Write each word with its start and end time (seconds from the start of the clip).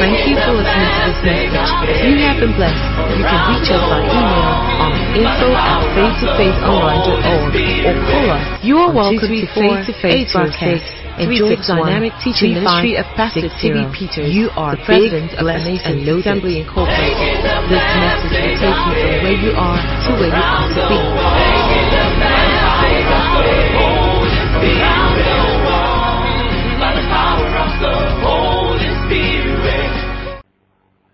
Thank 0.00 0.32
you 0.32 0.36
for 0.40 0.56
listening 0.56 0.88
to 0.96 1.00
this 1.12 1.20
message. 1.28 1.52
If 1.84 2.00
you 2.08 2.24
have 2.24 2.40
been 2.40 2.56
blessed, 2.56 2.80
you 3.20 3.20
can 3.20 3.40
reach 3.52 3.68
us 3.68 3.84
by 3.84 4.00
email 4.00 4.48
on 4.80 4.96
info 5.12 5.52
at 5.52 5.84
faith2faithonline.org 5.92 7.52
or 7.84 7.94
call 8.08 8.32
us. 8.32 8.64
You 8.64 8.80
are 8.80 8.88
welcome 8.96 9.28
to 9.28 9.44
Faith 9.52 9.84
to 9.84 9.94
Faith 10.00 10.32
broadcast. 10.32 10.88
Enjoy 11.20 11.52
the 11.52 11.60
dynamic 11.60 12.16
teaching 12.24 12.56
ministry 12.56 12.96
of 12.96 13.04
Pastor 13.12 13.52
T.B. 13.60 13.92
Peters, 13.92 14.32
you 14.32 14.48
are 14.56 14.72
the 14.72 14.84
president 14.88 15.36
of 15.36 15.44
the 15.44 15.60
Mason 15.68 16.00
Assembly 16.08 16.64
Incorporated. 16.64 17.44
This 17.68 17.84
message 18.00 18.40
will 18.40 18.56
take 18.56 18.80
you 18.88 18.96
from 19.04 19.20
where 19.20 19.36
you 19.36 19.52
are 19.52 19.84
to 19.84 20.10
where 20.16 20.32
you 20.32 20.44
are 20.48 20.64
to 20.64 20.82
be. 20.88 22.39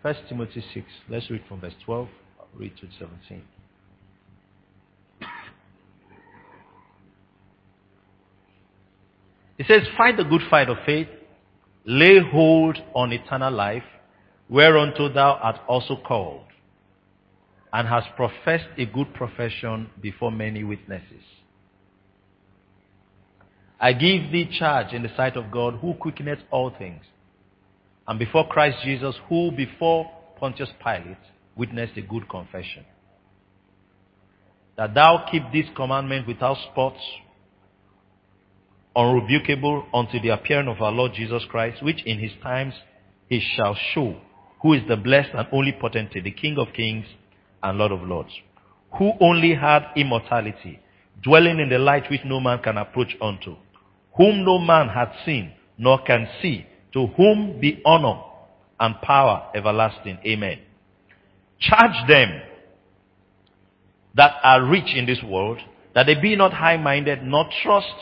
First 0.07 0.21
Timothy 0.29 0.63
6. 0.73 0.87
Let's 1.09 1.29
read 1.33 1.43
from 1.49 1.61
verse 1.61 1.75
12. 1.85 2.07
Read 2.55 2.77
to 2.77 2.87
17. 2.97 3.43
It 9.59 9.67
says, 9.67 9.83
Fight 9.97 10.17
the 10.17 10.23
good 10.23 10.43
fight 10.49 10.69
of 10.69 10.77
faith, 10.87 11.09
lay 11.85 12.21
hold 12.21 12.79
on 12.95 13.13
eternal 13.13 13.53
life, 13.53 13.83
whereunto 14.49 15.13
thou 15.13 15.41
art 15.43 15.61
also 15.67 15.97
called, 15.97 16.45
and 17.73 17.89
hast 17.89 18.07
professed 18.15 18.69
a 18.79 18.87
good 18.87 19.13
profession 19.13 19.91
before 20.01 20.31
many 20.31 20.63
witnesses. 20.63 21.25
I 23.81 23.93
give 23.93 24.31
thee 24.31 24.57
charge 24.57 24.93
in 24.93 25.03
the 25.03 25.11
sight 25.17 25.37
of 25.37 25.51
God, 25.51 25.81
who 25.81 25.95
quickeneth 25.95 26.45
all 26.53 26.71
things, 26.79 27.03
and 28.09 28.19
before 28.19 28.49
Christ 28.49 28.79
Jesus, 28.85 29.15
who 29.29 29.51
before 29.51 30.11
Pontius 30.39 30.71
Pilate 30.83 31.17
witnessed 31.57 31.97
a 31.97 32.03
good 32.03 32.29
confession. 32.29 32.85
That 34.77 34.95
thou 34.95 35.27
keep 35.31 35.43
this 35.53 35.67
commandment 35.75 36.27
without 36.27 36.59
spots, 36.71 37.01
unrebukable 38.95 39.87
unto 39.93 40.21
the 40.21 40.29
appearing 40.29 40.69
of 40.69 40.81
our 40.81 40.93
Lord 40.93 41.13
Jesus 41.15 41.43
Christ, 41.49 41.83
which 41.83 42.03
in 42.05 42.19
his 42.19 42.33
times 42.43 42.75
he 43.29 43.43
shall 43.57 43.77
show, 43.95 44.17
who 44.63 44.75
is 44.75 44.83
the 44.89 44.97
blessed 44.97 45.31
and 45.35 45.49
only 45.53 45.73
potentate, 45.73 46.25
the 46.25 46.31
King 46.31 46.57
of 46.59 46.69
kings 46.75 47.07
and 47.63 47.79
Lord 47.79 47.93
of 47.93 48.03
lords, 48.03 48.31
who 48.99 49.13
only 49.21 49.55
had 49.55 49.87
immortality, 49.97 50.79
dwelling 51.23 51.59
in 51.59 51.69
the 51.71 51.79
light 51.79 52.11
which 52.11 52.21
no 52.25 52.39
man 52.39 52.63
can 52.63 52.77
approach 52.77 53.17
unto, 53.21 53.57
whom 54.17 54.45
no 54.45 54.59
man 54.59 54.89
hath 54.89 55.13
seen, 55.25 55.53
nor 55.79 56.03
can 56.05 56.29
see, 56.41 56.67
to 56.97 57.09
whom 57.09 57.61
be 57.61 57.83
honor 57.85 58.23
and 58.81 58.95
power 59.03 59.51
everlasting. 59.55 60.19
Amen. 60.27 60.59
Charge 61.61 62.09
them 62.09 62.41
that 64.15 64.33
are 64.43 64.65
rich 64.65 64.95
in 64.97 65.05
this 65.05 65.23
world, 65.23 65.59
that 65.95 66.07
they 66.07 66.15
be 66.15 66.35
not 66.37 66.55
high-minded, 66.55 67.23
nor 67.23 67.51
trust 67.63 67.93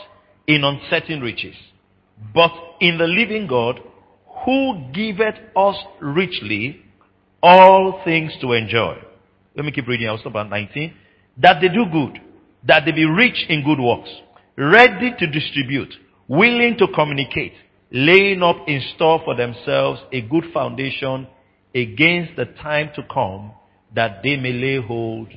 in 0.47 0.63
uncertain 0.63 1.19
riches, 1.19 1.55
but 2.33 2.51
in 2.79 2.97
the 2.97 3.03
living 3.03 3.47
God, 3.47 3.81
who 4.45 4.89
giveth 4.93 5.35
us 5.57 5.75
richly 5.99 6.81
all 7.43 8.01
things 8.05 8.31
to 8.39 8.53
enjoy. 8.53 8.95
Let 9.57 9.65
me 9.65 9.73
keep 9.73 9.89
reading. 9.89 10.07
I'll 10.07 10.19
stop 10.19 10.35
at 10.35 10.49
19. 10.49 10.93
That 11.39 11.59
they 11.59 11.67
do 11.67 11.85
good, 11.91 12.21
that 12.65 12.83
they 12.85 12.93
be 12.93 13.03
rich 13.03 13.45
in 13.49 13.61
good 13.65 13.79
works, 13.79 14.09
ready 14.57 15.13
to 15.19 15.27
distribute, 15.27 15.93
willing 16.29 16.77
to 16.77 16.87
communicate, 16.95 17.55
laying 17.91 18.43
up 18.43 18.57
in 18.67 18.81
store 18.95 19.21
for 19.23 19.35
themselves 19.35 20.01
a 20.11 20.21
good 20.21 20.45
foundation 20.53 21.27
against 21.73 22.35
the 22.35 22.45
time 22.61 22.89
to 22.95 23.03
come, 23.13 23.51
that 23.93 24.21
they 24.23 24.37
may 24.37 24.51
lay 24.51 24.81
hold 24.81 25.27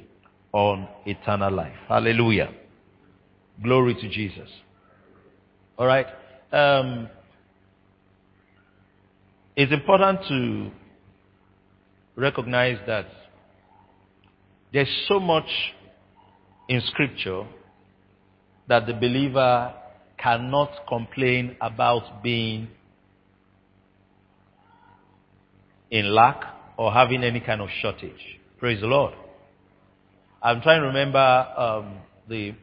on 0.53 0.89
eternal 1.05 1.53
life. 1.53 1.77
Hallelujah. 1.89 2.51
Glory 3.63 3.95
to 3.95 4.09
Jesus. 4.09 4.49
All 5.77 5.87
right. 5.87 6.07
Um, 6.53 7.09
it's 9.57 9.73
important 9.73 10.21
to 10.29 10.71
recognize 12.17 12.79
that 12.87 13.07
there's 14.73 15.05
so 15.09 15.19
much 15.21 15.49
in 16.69 16.81
Scripture 16.87 17.45
that 18.69 18.87
the 18.87 18.93
believer 18.93 19.73
cannot 20.19 20.71
complain 20.89 21.57
about 21.61 22.23
being 22.23 22.69
in 25.91 26.15
lack 26.15 26.43
or 26.77 26.93
having 26.93 27.25
any 27.25 27.41
kind 27.41 27.61
of 27.61 27.69
shortage. 27.81 28.39
Praise 28.59 28.81
the 28.81 28.87
Lord. 28.87 29.15
I'm 30.43 30.61
trying 30.61 30.81
to 30.83 30.89
remember 30.89 31.19
um, 31.19 31.99
the 32.29 32.55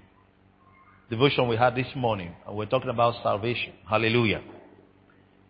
devotion 1.09 1.47
we 1.47 1.57
had 1.57 1.75
this 1.75 1.87
morning, 1.95 2.33
and 2.47 2.55
we're 2.55 2.65
talking 2.65 2.89
about 2.89 3.21
salvation. 3.23 3.73
Hallelujah. 3.89 4.41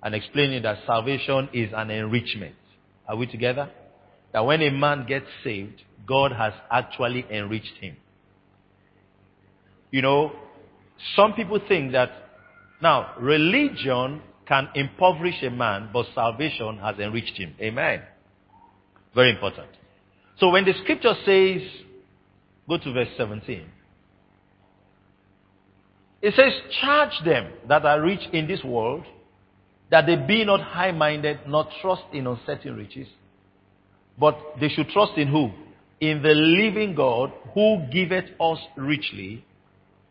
And 0.01 0.15
explaining 0.15 0.63
that 0.63 0.79
salvation 0.85 1.49
is 1.53 1.71
an 1.75 1.89
enrichment. 1.89 2.55
Are 3.07 3.15
we 3.15 3.27
together? 3.27 3.69
That 4.33 4.45
when 4.45 4.61
a 4.61 4.71
man 4.71 5.05
gets 5.07 5.25
saved, 5.43 5.81
God 6.07 6.31
has 6.31 6.53
actually 6.71 7.25
enriched 7.31 7.77
him. 7.79 7.97
You 9.91 10.01
know, 10.01 10.31
some 11.15 11.33
people 11.33 11.59
think 11.67 11.91
that 11.91 12.11
now 12.81 13.13
religion 13.19 14.21
can 14.47 14.69
impoverish 14.75 15.41
a 15.43 15.49
man, 15.49 15.89
but 15.91 16.05
salvation 16.13 16.77
has 16.77 16.97
enriched 16.99 17.37
him. 17.37 17.55
Amen. 17.59 18.01
Very 19.13 19.31
important. 19.31 19.69
So 20.39 20.49
when 20.49 20.65
the 20.65 20.73
scripture 20.83 21.13
says, 21.25 21.61
go 22.67 22.77
to 22.77 22.93
verse 22.93 23.07
17. 23.17 23.65
It 26.21 26.33
says, 26.35 26.53
charge 26.81 27.13
them 27.23 27.51
that 27.67 27.85
are 27.85 28.01
rich 28.01 28.21
in 28.33 28.47
this 28.47 28.63
world, 28.63 29.05
that 29.91 30.05
they 30.07 30.15
be 30.15 30.43
not 30.43 30.59
high-minded, 30.61 31.41
not 31.47 31.69
trust 31.81 32.03
in 32.13 32.25
uncertain 32.25 32.75
riches, 32.75 33.07
but 34.19 34.37
they 34.59 34.69
should 34.69 34.89
trust 34.89 35.13
in 35.17 35.27
who? 35.27 35.51
In 36.01 36.21
the 36.21 36.33
living 36.33 36.95
God 36.95 37.31
who 37.53 37.85
giveth 37.91 38.25
us 38.39 38.57
richly 38.75 39.45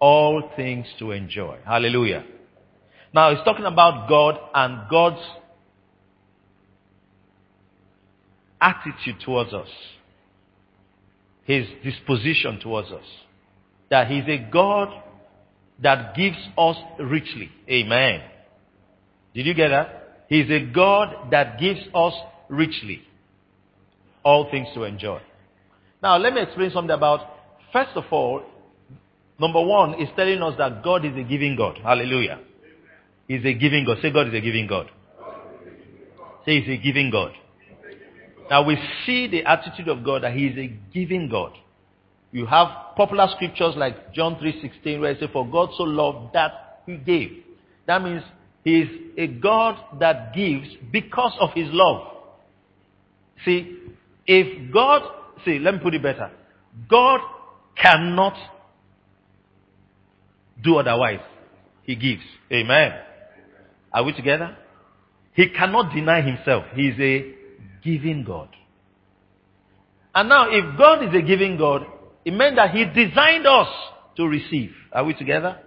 all 0.04 0.50
things 0.54 0.86
to 0.98 1.12
enjoy. 1.12 1.56
Hallelujah. 1.64 2.26
Now 3.14 3.34
he's 3.34 3.42
talking 3.42 3.64
about 3.64 4.06
God 4.06 4.38
and 4.52 4.82
God's 4.90 5.22
attitude 8.60 9.16
towards 9.24 9.54
us. 9.54 9.68
His 11.44 11.66
disposition 11.82 12.60
towards 12.60 12.90
us. 12.90 13.06
That 13.88 14.08
he's 14.08 14.24
a 14.28 14.46
God 14.52 14.90
that 15.82 16.14
gives 16.14 16.36
us 16.58 16.76
richly. 17.00 17.50
Amen. 17.70 18.20
Did 19.32 19.46
you 19.46 19.54
get 19.54 19.68
that? 19.68 20.26
He's 20.28 20.50
a 20.50 20.66
God 20.66 21.30
that 21.30 21.58
gives 21.58 21.80
us 21.94 22.12
richly 22.50 23.00
all 24.22 24.50
things 24.50 24.68
to 24.74 24.84
enjoy. 24.84 25.22
Now, 26.02 26.18
let 26.18 26.34
me 26.34 26.42
explain 26.42 26.70
something 26.72 26.94
about, 26.94 27.20
first 27.72 27.92
of 27.94 28.04
all, 28.10 28.42
number 29.38 29.62
one 29.64 29.94
is 29.94 30.08
telling 30.16 30.42
us 30.42 30.54
that 30.58 30.82
God 30.82 31.04
is 31.04 31.16
a 31.16 31.22
giving 31.22 31.56
God. 31.56 31.78
Hallelujah. 31.82 32.40
He's 33.28 33.44
a 33.44 33.54
giving 33.54 33.84
God. 33.84 33.98
Say 34.02 34.10
God 34.10 34.28
is 34.28 34.34
a 34.34 34.40
giving 34.40 34.66
God. 34.66 34.90
Say 36.44 36.60
he's 36.60 36.78
a 36.78 36.82
giving 36.82 37.10
God. 37.10 37.32
Now 38.50 38.64
we 38.64 38.76
see 39.06 39.26
the 39.26 39.44
attitude 39.44 39.88
of 39.88 40.04
God 40.04 40.22
that 40.22 40.34
he 40.34 40.46
is 40.46 40.58
a 40.58 40.78
giving 40.92 41.28
God. 41.28 41.52
You 42.32 42.46
have 42.46 42.96
popular 42.96 43.28
scriptures 43.34 43.74
like 43.76 44.12
John 44.12 44.36
3.16 44.36 45.00
where 45.00 45.12
it 45.12 45.20
says, 45.20 45.30
For 45.32 45.46
God 45.48 45.70
so 45.76 45.84
loved 45.84 46.34
that 46.34 46.82
he 46.84 46.96
gave. 46.96 47.44
That 47.86 48.02
means 48.02 48.22
he 48.64 48.80
is 48.80 48.88
a 49.16 49.26
God 49.28 49.76
that 50.00 50.34
gives 50.34 50.66
because 50.90 51.32
of 51.40 51.50
his 51.54 51.68
love. 51.70 52.08
See, 53.44 53.78
if 54.26 54.72
God, 54.72 55.02
see, 55.44 55.58
let 55.58 55.74
me 55.74 55.80
put 55.80 55.94
it 55.94 56.02
better. 56.02 56.30
God 56.88 57.20
cannot 57.76 58.34
do 60.62 60.76
otherwise. 60.76 61.20
He 61.82 61.96
gives. 61.96 62.22
Amen. 62.52 62.92
Are 63.92 64.04
we 64.04 64.12
together? 64.12 64.56
He 65.34 65.48
cannot 65.50 65.94
deny 65.94 66.20
himself. 66.20 66.64
He 66.74 66.88
is 66.88 66.98
a 67.00 67.34
giving 67.82 68.24
God. 68.24 68.48
And 70.14 70.28
now, 70.28 70.48
if 70.48 70.78
God 70.78 71.02
is 71.04 71.14
a 71.14 71.26
giving 71.26 71.58
God, 71.58 71.82
it 72.24 72.32
meant 72.32 72.56
that 72.56 72.70
He 72.70 72.84
designed 72.84 73.46
us 73.46 73.68
to 74.16 74.26
receive. 74.26 74.70
Are 74.92 75.04
we 75.04 75.14
together? 75.14 75.58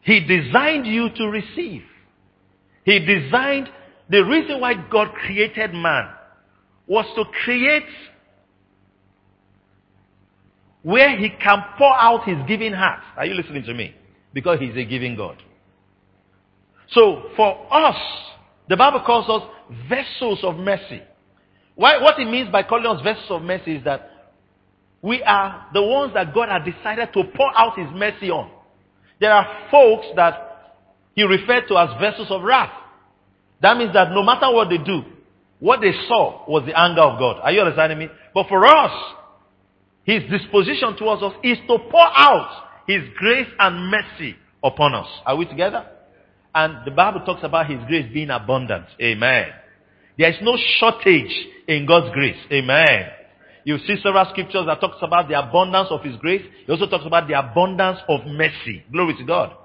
He 0.00 0.20
designed 0.20 0.86
you 0.86 1.10
to 1.14 1.24
receive. 1.28 1.82
He 2.84 2.98
designed, 3.00 3.68
the 4.08 4.24
reason 4.24 4.60
why 4.60 4.74
God 4.90 5.12
created 5.12 5.72
man 5.72 6.10
was 6.86 7.06
to 7.16 7.24
create 7.44 7.86
where 10.84 11.16
he 11.16 11.30
can 11.30 11.64
pour 11.76 11.92
out 11.98 12.24
his 12.24 12.38
giving 12.46 12.72
heart. 12.72 13.00
Are 13.16 13.26
you 13.26 13.34
listening 13.34 13.64
to 13.64 13.74
me? 13.74 13.96
Because 14.32 14.60
he's 14.60 14.76
a 14.76 14.84
giving 14.84 15.16
God. 15.16 15.42
So 16.90 17.30
for 17.36 17.66
us 17.74 17.96
The 18.68 18.76
Bible 18.76 19.02
calls 19.04 19.28
us 19.28 19.48
vessels 19.88 20.40
of 20.42 20.56
mercy. 20.56 21.02
Why, 21.74 22.00
what 22.00 22.18
it 22.18 22.26
means 22.26 22.50
by 22.50 22.62
calling 22.62 22.86
us 22.86 23.02
vessels 23.02 23.30
of 23.30 23.42
mercy 23.42 23.76
is 23.76 23.84
that 23.84 24.10
we 25.02 25.22
are 25.22 25.66
the 25.74 25.82
ones 25.82 26.14
that 26.14 26.32
God 26.34 26.48
has 26.48 26.62
decided 26.64 27.12
to 27.12 27.24
pour 27.36 27.58
out 27.58 27.78
His 27.78 27.88
mercy 27.94 28.30
on. 28.30 28.50
There 29.20 29.32
are 29.32 29.68
folks 29.70 30.06
that 30.16 30.76
He 31.14 31.24
referred 31.24 31.68
to 31.68 31.76
as 31.76 32.00
vessels 32.00 32.28
of 32.30 32.42
wrath. 32.42 32.72
That 33.60 33.76
means 33.76 33.92
that 33.92 34.10
no 34.12 34.22
matter 34.22 34.50
what 34.52 34.70
they 34.70 34.78
do, 34.78 35.02
what 35.60 35.80
they 35.80 35.92
saw 36.08 36.48
was 36.48 36.64
the 36.66 36.78
anger 36.78 37.02
of 37.02 37.18
God. 37.18 37.40
Are 37.42 37.52
you 37.52 37.60
understanding 37.60 37.98
me? 37.98 38.08
But 38.32 38.48
for 38.48 38.66
us, 38.66 39.14
His 40.04 40.22
disposition 40.30 40.96
towards 40.96 41.22
us 41.22 41.32
is 41.42 41.58
to 41.66 41.78
pour 41.90 42.08
out 42.16 42.64
His 42.86 43.02
grace 43.16 43.48
and 43.58 43.90
mercy 43.90 44.36
upon 44.62 44.94
us. 44.94 45.08
Are 45.26 45.36
we 45.36 45.46
together? 45.46 45.86
And 46.54 46.84
the 46.84 46.90
Bible 46.90 47.20
talks 47.20 47.42
about 47.42 47.70
His 47.70 47.80
grace 47.88 48.10
being 48.12 48.30
abundant. 48.30 48.86
Amen. 49.00 49.46
There 50.18 50.30
is 50.30 50.36
no 50.42 50.56
shortage 50.78 51.34
in 51.66 51.86
God's 51.86 52.12
grace. 52.12 52.36
Amen. 52.52 53.08
You 53.64 53.78
see 53.78 53.96
several 54.02 54.26
scriptures 54.30 54.64
that 54.66 54.80
talks 54.80 54.98
about 55.00 55.28
the 55.28 55.38
abundance 55.38 55.88
of 55.90 56.02
His 56.02 56.16
grace. 56.16 56.42
He 56.66 56.72
also 56.72 56.86
talks 56.86 57.06
about 57.06 57.26
the 57.26 57.38
abundance 57.38 57.98
of 58.08 58.20
mercy. 58.26 58.84
Glory 58.92 59.16
to 59.16 59.24
God. 59.24 59.56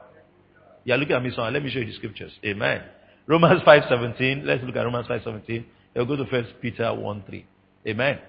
Yeah, 0.85 0.95
look 0.95 1.11
at 1.11 1.21
me, 1.21 1.31
son. 1.35 1.53
Let 1.53 1.63
me 1.63 1.69
show 1.69 1.79
you 1.79 1.85
the 1.85 1.93
scriptures. 1.93 2.31
Amen. 2.45 2.81
Romans 3.27 3.61
5.17. 3.61 4.45
Let's 4.45 4.63
look 4.63 4.75
at 4.75 4.83
Romans 4.83 5.05
5.17. 5.07 5.65
We'll 5.95 6.05
go 6.05 6.15
to 6.15 6.25
First 6.27 6.53
Peter 6.61 6.93
1 6.95 7.23
3. 7.27 7.45
Amen. 7.87 8.19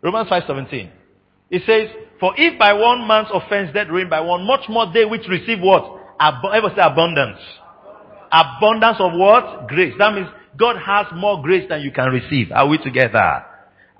Romans 0.00 0.28
5.17. 0.28 0.90
It 1.52 1.62
says, 1.66 1.94
For 2.18 2.32
if 2.36 2.58
by 2.58 2.72
one 2.72 3.06
man's 3.06 3.28
offense 3.32 3.70
death 3.74 3.88
reigned 3.90 4.08
by 4.08 4.20
one, 4.20 4.46
much 4.46 4.68
more 4.70 4.90
they 4.92 5.04
which 5.04 5.28
receive 5.28 5.60
what? 5.60 5.84
Ab- 6.18 6.42
say 6.74 6.82
abundance. 6.82 7.38
Abundance 8.32 8.96
of 8.98 9.12
what? 9.12 9.68
Grace. 9.68 9.92
That 9.98 10.14
means 10.14 10.28
God 10.58 10.76
has 10.80 11.06
more 11.14 11.42
grace 11.42 11.68
than 11.68 11.82
you 11.82 11.92
can 11.92 12.08
receive. 12.08 12.50
Are 12.52 12.66
we 12.66 12.78
together? 12.78 13.44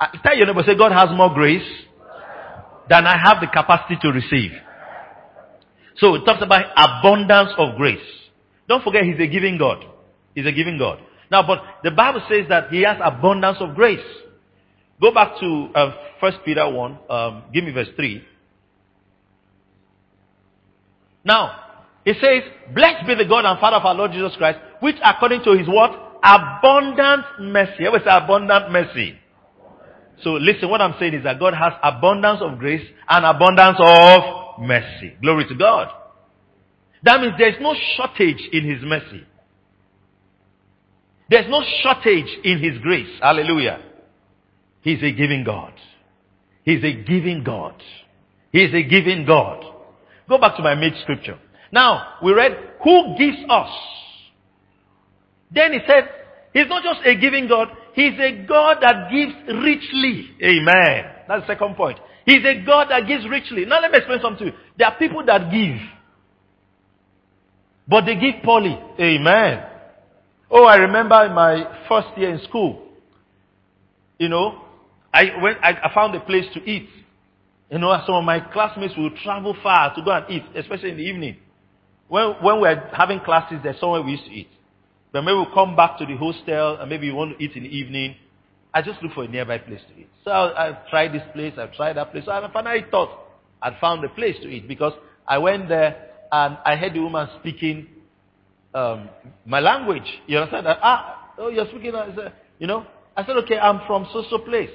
Uh, 0.00 0.06
tell 0.24 0.34
your 0.36 0.46
neighbor, 0.46 0.62
say, 0.66 0.76
God 0.76 0.92
has 0.92 1.14
more 1.14 1.32
grace 1.34 1.68
than 2.88 3.06
I 3.06 3.18
have 3.18 3.40
the 3.40 3.46
capacity 3.46 3.96
to 4.00 4.08
receive. 4.08 4.52
So 5.98 6.14
it 6.14 6.24
talks 6.24 6.42
about 6.42 6.64
abundance 6.74 7.50
of 7.58 7.76
grace. 7.76 8.00
Don't 8.66 8.82
forget, 8.82 9.04
He's 9.04 9.20
a 9.20 9.26
giving 9.26 9.58
God. 9.58 9.84
He's 10.34 10.46
a 10.46 10.52
giving 10.52 10.78
God. 10.78 11.00
Now, 11.30 11.46
but 11.46 11.60
the 11.84 11.90
Bible 11.90 12.22
says 12.30 12.46
that 12.48 12.70
He 12.70 12.82
has 12.82 12.96
abundance 13.04 13.58
of 13.60 13.74
grace. 13.74 14.00
Go 15.00 15.12
back 15.12 15.38
to 15.40 15.68
uh, 15.74 15.92
1 16.22 16.32
Peter 16.44 16.70
1. 16.70 16.98
Um, 17.10 17.42
give 17.52 17.64
me 17.64 17.72
verse 17.72 17.88
3. 17.96 18.24
Now, 21.24 21.80
it 22.04 22.16
says, 22.20 22.44
Blessed 22.72 23.08
be 23.08 23.16
the 23.16 23.24
God 23.24 23.44
and 23.44 23.58
Father 23.58 23.78
of 23.78 23.84
our 23.84 23.94
Lord 23.94 24.12
Jesus 24.12 24.32
Christ, 24.36 24.60
which 24.78 24.94
according 25.04 25.42
to 25.42 25.58
his 25.58 25.66
what? 25.66 25.90
Abundant 26.22 27.24
mercy. 27.40 27.86
Ever 27.86 27.98
say 27.98 28.10
abundant 28.10 28.70
mercy. 28.70 29.18
So 30.22 30.34
listen, 30.34 30.70
what 30.70 30.80
I'm 30.80 30.94
saying 31.00 31.14
is 31.14 31.24
that 31.24 31.40
God 31.40 31.54
has 31.54 31.72
abundance 31.82 32.38
of 32.40 32.60
grace 32.60 32.86
and 33.08 33.26
abundance 33.26 33.78
of 33.80 34.60
mercy. 34.60 35.16
Glory 35.20 35.48
to 35.48 35.56
God. 35.56 35.88
That 37.02 37.20
means 37.20 37.34
there's 37.36 37.60
no 37.60 37.74
shortage 37.96 38.48
in 38.52 38.64
his 38.64 38.80
mercy. 38.84 39.26
There's 41.28 41.50
no 41.50 41.64
shortage 41.82 42.38
in 42.44 42.60
his 42.60 42.78
grace. 42.78 43.08
Hallelujah. 43.20 43.82
He's 44.82 45.02
a 45.02 45.10
giving 45.10 45.42
God. 45.42 45.72
He's 46.64 46.82
a 46.84 46.92
giving 46.92 47.42
God. 47.44 47.74
He's 48.50 48.72
a 48.74 48.82
giving 48.82 49.24
God. 49.26 49.64
Go 50.28 50.38
back 50.38 50.56
to 50.56 50.62
my 50.62 50.74
mid 50.74 50.94
scripture. 51.02 51.38
Now, 51.72 52.14
we 52.22 52.32
read, 52.32 52.52
who 52.84 53.16
gives 53.18 53.38
us? 53.48 53.70
Then 55.50 55.72
he 55.72 55.80
said, 55.86 56.08
he's 56.52 56.68
not 56.68 56.82
just 56.82 57.06
a 57.06 57.16
giving 57.16 57.48
God, 57.48 57.68
he's 57.94 58.18
a 58.18 58.44
God 58.46 58.78
that 58.82 59.10
gives 59.10 59.32
richly. 59.62 60.30
Amen. 60.42 61.04
That's 61.28 61.42
the 61.42 61.54
second 61.54 61.76
point. 61.76 61.98
He's 62.24 62.44
a 62.44 62.62
God 62.64 62.88
that 62.90 63.06
gives 63.06 63.28
richly. 63.28 63.64
Now 63.64 63.80
let 63.80 63.90
me 63.90 63.98
explain 63.98 64.20
something 64.22 64.46
to 64.46 64.52
you. 64.52 64.58
There 64.78 64.86
are 64.86 64.96
people 64.98 65.24
that 65.26 65.50
give, 65.50 65.78
but 67.88 68.04
they 68.04 68.14
give 68.14 68.42
poorly. 68.44 68.78
Amen. 69.00 69.66
Oh, 70.50 70.64
I 70.64 70.76
remember 70.76 71.24
in 71.24 71.32
my 71.32 71.82
first 71.88 72.08
year 72.16 72.32
in 72.34 72.40
school, 72.44 72.86
you 74.18 74.28
know, 74.28 74.62
I 75.12 75.30
went, 75.42 75.58
I, 75.62 75.90
found 75.94 76.14
a 76.14 76.20
place 76.20 76.46
to 76.54 76.60
eat. 76.64 76.88
You 77.70 77.78
know, 77.78 77.96
some 78.06 78.16
of 78.16 78.24
my 78.24 78.40
classmates 78.40 78.94
will 78.96 79.10
travel 79.22 79.56
far 79.62 79.94
to 79.94 80.02
go 80.02 80.10
and 80.10 80.24
eat, 80.30 80.42
especially 80.54 80.90
in 80.90 80.96
the 80.96 81.02
evening. 81.02 81.36
When, 82.08 82.32
when 82.42 82.60
we're 82.60 82.88
having 82.92 83.20
classes, 83.20 83.58
there's 83.62 83.78
somewhere 83.80 84.02
we 84.02 84.12
used 84.12 84.24
to 84.24 84.30
eat. 84.30 84.48
But 85.12 85.22
maybe 85.22 85.34
we'll 85.36 85.52
come 85.54 85.76
back 85.76 85.98
to 85.98 86.06
the 86.06 86.16
hostel 86.16 86.78
and 86.80 86.88
maybe 86.88 87.06
you 87.06 87.14
want 87.14 87.38
to 87.38 87.44
eat 87.44 87.52
in 87.52 87.64
the 87.64 87.68
evening. 87.68 88.16
I 88.74 88.80
just 88.80 89.02
look 89.02 89.12
for 89.12 89.24
a 89.24 89.28
nearby 89.28 89.58
place 89.58 89.80
to 89.88 90.00
eat. 90.00 90.08
So 90.24 90.30
I, 90.30 90.66
have 90.66 90.88
tried 90.88 91.12
this 91.12 91.22
place, 91.34 91.54
I've 91.58 91.74
tried 91.74 91.94
that 91.94 92.12
place. 92.12 92.24
So 92.24 92.32
I 92.32 92.50
finally 92.52 92.84
thought 92.90 93.10
I'd 93.60 93.78
found 93.80 94.04
a 94.04 94.08
place 94.08 94.36
to 94.42 94.48
eat 94.48 94.66
because 94.66 94.94
I 95.28 95.38
went 95.38 95.68
there 95.68 96.10
and 96.30 96.56
I 96.64 96.76
heard 96.76 96.94
the 96.94 97.00
woman 97.00 97.28
speaking 97.40 97.86
um, 98.74 99.10
my 99.44 99.60
language. 99.60 100.10
You 100.26 100.38
understand 100.38 100.66
that? 100.66 100.78
Ah, 100.82 101.32
oh, 101.38 101.48
you're 101.48 101.66
speaking, 101.68 101.92
said, 102.16 102.32
you 102.58 102.66
know? 102.66 102.86
I 103.16 103.26
said, 103.26 103.36
okay, 103.38 103.58
I'm 103.58 103.86
from 103.86 104.06
so-so 104.12 104.38
place. 104.38 104.70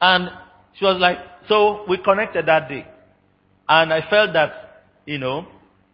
And 0.00 0.30
she 0.78 0.84
was 0.84 0.98
like, 1.00 1.18
so 1.48 1.84
we 1.88 1.98
connected 1.98 2.46
that 2.46 2.68
day. 2.68 2.86
And 3.68 3.92
I 3.92 4.08
felt 4.08 4.32
that, 4.32 4.84
you 5.06 5.18
know, 5.18 5.46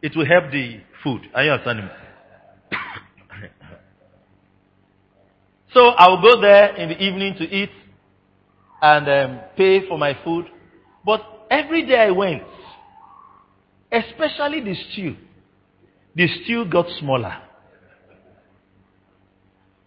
it 0.03 0.17
will 0.17 0.26
help 0.26 0.50
the 0.53 0.81
food. 1.03 1.23
Are 1.35 1.44
you 1.44 1.50
understanding? 1.50 1.87
me? 1.87 1.93
so 5.75 5.88
I 5.88 6.08
will 6.08 6.23
go 6.23 6.41
there 6.41 6.76
in 6.76 6.91
the 6.91 7.03
evening 7.03 7.35
to 7.38 7.44
eat 7.44 7.70
and 8.82 9.08
um, 9.08 9.41
pay 9.56 9.88
for 9.88 9.99
my 9.99 10.17
food. 10.25 10.47
But 11.05 11.23
every 11.50 11.87
day 11.87 11.99
I 11.99 12.11
went, 12.11 12.43
especially 13.91 14.61
the 14.61 14.75
stew, 14.93 15.17
the 16.14 16.29
stew 16.44 16.64
got 16.67 16.87
smaller. 16.99 17.37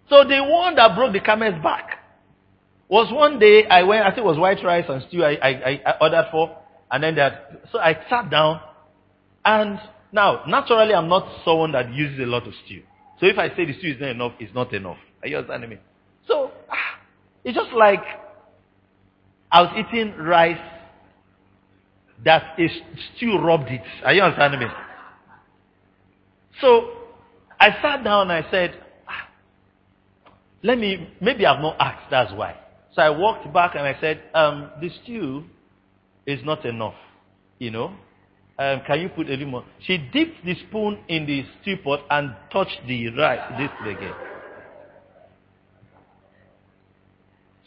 So 0.09 0.23
the 0.23 0.43
one 0.43 0.75
that 0.75 0.95
broke 0.95 1.13
the 1.13 1.19
camel's 1.19 1.61
back 1.63 1.98
was 2.89 3.13
one 3.13 3.37
day 3.39 3.65
I 3.67 3.83
went, 3.83 4.03
I 4.03 4.09
think 4.09 4.19
it 4.19 4.25
was 4.25 4.37
white 4.37 4.63
rice 4.63 4.85
and 4.89 5.03
stew 5.07 5.23
I, 5.23 5.37
I, 5.41 5.81
I 5.85 5.93
ordered 6.01 6.27
for, 6.31 6.57
and 6.91 7.03
then 7.03 7.15
that, 7.15 7.61
so 7.71 7.79
I 7.79 7.95
sat 8.09 8.31
down, 8.31 8.59
and 9.45 9.79
now, 10.11 10.43
naturally 10.47 10.93
I'm 10.93 11.07
not 11.07 11.43
someone 11.45 11.71
that 11.73 11.93
uses 11.93 12.19
a 12.19 12.25
lot 12.25 12.47
of 12.47 12.53
stew. 12.65 12.81
So 13.19 13.27
if 13.27 13.37
I 13.37 13.49
say 13.55 13.65
the 13.65 13.77
stew 13.77 13.89
is 13.89 14.01
not 14.01 14.09
enough, 14.09 14.31
it's 14.39 14.53
not 14.55 14.73
enough. 14.73 14.97
Are 15.21 15.27
you 15.27 15.37
understanding 15.37 15.69
me? 15.69 15.77
So, 16.27 16.51
ah, 16.69 16.99
it's 17.43 17.55
just 17.55 17.71
like 17.73 18.03
I 19.51 19.61
was 19.61 19.71
eating 19.77 20.15
rice 20.17 20.57
that 22.25 22.59
is 22.59 22.71
stew 23.15 23.37
robbed 23.37 23.69
it. 23.69 23.81
Are 24.03 24.13
you 24.13 24.21
understanding 24.21 24.61
me? 24.61 24.67
So, 26.59 26.89
I 27.59 27.69
sat 27.81 28.03
down 28.03 28.31
and 28.31 28.45
I 28.45 28.49
said, 28.49 28.81
ah, 29.07 29.29
let 30.63 30.77
me, 30.77 31.13
maybe 31.21 31.45
I've 31.45 31.61
not 31.61 31.75
asked, 31.79 32.09
that's 32.09 32.33
why. 32.33 32.55
So 32.95 33.01
I 33.01 33.09
walked 33.09 33.51
back 33.53 33.75
and 33.75 33.83
I 33.83 33.99
said, 34.01 34.21
um, 34.33 34.71
the 34.81 34.89
stew 35.03 35.43
is 36.25 36.39
not 36.43 36.65
enough, 36.65 36.95
you 37.59 37.71
know. 37.71 37.93
Um, 38.57 38.81
can 38.85 38.99
you 38.99 39.09
put 39.09 39.27
a 39.27 39.31
little 39.31 39.47
more? 39.47 39.65
She 39.85 39.97
dipped 39.97 40.43
the 40.43 40.55
spoon 40.67 40.99
in 41.07 41.25
the 41.25 41.45
stew 41.61 41.77
pot 41.83 42.01
and 42.09 42.35
touched 42.51 42.81
the 42.87 43.07
rice 43.09 43.53
this 43.57 43.69
again. 43.87 44.13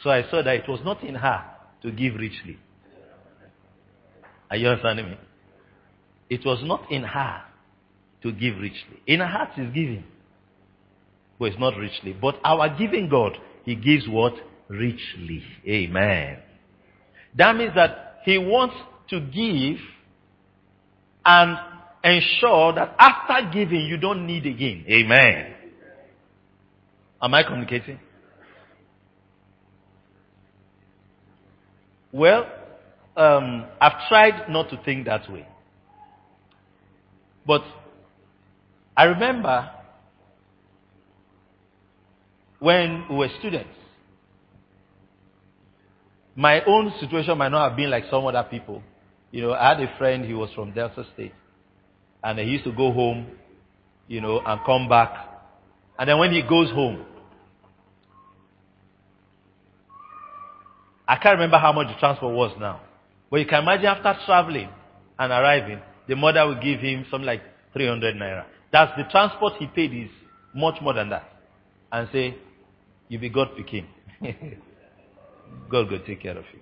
So 0.03 0.11
I 0.11 0.23
saw 0.31 0.43
that 0.43 0.55
it 0.55 0.69
was 0.69 0.81
not 0.85 1.03
in 1.03 1.15
her 1.15 1.45
to 1.83 1.93
give 1.93 2.15
richly. 2.17 2.59
Are 4.51 4.57
you 4.57 4.69
understanding 4.69 5.11
me? 5.11 5.19
It 6.29 6.45
was 6.45 6.61
not 6.63 6.91
in 6.91 7.05
her 7.05 7.43
to 8.23 8.33
give 8.33 8.57
richly. 8.57 9.01
In 9.07 9.21
her 9.21 9.27
heart 9.27 9.51
is 9.57 9.73
giving. 9.73 10.05
But 11.39 11.47
it's 11.47 11.59
not 11.59 11.77
richly. 11.77 12.13
But 12.13 12.37
our 12.45 12.69
giving 12.77 13.09
God, 13.09 13.39
He 13.65 13.75
gives 13.77 14.07
what? 14.09 14.35
Richly. 14.73 15.43
Amen. 15.67 16.39
That 17.37 17.57
means 17.57 17.75
that 17.75 18.21
he 18.25 18.39
wants 18.39 18.75
to 19.11 19.21
give 19.21 19.79
and 21.25 21.59
ensure 22.03 22.73
that 22.75 22.95
after 22.99 23.51
giving 23.53 23.87
you 23.87 23.97
don't 23.97 24.27
need 24.27 24.47
again. 24.47 24.85
Amen. 24.89 25.55
Am 27.21 27.35
I 27.35 27.43
communicating? 27.43 28.01
Well, 32.11 32.47
um, 33.17 33.67
I've 33.81 34.09
tried 34.09 34.49
not 34.51 34.69
to 34.71 34.83
think 34.85 35.07
that 35.07 35.31
way. 35.31 35.47
But 37.47 37.63
I 38.97 39.05
remember 39.05 39.71
when 42.59 43.07
we 43.09 43.17
were 43.17 43.29
students, 43.39 43.71
my 46.35 46.63
own 46.65 46.93
situation 47.01 47.37
might 47.39 47.51
not 47.51 47.69
have 47.69 47.77
been 47.77 47.91
like 47.91 48.05
some 48.11 48.25
other 48.27 48.47
people. 48.49 48.83
You 49.31 49.43
know, 49.43 49.53
I 49.53 49.71
had 49.71 49.81
a 49.81 49.97
friend, 49.99 50.25
he 50.25 50.35
was 50.35 50.51
from 50.55 50.73
Delta 50.73 51.05
State. 51.15 51.33
And 52.25 52.39
he 52.39 52.45
used 52.47 52.65
to 52.65 52.73
go 52.73 52.93
home, 52.93 53.27
you 54.07 54.21
know, 54.21 54.41
and 54.45 54.61
come 54.65 54.89
back 54.89 55.33
And 55.99 56.09
then 56.09 56.19
when 56.19 56.33
he 56.33 56.43
goes 56.43 56.71
home, 56.71 57.05
I 61.07 61.17
can't 61.17 61.35
remember 61.35 61.59
how 61.59 61.73
much 61.73 61.89
the 61.89 61.99
transport 62.01 62.35
was 62.35 62.53
now. 62.59 62.81
But 63.31 63.41
you 63.41 63.47
can 63.47 63.63
imagine 63.63 63.87
after 63.87 64.17
traveling 64.25 64.69
and 65.19 65.33
arriving, 65.33 65.81
the 66.09 66.17
mother 66.17 66.47
will 66.47 66.61
give 66.61 66.81
him 66.81 67.07
something 67.11 67.27
like 67.27 67.43
300 67.75 68.17
naira. 68.17 68.47
That's 68.73 68.93
the 68.97 69.05
transport 69.11 69.55
he 69.59 69.67
paid 69.67 69.93
is 69.93 70.11
much 70.55 70.81
more 70.81 70.95
than 70.95 71.11
that. 71.11 71.29
And 71.91 72.09
say, 72.13 72.37
you 73.09 73.19
be 73.19 73.29
God 73.29 73.51
picking. 73.57 73.87
God 75.71 75.91
will 75.91 76.01
take 76.01 76.23
care 76.23 76.37
of 76.37 76.45
you. 76.53 76.61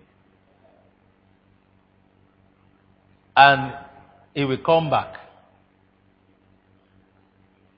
And 3.37 3.75
he 4.35 4.44
will 4.44 4.59
come 4.59 4.90
back. 4.90 5.16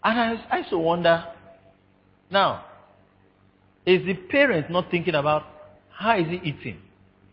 And 0.04 0.19
I, 0.19 0.47
I 0.50 0.59
used 0.59 0.71
to 0.71 0.78
wonder, 0.78 1.25
now, 2.31 2.64
is 3.87 4.04
the 4.04 4.14
parent 4.14 4.71
not 4.71 4.90
thinking 4.90 5.14
about 5.14 5.45
how 5.90 6.19
is 6.19 6.26
he 6.26 6.37
eating? 6.37 6.78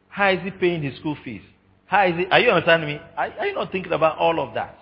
How 0.08 0.32
is 0.32 0.40
he 0.44 0.52
paying 0.52 0.84
his 0.84 0.98
school 1.00 1.18
fees? 1.24 1.42
How 1.86 2.06
is 2.06 2.16
he, 2.18 2.26
are 2.28 2.40
you 2.40 2.50
understanding 2.50 2.90
me? 2.90 3.02
Are, 3.18 3.32
are 3.40 3.48
you 3.48 3.56
not 3.56 3.72
thinking 3.72 3.94
about 3.94 4.18
all 4.18 4.40
of 4.40 4.54
that? 4.54 4.78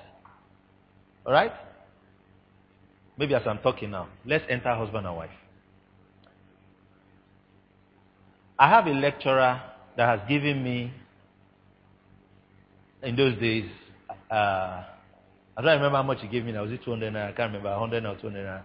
Alright? 1.25 1.53
Maybe 3.17 3.33
as 3.33 3.43
I'm 3.45 3.59
talking 3.59 3.91
now, 3.91 4.09
let's 4.25 4.45
enter 4.49 4.73
husband 4.75 5.07
and 5.07 5.15
wife. 5.15 5.29
I 8.59 8.69
have 8.69 8.87
a 8.87 8.91
lecturer 8.91 9.61
that 9.95 10.19
has 10.19 10.27
given 10.27 10.63
me, 10.63 10.91
in 13.03 13.15
those 13.15 13.39
days, 13.39 13.69
uh, 14.31 14.83
I 15.55 15.61
don't 15.61 15.75
remember 15.75 15.97
how 15.97 16.03
much 16.03 16.21
he 16.21 16.27
gave 16.27 16.43
me 16.43 16.51
now. 16.51 16.63
Was 16.63 16.71
it 16.71 16.83
200 16.83 17.15
I 17.15 17.31
can't 17.33 17.53
remember, 17.53 17.69
100 17.69 18.05
or 18.05 18.15
200 18.15 18.63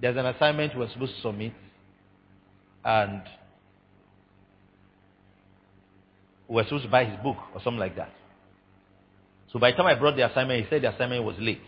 There's 0.00 0.16
an 0.16 0.26
assignment 0.26 0.76
we're 0.76 0.90
supposed 0.90 1.14
to 1.16 1.20
submit, 1.20 1.52
and 2.84 3.22
we're 6.48 6.64
supposed 6.64 6.84
to 6.84 6.90
buy 6.90 7.04
his 7.04 7.18
book 7.22 7.36
or 7.54 7.62
something 7.62 7.80
like 7.80 7.96
that. 7.96 8.12
So 9.52 9.58
by 9.58 9.70
the 9.70 9.76
time 9.76 9.86
I 9.86 9.94
brought 9.94 10.16
the 10.16 10.28
assignment, 10.30 10.64
he 10.64 10.70
said 10.70 10.82
the 10.82 10.94
assignment 10.94 11.24
was 11.24 11.36
late. 11.38 11.60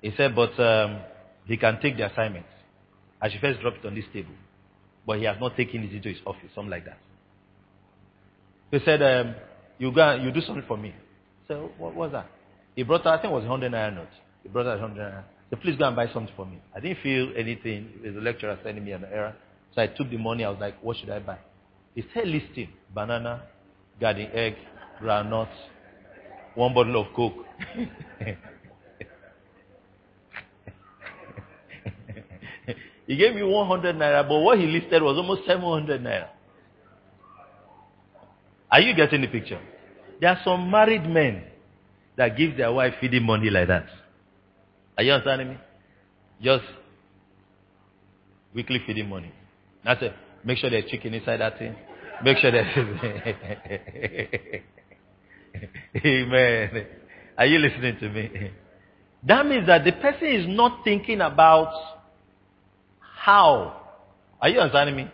He 0.00 0.12
said, 0.16 0.34
but 0.34 0.58
um, 0.58 1.00
he 1.46 1.56
can 1.56 1.80
take 1.80 1.96
the 1.96 2.10
assignment. 2.10 2.46
I 3.24 3.30
should 3.30 3.40
first 3.40 3.58
drop 3.62 3.72
it 3.76 3.86
on 3.86 3.94
this 3.94 4.04
table. 4.12 4.34
But 5.06 5.18
he 5.18 5.24
has 5.24 5.38
not 5.40 5.56
taken 5.56 5.82
it 5.82 5.92
into 5.94 6.10
his 6.10 6.18
office, 6.26 6.50
something 6.54 6.70
like 6.70 6.84
that. 6.84 6.98
He 8.70 8.78
said, 8.84 9.02
um, 9.02 9.34
you 9.78 9.90
go 9.92 10.14
you 10.16 10.30
do 10.30 10.42
something 10.42 10.64
for 10.68 10.76
me. 10.76 10.94
So 11.48 11.70
what 11.78 11.94
was 11.94 12.12
that? 12.12 12.30
He 12.76 12.82
brought 12.82 13.06
out, 13.06 13.18
I 13.18 13.22
think 13.22 13.32
it 13.32 13.34
was 13.34 13.44
100 13.44 13.72
naira 13.72 13.94
note. 13.94 14.08
He 14.42 14.50
brought 14.50 14.66
out 14.66 14.78
100 14.78 15.00
naira. 15.00 15.22
So 15.48 15.56
please 15.56 15.74
go 15.78 15.86
and 15.86 15.96
buy 15.96 16.12
something 16.12 16.34
for 16.36 16.44
me. 16.44 16.60
I 16.76 16.80
didn't 16.80 16.98
feel 17.02 17.32
anything. 17.34 17.92
The 18.02 18.10
lecturer 18.20 18.58
sending 18.62 18.84
me 18.84 18.92
an 18.92 19.04
error. 19.10 19.34
So 19.74 19.80
I 19.80 19.86
took 19.86 20.10
the 20.10 20.18
money. 20.18 20.44
I 20.44 20.50
was 20.50 20.60
like, 20.60 20.82
what 20.82 20.98
should 20.98 21.08
I 21.08 21.20
buy? 21.20 21.38
He 21.94 22.04
said 22.12 22.28
listing. 22.28 22.68
Banana, 22.94 23.44
garden 24.00 24.28
egg, 24.34 24.56
groundnuts, 25.00 25.48
one 26.56 26.74
bottle 26.74 27.00
of 27.00 27.06
coke. 27.16 27.46
he 33.06 33.16
gave 33.16 33.34
me 33.34 33.42
100 33.42 33.96
naira, 33.96 34.26
but 34.26 34.40
what 34.40 34.58
he 34.58 34.66
listed 34.66 35.02
was 35.02 35.16
almost 35.16 35.46
700 35.46 36.00
naira. 36.00 36.28
Are 38.70 38.80
you 38.80 38.94
getting 38.94 39.20
the 39.20 39.28
picture? 39.28 39.60
There 40.20 40.30
are 40.30 40.40
some 40.44 40.70
married 40.70 41.08
men 41.08 41.44
that 42.16 42.36
give 42.36 42.56
their 42.56 42.72
wife 42.72 42.94
feeding 43.00 43.22
money 43.22 43.50
like 43.50 43.68
that. 43.68 43.86
Are 44.96 45.04
you 45.04 45.12
understanding 45.12 45.48
me? 45.50 45.58
Just 46.40 46.64
weekly 48.54 48.80
feeding 48.86 49.08
money. 49.08 49.32
That's 49.84 50.02
it. 50.02 50.14
Make 50.44 50.58
sure 50.58 50.70
there's 50.70 50.90
chicken 50.90 51.14
inside 51.14 51.38
that 51.38 51.58
thing. 51.58 51.74
Make 52.22 52.38
sure 52.38 52.50
there's. 52.50 52.66
Amen. 56.04 56.86
Are 57.36 57.46
you 57.46 57.58
listening 57.58 57.98
to 58.00 58.08
me? 58.08 58.50
That 59.24 59.46
means 59.46 59.66
that 59.66 59.84
the 59.84 59.92
person 59.92 60.26
is 60.28 60.46
not 60.48 60.84
thinking 60.84 61.20
about 61.20 61.93
how. 63.24 63.80
Are 64.40 64.48
you 64.50 64.60
understanding 64.60 64.96
me? 64.96 65.10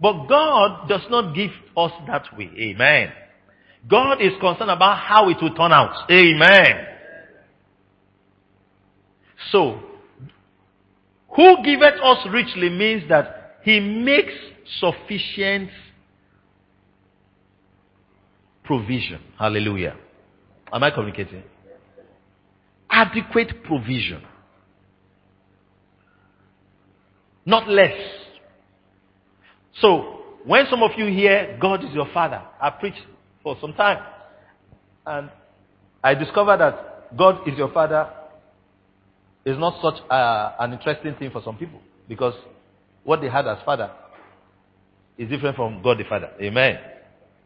But 0.00 0.26
God 0.26 0.88
does 0.88 1.02
not 1.10 1.34
give 1.34 1.50
us 1.76 1.92
that 2.06 2.24
way. 2.36 2.50
Amen. 2.58 3.12
God 3.88 4.22
is 4.22 4.32
concerned 4.40 4.70
about 4.70 4.98
how 4.98 5.28
it 5.28 5.36
will 5.42 5.54
turn 5.54 5.72
out. 5.72 6.10
Amen. 6.10 6.86
So, 9.50 9.80
who 11.36 11.62
giveth 11.64 12.00
us 12.02 12.26
richly 12.30 12.70
means 12.70 13.08
that 13.08 13.58
he 13.62 13.78
makes 13.78 14.32
sufficient 14.80 15.70
provision. 18.64 19.20
Hallelujah. 19.38 19.96
Am 20.72 20.82
I 20.82 20.90
communicating? 20.90 21.42
Adequate 22.88 23.62
provision. 23.64 24.22
Not 27.44 27.68
less. 27.68 27.92
So, 29.80 30.20
when 30.44 30.66
some 30.70 30.82
of 30.82 30.92
you 30.96 31.06
hear 31.06 31.56
God 31.60 31.84
is 31.84 31.90
your 31.92 32.08
father, 32.12 32.42
I 32.60 32.70
preached 32.70 33.02
for 33.42 33.56
some 33.60 33.72
time. 33.74 34.02
And 35.06 35.30
I 36.02 36.14
discovered 36.14 36.58
that 36.58 37.16
God 37.16 37.46
is 37.48 37.56
your 37.56 37.72
father 37.72 38.08
is 39.44 39.58
not 39.58 39.80
such 39.82 40.02
a, 40.10 40.54
an 40.60 40.72
interesting 40.72 41.14
thing 41.16 41.30
for 41.30 41.42
some 41.44 41.56
people. 41.56 41.80
Because 42.08 42.34
what 43.04 43.20
they 43.20 43.28
had 43.28 43.46
as 43.46 43.58
father 43.64 43.90
is 45.18 45.28
different 45.28 45.56
from 45.56 45.82
God 45.82 45.98
the 45.98 46.04
Father. 46.04 46.30
Amen. 46.40 46.78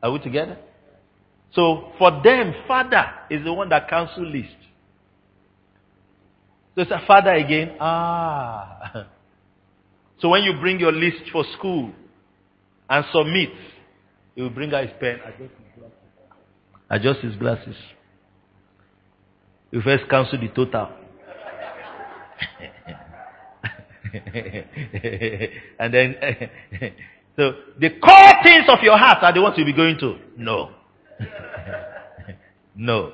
Are 0.02 0.12
we 0.12 0.18
together? 0.18 0.58
So 1.52 1.92
for 1.98 2.22
them, 2.22 2.54
father 2.68 3.04
is 3.30 3.44
the 3.44 3.52
one 3.52 3.68
that 3.70 3.88
counsel 3.88 4.26
least. 4.26 4.54
So 6.74 6.82
it's 6.82 6.90
a 6.90 7.02
father 7.06 7.32
again. 7.32 7.76
Ah. 7.80 9.06
So 10.20 10.30
when 10.30 10.42
you 10.44 10.54
bring 10.61 10.80
your 10.80 10.92
list 10.92 11.30
for 11.32 11.44
school 11.58 11.92
and 12.88 13.04
submit, 13.12 13.50
he 14.35 14.42
will 14.42 14.50
bring 14.50 14.73
out 14.73 14.85
his 14.85 14.92
pen, 14.99 15.18
adjust 16.90 17.20
his 17.20 17.37
glasses. 17.37 17.76
You 19.70 19.82
first 19.82 20.08
cancel 20.08 20.40
the 20.40 20.49
total. 20.49 20.88
and 25.78 25.92
then, 25.92 26.16
so 27.37 27.52
the 27.78 27.90
core 28.00 28.42
things 28.42 28.64
of 28.68 28.78
your 28.82 28.96
heart 28.96 29.23
are 29.23 29.32
the 29.35 29.42
ones 29.42 29.54
you'll 29.58 29.66
be 29.66 29.73
going 29.73 29.99
to. 29.99 30.16
No. 30.37 30.70
no. 32.76 33.12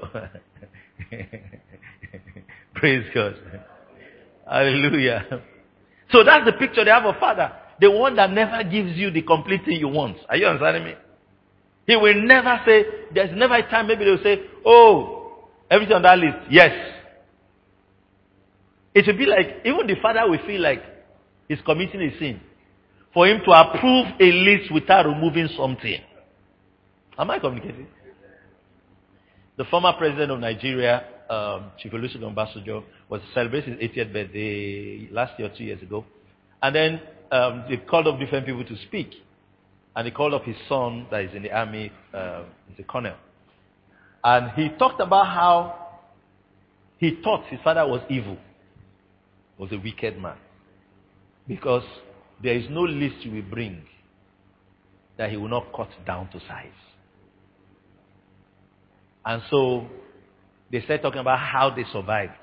Praise 2.74 3.06
God. 3.14 3.34
Hallelujah. 4.46 5.42
So 6.12 6.22
that's 6.22 6.44
the 6.44 6.52
picture 6.52 6.84
they 6.84 6.90
have 6.90 7.04
of 7.04 7.16
Father. 7.18 7.50
The 7.80 7.90
one 7.90 8.14
that 8.16 8.30
never 8.30 8.62
gives 8.62 8.96
you 8.96 9.10
the 9.10 9.22
complete 9.22 9.64
thing 9.64 9.78
you 9.80 9.88
want. 9.88 10.18
Are 10.28 10.36
you 10.36 10.46
understanding 10.46 10.84
me? 10.84 10.94
He 11.86 11.96
will 11.96 12.22
never 12.22 12.60
say, 12.64 12.84
there's 13.12 13.36
never 13.36 13.54
a 13.56 13.68
time 13.68 13.88
maybe 13.88 14.04
they'll 14.04 14.22
say, 14.22 14.42
oh, 14.64 15.48
everything 15.70 15.96
on 15.96 16.02
that 16.02 16.18
list, 16.18 16.36
yes. 16.50 16.70
It 18.94 19.06
will 19.06 19.16
be 19.16 19.26
like, 19.26 19.62
even 19.64 19.86
the 19.86 19.96
father 20.00 20.28
will 20.28 20.38
feel 20.46 20.60
like 20.60 20.82
he's 21.48 21.58
committing 21.64 22.00
a 22.02 22.18
sin. 22.18 22.40
For 23.14 23.26
him 23.26 23.40
to 23.44 23.50
approve 23.50 24.06
a 24.20 24.32
list 24.32 24.72
without 24.72 25.06
removing 25.06 25.48
something. 25.56 26.00
Am 27.18 27.30
I 27.30 27.38
communicating? 27.38 27.86
The 29.56 29.64
former 29.64 29.92
president 29.98 30.30
of 30.30 30.38
Nigeria, 30.40 31.04
um, 31.28 31.72
Chief 31.78 31.92
Olusegun 31.92 32.34
Obasanjo, 32.34 32.84
was 33.12 33.20
celebrating 33.34 33.76
his 33.78 33.90
80th 33.90 34.10
birthday 34.10 35.06
last 35.10 35.38
year 35.38 35.52
two 35.54 35.64
years 35.64 35.82
ago. 35.82 36.02
And 36.62 36.74
then 36.74 37.00
um, 37.30 37.64
they 37.68 37.76
called 37.76 38.08
up 38.08 38.18
different 38.18 38.46
people 38.46 38.64
to 38.64 38.74
speak. 38.86 39.10
And 39.94 40.06
he 40.06 40.10
called 40.10 40.32
up 40.32 40.44
his 40.44 40.56
son 40.66 41.06
that 41.10 41.20
is 41.24 41.34
in 41.34 41.42
the 41.42 41.52
army, 41.52 41.92
uh, 42.14 42.44
he's 42.68 42.78
a 42.78 42.90
colonel. 42.90 43.14
And 44.24 44.52
he 44.52 44.70
talked 44.78 44.98
about 45.02 45.26
how 45.26 45.98
he 46.96 47.18
thought 47.22 47.44
his 47.48 47.60
father 47.62 47.86
was 47.86 48.00
evil 48.08 48.38
was 49.58 49.70
a 49.72 49.76
wicked 49.76 50.18
man. 50.18 50.38
Because 51.46 51.84
there 52.42 52.54
is 52.54 52.64
no 52.70 52.80
list 52.80 53.16
you 53.26 53.32
will 53.32 53.50
bring 53.50 53.82
that 55.18 55.28
he 55.28 55.36
will 55.36 55.50
not 55.50 55.70
cut 55.76 55.90
down 56.06 56.30
to 56.30 56.40
size. 56.48 56.80
And 59.26 59.42
so 59.50 59.86
they 60.70 60.80
started 60.80 61.02
talking 61.02 61.20
about 61.20 61.40
how 61.40 61.68
they 61.68 61.84
survived. 61.92 62.41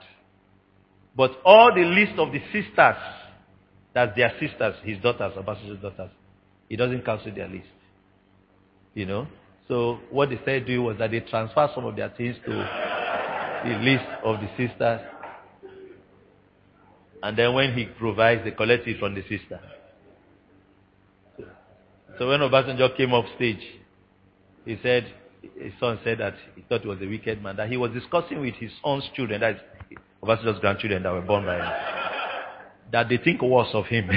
But 1.20 1.32
all 1.44 1.76
the 1.76 1.82
list 1.82 2.18
of 2.18 2.32
the 2.32 2.40
sisters, 2.54 2.96
that's 3.94 4.16
their 4.16 4.32
sisters, 4.40 4.76
his 4.86 5.00
daughters, 5.00 5.34
Abbas's 5.38 5.78
daughters, 5.82 6.12
he 6.70 6.78
doesn't 6.78 7.04
cancel 7.04 7.36
their 7.36 7.50
list. 7.50 7.68
You 8.94 9.06
know? 9.06 9.28
So 9.68 10.00
what 10.12 10.30
they 10.30 10.38
started 10.38 10.66
doing 10.66 10.82
was 10.82 10.98
that 11.00 11.12
they 11.12 11.20
transferred 11.20 11.72
some 11.76 11.84
of 11.84 11.98
their 11.98 12.08
things 12.08 12.38
to 12.46 12.52
the 12.52 13.80
list 13.82 14.06
of 14.24 14.38
the 14.40 14.48
sisters. 14.56 15.02
And 17.22 17.38
then 17.38 17.54
when 17.54 17.74
he 17.74 17.84
provides, 17.84 18.46
they 18.46 18.52
collect 18.52 18.88
it 18.88 18.98
from 18.98 19.14
the 19.14 19.24
sister. 19.24 19.60
So 22.18 22.30
when 22.30 22.40
Obasanjo 22.40 22.96
came 22.96 23.14
off 23.14 23.26
stage, 23.36 23.68
he 24.64 24.80
said, 24.82 25.14
his 25.42 25.74
son 25.82 26.00
said 26.02 26.20
that 26.20 26.36
he 26.56 26.62
thought 26.62 26.80
he 26.80 26.88
was 26.88 27.02
a 27.02 27.08
wicked 27.08 27.44
man, 27.44 27.58
that 27.58 27.68
he 27.68 27.76
was 27.76 27.92
discussing 27.92 28.40
with 28.40 28.56
his 28.56 28.72
own 28.86 29.02
children, 29.14 29.42
that's 29.42 29.60
Obasanjo's 30.24 30.60
grandchildren 30.60 31.04
that 31.04 31.12
were 31.12 31.22
born 31.22 31.46
by 31.46 31.56
him, 31.56 31.66
that 32.92 33.10
they 33.10 33.18
think 33.18 33.42
worse 33.42 33.70
of 33.74 33.86
him. 33.86 34.08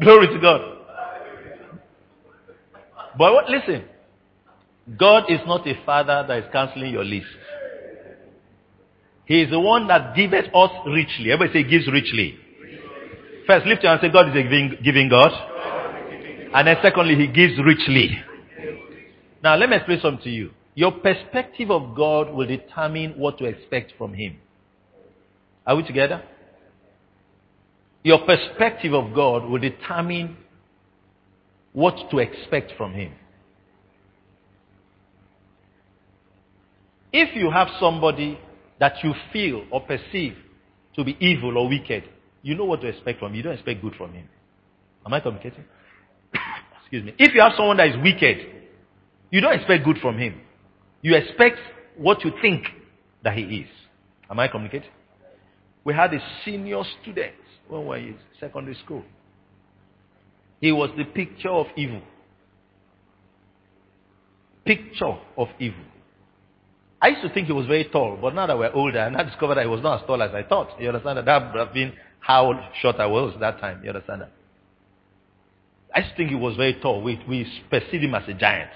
Glory 0.00 0.28
to 0.28 0.38
God. 0.40 0.60
But 3.18 3.32
what, 3.32 3.48
listen, 3.48 3.84
God 4.98 5.24
is 5.30 5.40
not 5.46 5.66
a 5.66 5.74
father 5.86 6.24
that 6.28 6.38
is 6.38 6.44
canceling 6.52 6.92
your 6.92 7.04
list. 7.04 7.26
He 9.24 9.40
is 9.42 9.50
the 9.50 9.58
one 9.58 9.88
that 9.88 10.14
giveth 10.14 10.54
us 10.54 10.70
richly. 10.86 11.32
Everybody 11.32 11.52
say 11.52 11.64
he 11.64 11.70
gives 11.70 11.90
richly. 11.90 12.38
First, 13.46 13.66
lift 13.66 13.82
your 13.82 13.92
hand 13.92 14.02
and 14.02 14.10
say 14.10 14.12
God 14.12 14.28
is 14.28 14.34
a 14.34 14.42
giving, 14.42 14.76
giving 14.82 15.08
God. 15.08 15.30
And 16.52 16.66
then 16.66 16.76
secondly, 16.82 17.16
He 17.16 17.26
gives 17.26 17.58
richly. 17.64 18.18
Now 19.42 19.56
let 19.56 19.68
me 19.68 19.76
explain 19.76 20.00
something 20.00 20.24
to 20.24 20.30
you. 20.30 20.50
Your 20.76 20.92
perspective 20.92 21.70
of 21.70 21.96
God 21.96 22.32
will 22.32 22.46
determine 22.46 23.14
what 23.18 23.38
to 23.38 23.46
expect 23.46 23.94
from 23.96 24.12
Him. 24.12 24.36
Are 25.66 25.74
we 25.74 25.82
together? 25.82 26.22
Your 28.04 28.20
perspective 28.24 28.92
of 28.92 29.14
God 29.14 29.48
will 29.48 29.58
determine 29.58 30.36
what 31.72 32.10
to 32.10 32.18
expect 32.18 32.74
from 32.76 32.92
Him. 32.92 33.12
If 37.10 37.34
you 37.34 37.50
have 37.50 37.68
somebody 37.80 38.38
that 38.78 39.02
you 39.02 39.14
feel 39.32 39.64
or 39.70 39.80
perceive 39.80 40.36
to 40.94 41.04
be 41.04 41.16
evil 41.20 41.56
or 41.56 41.68
wicked, 41.68 42.04
you 42.42 42.54
know 42.54 42.66
what 42.66 42.82
to 42.82 42.88
expect 42.88 43.20
from 43.20 43.30
him. 43.32 43.36
You 43.36 43.42
don't 43.44 43.54
expect 43.54 43.80
good 43.80 43.94
from 43.94 44.12
him. 44.12 44.28
Am 45.06 45.14
I 45.14 45.20
communicating? 45.20 45.64
Excuse 46.82 47.02
me. 47.02 47.14
If 47.18 47.34
you 47.34 47.40
have 47.40 47.52
someone 47.56 47.78
that 47.78 47.88
is 47.88 47.96
wicked, 48.02 48.46
you 49.30 49.40
don't 49.40 49.54
expect 49.54 49.86
good 49.86 49.96
from 50.02 50.18
him. 50.18 50.42
You 51.02 51.14
expect 51.14 51.58
what 51.96 52.24
you 52.24 52.32
think 52.42 52.66
that 53.22 53.36
he 53.36 53.42
is. 53.42 53.68
Am 54.30 54.38
I 54.38 54.48
communicating? 54.48 54.90
We 55.84 55.94
had 55.94 56.12
a 56.12 56.18
senior 56.44 56.82
student 57.00 57.34
when 57.68 57.82
we 57.82 57.86
were 57.86 57.96
in 57.96 58.18
secondary 58.40 58.76
school. 58.84 59.04
He 60.60 60.72
was 60.72 60.90
the 60.96 61.04
picture 61.04 61.50
of 61.50 61.66
evil. 61.76 62.02
Picture 64.64 65.16
of 65.36 65.48
evil. 65.60 65.84
I 67.00 67.08
used 67.08 67.22
to 67.22 67.28
think 67.32 67.46
he 67.46 67.52
was 67.52 67.66
very 67.66 67.84
tall, 67.84 68.18
but 68.20 68.34
now 68.34 68.46
that 68.46 68.58
we're 68.58 68.72
older, 68.72 68.98
and 68.98 69.16
I 69.16 69.22
discovered 69.22 69.56
that 69.56 69.64
he 69.64 69.68
was 69.70 69.82
not 69.82 70.00
as 70.00 70.06
tall 70.06 70.22
as 70.22 70.34
I 70.34 70.42
thought. 70.42 70.80
You 70.80 70.88
understand 70.88 71.18
that? 71.18 71.26
That 71.26 71.52
would 71.52 71.66
have 71.66 71.74
been 71.74 71.92
how 72.20 72.68
short 72.80 72.96
I 72.96 73.06
was 73.06 73.34
that 73.38 73.60
time. 73.60 73.80
You 73.84 73.90
understand 73.90 74.22
that? 74.22 74.32
I 75.94 76.00
used 76.00 76.10
to 76.12 76.16
think 76.16 76.30
he 76.30 76.36
was 76.36 76.56
very 76.56 76.74
tall. 76.80 77.02
We, 77.02 77.22
we 77.28 77.46
perceived 77.70 78.02
him 78.02 78.14
as 78.14 78.28
a 78.28 78.34
giant. 78.34 78.70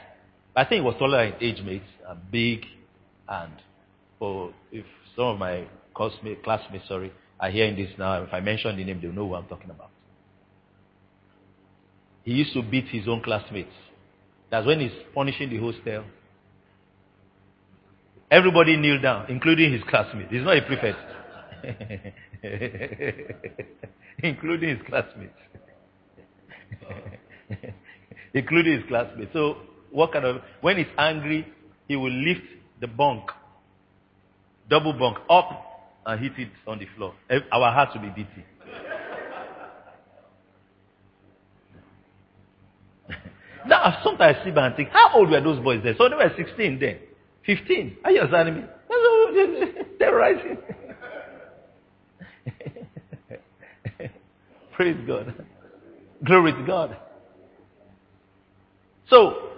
I 0.54 0.64
think 0.64 0.82
he 0.82 0.86
was 0.86 0.94
taller 0.98 1.30
than 1.30 1.42
age 1.42 1.62
mates, 1.62 1.84
and 2.10 2.30
big, 2.30 2.66
and 3.28 3.52
for 4.18 4.48
oh, 4.48 4.54
if 4.72 4.84
some 5.16 5.26
of 5.26 5.38
my 5.38 5.66
classmates, 5.94 6.40
classmates, 6.44 6.86
sorry, 6.88 7.12
are 7.38 7.50
hearing 7.50 7.76
this 7.76 7.90
now, 7.98 8.22
if 8.22 8.32
I 8.32 8.40
mention 8.40 8.76
the 8.76 8.84
name, 8.84 9.00
they'll 9.00 9.12
know 9.12 9.28
who 9.28 9.34
I'm 9.34 9.46
talking 9.46 9.70
about. 9.70 9.90
He 12.24 12.32
used 12.32 12.52
to 12.54 12.62
beat 12.62 12.88
his 12.88 13.08
own 13.08 13.22
classmates. 13.22 13.72
That's 14.50 14.66
when 14.66 14.80
he's 14.80 14.92
punishing 15.14 15.50
the 15.50 15.58
hostel. 15.58 16.04
Everybody 18.30 18.76
kneel 18.76 19.00
down, 19.00 19.26
including 19.28 19.72
his 19.72 19.82
classmates. 19.88 20.30
He's 20.30 20.42
not 20.42 20.56
a 20.56 20.62
prefect. 20.62 20.98
including 24.22 24.76
his 24.76 24.86
classmates. 24.86 25.34
including 28.34 28.80
his 28.80 28.88
classmates. 28.88 29.32
So, 29.32 29.56
what 29.90 30.12
kind 30.12 30.24
of, 30.24 30.42
when 30.60 30.76
he's 30.76 30.86
angry, 30.96 31.46
he 31.90 31.96
will 31.96 32.12
lift 32.12 32.46
the 32.80 32.86
bunk, 32.86 33.28
double 34.68 34.92
bunk, 34.92 35.18
up 35.28 35.96
and 36.06 36.20
hit 36.20 36.38
it 36.38 36.50
on 36.64 36.78
the 36.78 36.86
floor. 36.96 37.12
Our 37.50 37.72
hearts 37.72 37.96
will 37.96 38.02
be 38.02 38.10
beating. 38.10 38.44
now, 43.66 43.98
sometimes 44.04 44.36
I 44.40 44.44
sit 44.44 44.54
back 44.54 44.68
and 44.68 44.76
think, 44.76 44.90
how 44.90 45.10
old 45.16 45.30
were 45.30 45.40
those 45.40 45.58
boys 45.64 45.80
then? 45.82 45.96
So 45.98 46.08
they 46.08 46.14
were 46.14 46.32
16 46.36 46.78
then. 46.78 47.00
15. 47.44 47.96
Are 48.04 48.12
you 48.12 48.20
understanding 48.20 48.54
me? 48.54 48.62
They're 49.98 50.14
rising. 50.14 50.58
Praise 54.76 54.96
God. 55.08 55.44
Glory 56.24 56.52
to 56.52 56.62
God. 56.64 56.96
So, 59.08 59.49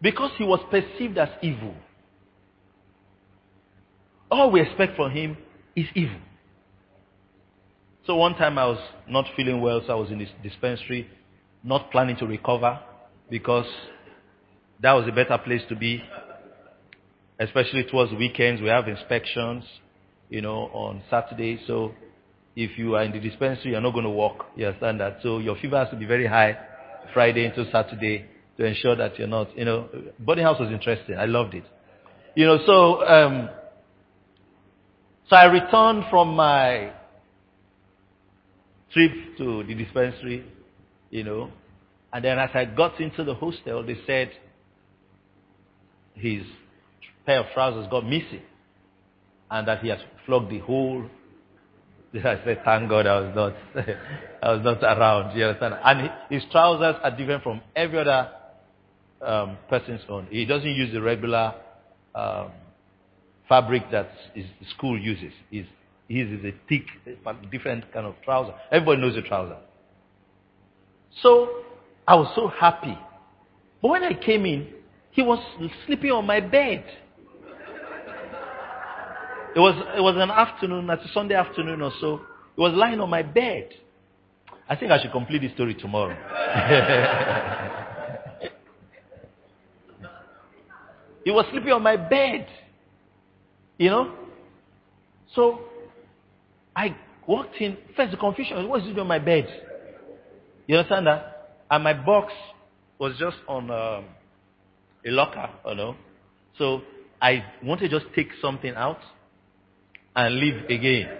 because 0.00 0.30
he 0.38 0.44
was 0.44 0.60
perceived 0.70 1.18
as 1.18 1.28
evil, 1.42 1.74
all 4.30 4.50
we 4.50 4.60
expect 4.60 4.96
from 4.96 5.10
him 5.10 5.36
is 5.74 5.86
evil. 5.94 6.20
So 8.06 8.16
one 8.16 8.34
time 8.36 8.58
I 8.58 8.66
was 8.66 8.78
not 9.08 9.26
feeling 9.36 9.60
well, 9.60 9.82
so 9.86 9.92
I 9.92 9.96
was 9.96 10.10
in 10.10 10.18
this 10.18 10.30
dispensary, 10.42 11.08
not 11.62 11.90
planning 11.90 12.16
to 12.16 12.26
recover 12.26 12.80
because 13.30 13.66
that 14.80 14.92
was 14.92 15.06
a 15.08 15.12
better 15.12 15.36
place 15.38 15.62
to 15.68 15.76
be 15.76 16.02
especially 17.38 17.84
towards 17.84 18.12
weekends. 18.12 18.60
We 18.60 18.68
have 18.68 18.88
inspections, 18.88 19.64
you 20.28 20.40
know, 20.40 20.70
on 20.72 21.02
Saturday. 21.10 21.60
So 21.66 21.94
if 22.56 22.76
you 22.78 22.96
are 22.96 23.02
in 23.02 23.12
the 23.12 23.20
dispensary, 23.20 23.72
you're 23.72 23.80
not 23.80 23.92
going 23.92 24.04
to 24.04 24.10
walk. 24.10 24.46
You 24.56 24.66
understand 24.66 25.00
that? 25.00 25.18
So 25.22 25.38
your 25.38 25.56
fever 25.56 25.78
has 25.78 25.90
to 25.90 25.96
be 25.96 26.06
very 26.06 26.26
high 26.26 26.56
Friday 27.14 27.44
into 27.44 27.70
Saturday 27.70 28.26
to 28.58 28.64
ensure 28.64 28.96
that 28.96 29.18
you're 29.18 29.28
not, 29.28 29.56
you 29.56 29.64
know, 29.64 29.88
boarding 30.18 30.44
house 30.44 30.58
was 30.60 30.70
interesting. 30.70 31.16
I 31.16 31.26
loved 31.26 31.54
it. 31.54 31.64
You 32.34 32.46
know, 32.46 32.58
so, 32.66 33.06
um, 33.06 33.48
so 35.30 35.36
I 35.36 35.44
returned 35.44 36.04
from 36.10 36.34
my 36.34 36.92
trip 38.92 39.12
to 39.38 39.62
the 39.64 39.74
dispensary, 39.74 40.44
you 41.10 41.24
know, 41.24 41.50
and 42.12 42.24
then 42.24 42.38
as 42.38 42.50
I 42.54 42.64
got 42.64 43.00
into 43.00 43.22
the 43.22 43.34
hostel, 43.34 43.84
they 43.86 43.96
said 44.06 44.32
his 46.14 46.42
pair 47.26 47.40
of 47.40 47.46
trousers 47.54 47.86
got 47.90 48.04
missing 48.04 48.42
and 49.50 49.68
that 49.68 49.80
he 49.80 49.88
has 49.88 49.98
flogged 50.26 50.50
the 50.50 50.58
whole. 50.58 51.04
I 52.14 52.40
said, 52.44 52.62
thank 52.64 52.88
God 52.88 53.06
I 53.06 53.20
was 53.20 53.32
not, 53.36 53.86
I 54.42 54.52
was 54.52 54.64
not 54.64 54.82
around. 54.82 55.36
You 55.36 55.44
understand? 55.44 55.74
And 55.84 56.10
his 56.30 56.42
trousers 56.50 56.96
are 57.04 57.16
different 57.16 57.42
from 57.42 57.60
every 57.76 58.00
other 58.00 58.30
um, 59.22 59.58
person's 59.68 60.02
own. 60.08 60.26
He 60.30 60.44
doesn't 60.44 60.70
use 60.70 60.92
the 60.92 61.00
regular 61.00 61.54
um, 62.14 62.50
fabric 63.48 63.90
that 63.90 64.10
his 64.34 64.46
school 64.76 64.98
uses. 64.98 65.32
His, 65.50 65.66
his 66.08 66.28
is 66.28 66.44
a 66.44 66.54
thick, 66.68 66.84
different 67.50 67.92
kind 67.92 68.06
of 68.06 68.14
trouser. 68.24 68.54
Everybody 68.70 69.00
knows 69.00 69.14
the 69.14 69.22
trouser. 69.22 69.56
So 71.22 71.48
I 72.06 72.14
was 72.14 72.32
so 72.34 72.48
happy. 72.48 72.96
But 73.82 73.88
when 73.88 74.04
I 74.04 74.14
came 74.14 74.44
in, 74.44 74.68
he 75.10 75.22
was 75.22 75.38
sleeping 75.86 76.10
on 76.10 76.26
my 76.26 76.40
bed. 76.40 76.84
It 79.56 79.60
was, 79.60 79.74
it 79.96 80.00
was 80.00 80.14
an 80.16 80.30
afternoon, 80.30 80.88
a 80.90 80.98
Sunday 81.12 81.34
afternoon 81.34 81.82
or 81.82 81.92
so. 82.00 82.20
He 82.54 82.60
was 82.60 82.72
lying 82.74 83.00
on 83.00 83.10
my 83.10 83.22
bed. 83.22 83.70
I 84.68 84.76
think 84.76 84.92
I 84.92 85.00
should 85.00 85.12
complete 85.12 85.40
the 85.40 85.52
story 85.54 85.74
tomorrow. 85.74 86.14
he 91.28 91.32
was 91.32 91.44
sleeping 91.50 91.72
on 91.72 91.82
my 91.82 91.98
bed. 91.98 92.48
You 93.76 93.90
know? 93.90 94.14
So, 95.34 95.60
I 96.74 96.96
walked 97.26 97.56
in. 97.60 97.76
First, 97.94 98.12
the 98.12 98.16
confusion 98.16 98.66
what 98.66 98.80
is 98.80 98.86
doing 98.86 99.00
on 99.00 99.06
my 99.08 99.18
bed? 99.18 99.46
You 100.66 100.78
understand 100.78 101.06
that? 101.06 101.58
And 101.70 101.84
my 101.84 101.92
box 101.92 102.32
was 102.98 103.12
just 103.18 103.36
on 103.46 103.70
um, 103.70 104.06
a 105.04 105.10
locker, 105.10 105.50
you 105.66 105.74
know. 105.74 105.96
So, 106.56 106.80
I 107.20 107.44
wanted 107.62 107.90
to 107.90 108.00
just 108.00 108.10
take 108.14 108.28
something 108.40 108.72
out 108.74 109.00
and 110.16 110.34
leave 110.34 110.64
again. 110.70 111.10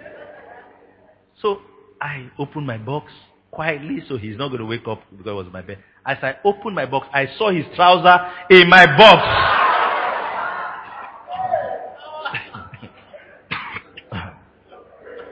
So 1.42 1.60
I 2.00 2.30
opened 2.38 2.66
my 2.66 2.78
box 2.78 3.12
quietly 3.50 4.02
so 4.08 4.16
he's 4.16 4.38
not 4.38 4.48
going 4.48 4.60
to 4.60 4.66
wake 4.66 4.88
up 4.88 5.02
because 5.10 5.26
it 5.26 5.34
was 5.34 5.48
my 5.52 5.60
bed. 5.60 5.80
As 6.06 6.16
I 6.22 6.36
opened 6.46 6.76
my 6.76 6.86
box, 6.86 7.08
I 7.12 7.26
saw 7.36 7.50
his 7.52 7.66
trouser 7.76 8.16
in 8.48 8.70
my 8.70 8.86
box. 8.96 9.67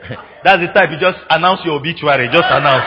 That's 0.44 0.60
the 0.62 0.68
type 0.72 0.90
you 0.90 0.98
just 1.00 1.18
announce 1.30 1.60
your 1.64 1.78
obituary. 1.78 2.28
Just 2.28 2.44
announce. 2.48 2.84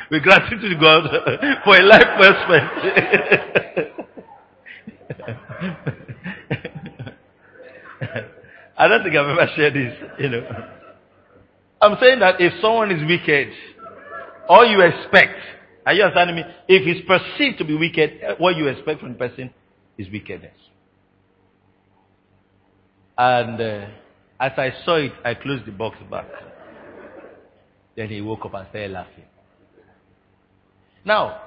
we 0.10 0.20
gratitude 0.20 0.80
God 0.80 1.04
for 1.64 1.76
a 1.76 1.82
life 1.82 2.18
well 2.18 2.34
spent. 2.44 2.70
I 8.78 8.88
don't 8.88 9.02
think 9.02 9.16
I've 9.16 9.28
ever 9.28 9.48
shared 9.56 9.74
this, 9.74 9.94
you 10.18 10.28
know. 10.28 10.46
I'm 11.80 11.96
saying 12.00 12.20
that 12.20 12.40
if 12.40 12.52
someone 12.60 12.90
is 12.90 13.02
wicked, 13.06 13.48
all 14.48 14.66
you 14.66 14.80
expect, 14.82 15.38
are 15.86 15.92
you 15.94 16.02
understanding 16.02 16.36
me? 16.36 16.42
If 16.68 16.84
he's 16.84 17.04
perceived 17.06 17.58
to 17.58 17.64
be 17.64 17.74
wicked, 17.74 18.38
what 18.38 18.56
you 18.56 18.68
expect 18.68 19.00
from 19.00 19.12
the 19.12 19.18
person 19.18 19.50
is 19.98 20.08
wickedness. 20.10 20.52
And 23.16 23.60
uh, 23.60 23.86
as 24.38 24.52
I 24.56 24.72
saw 24.84 24.96
it, 24.96 25.12
I 25.24 25.34
closed 25.34 25.66
the 25.66 25.72
box 25.72 25.96
back. 26.10 26.28
Then 27.96 28.08
he 28.08 28.20
woke 28.20 28.44
up 28.44 28.54
and 28.54 28.66
started 28.68 28.90
laughing. 28.90 29.24
Now, 31.04 31.40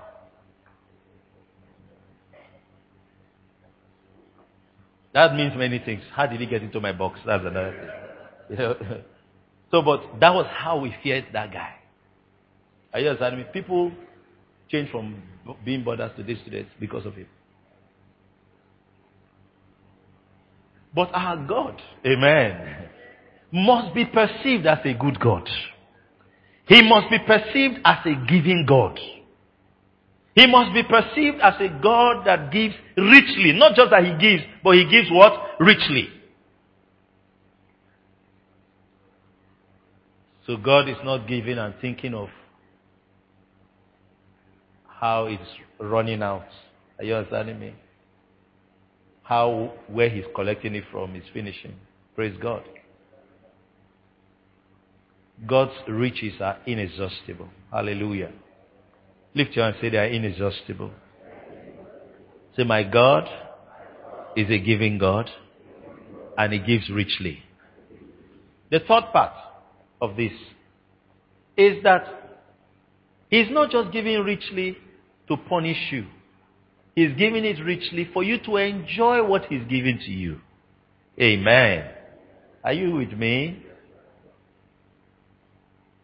that 5.13 5.35
means 5.35 5.53
many 5.55 5.79
things. 5.79 6.01
How 6.13 6.25
did 6.25 6.39
he 6.39 6.47
get 6.47 6.63
into 6.63 6.79
my 6.79 6.91
box? 6.91 7.19
That's 7.25 7.43
another 7.45 8.01
thing. 8.49 8.57
so, 9.71 9.81
but 9.83 10.19
that 10.19 10.33
was 10.33 10.47
how 10.49 10.79
we 10.79 10.95
feared 11.03 11.25
that 11.33 11.51
guy. 11.51 11.75
Are 12.93 12.99
you 12.99 13.09
understanding? 13.09 13.45
People 13.53 13.91
change 14.69 14.89
from 14.89 15.21
being 15.63 15.83
brothers 15.83 16.11
to 16.17 16.23
this 16.23 16.39
to 16.45 16.49
this 16.49 16.65
because 16.79 17.05
of 17.05 17.13
him. 17.15 17.27
But 20.93 21.09
our 21.13 21.37
God, 21.45 21.81
amen, 22.05 22.89
must 23.51 23.93
be 23.93 24.05
perceived 24.05 24.65
as 24.65 24.79
a 24.85 24.93
good 24.93 25.19
God. 25.19 25.47
He 26.67 26.81
must 26.87 27.09
be 27.09 27.17
perceived 27.19 27.79
as 27.83 27.97
a 28.05 28.13
giving 28.27 28.65
God. 28.67 28.99
He 30.35 30.47
must 30.47 30.73
be 30.73 30.83
perceived 30.83 31.39
as 31.41 31.55
a 31.59 31.67
God 31.81 32.25
that 32.25 32.51
gives 32.51 32.75
richly. 32.95 33.53
Not 33.53 33.75
just 33.75 33.89
that 33.91 34.03
he 34.05 34.11
gives, 34.17 34.43
but 34.63 34.75
he 34.75 34.85
gives 34.89 35.09
what? 35.11 35.33
Richly. 35.59 36.09
So 40.45 40.57
God 40.57 40.89
is 40.89 40.97
not 41.03 41.27
giving 41.27 41.57
and 41.57 41.73
thinking 41.81 42.13
of 42.13 42.29
how 44.87 45.25
it's 45.25 45.43
running 45.79 46.23
out. 46.23 46.47
Are 46.97 47.03
you 47.03 47.15
understanding 47.15 47.59
me? 47.59 47.73
How, 49.29 49.73
where 49.87 50.09
he's 50.09 50.23
collecting 50.33 50.73
it 50.73 50.85
from 50.91 51.15
is 51.15 51.21
finishing. 51.31 51.75
Praise 52.15 52.35
God. 52.41 52.63
God's 55.45 55.75
riches 55.87 56.33
are 56.41 56.57
inexhaustible. 56.65 57.47
Hallelujah. 57.71 58.31
Lift 59.35 59.55
your 59.55 59.65
hand 59.65 59.75
and 59.75 59.83
say 59.83 59.89
they 59.91 59.97
are 59.99 60.07
inexhaustible. 60.07 60.89
Say, 62.57 62.63
my 62.63 62.81
God 62.81 63.29
is 64.35 64.49
a 64.49 64.57
giving 64.57 64.97
God 64.97 65.29
and 66.35 66.51
he 66.51 66.57
gives 66.57 66.89
richly. 66.89 67.43
The 68.71 68.79
third 68.79 69.11
part 69.13 69.33
of 70.01 70.17
this 70.17 70.33
is 71.55 71.83
that 71.83 72.39
he's 73.29 73.51
not 73.51 73.69
just 73.69 73.91
giving 73.91 74.23
richly 74.23 74.75
to 75.27 75.37
punish 75.37 75.77
you. 75.91 76.07
He's 76.99 77.13
giving 77.17 77.45
it 77.45 77.63
richly 77.63 78.09
for 78.13 78.23
you 78.23 78.39
to 78.39 78.57
enjoy 78.57 79.23
what 79.25 79.45
he's 79.45 79.63
giving 79.69 79.99
to 79.99 80.11
you. 80.11 80.41
Amen. 81.17 81.89
Are 82.61 82.73
you 82.73 82.95
with 82.95 83.13
me? 83.13 83.63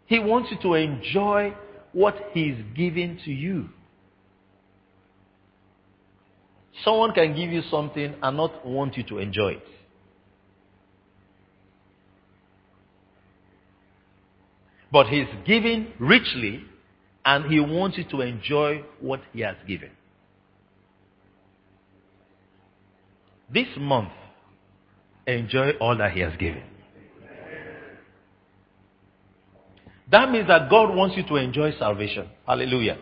He 0.06 0.20
wants 0.20 0.52
you 0.52 0.58
to 0.62 0.74
enjoy 0.76 1.54
what 1.92 2.16
he's 2.32 2.56
giving 2.78 3.20
to 3.26 3.30
you. 3.30 3.68
Someone 6.86 7.12
can 7.12 7.36
give 7.36 7.52
you 7.52 7.64
something 7.70 8.16
and 8.24 8.38
not 8.38 8.66
want 8.66 8.96
you 8.96 9.04
to 9.04 9.18
enjoy 9.18 9.50
it. 9.50 9.68
But 14.94 15.08
he's 15.08 15.28
giving 15.46 15.92
richly 16.00 16.64
and 17.26 17.52
he 17.52 17.60
wants 17.60 17.98
you 17.98 18.06
to 18.12 18.22
enjoy 18.22 18.86
what 19.02 19.20
he 19.34 19.42
has 19.42 19.58
given. 19.68 19.90
This 23.52 23.68
month, 23.78 24.10
enjoy 25.28 25.72
all 25.80 25.98
that 25.98 26.12
he 26.12 26.22
has 26.22 26.34
given. 26.38 26.64
That 30.12 30.30
means 30.32 30.48
that 30.48 30.70
God 30.70 30.96
wants 30.96 31.18
you 31.18 31.24
to 31.28 31.36
enjoy 31.36 31.72
salvation. 31.80 32.30
Hallelujah. 32.46 32.98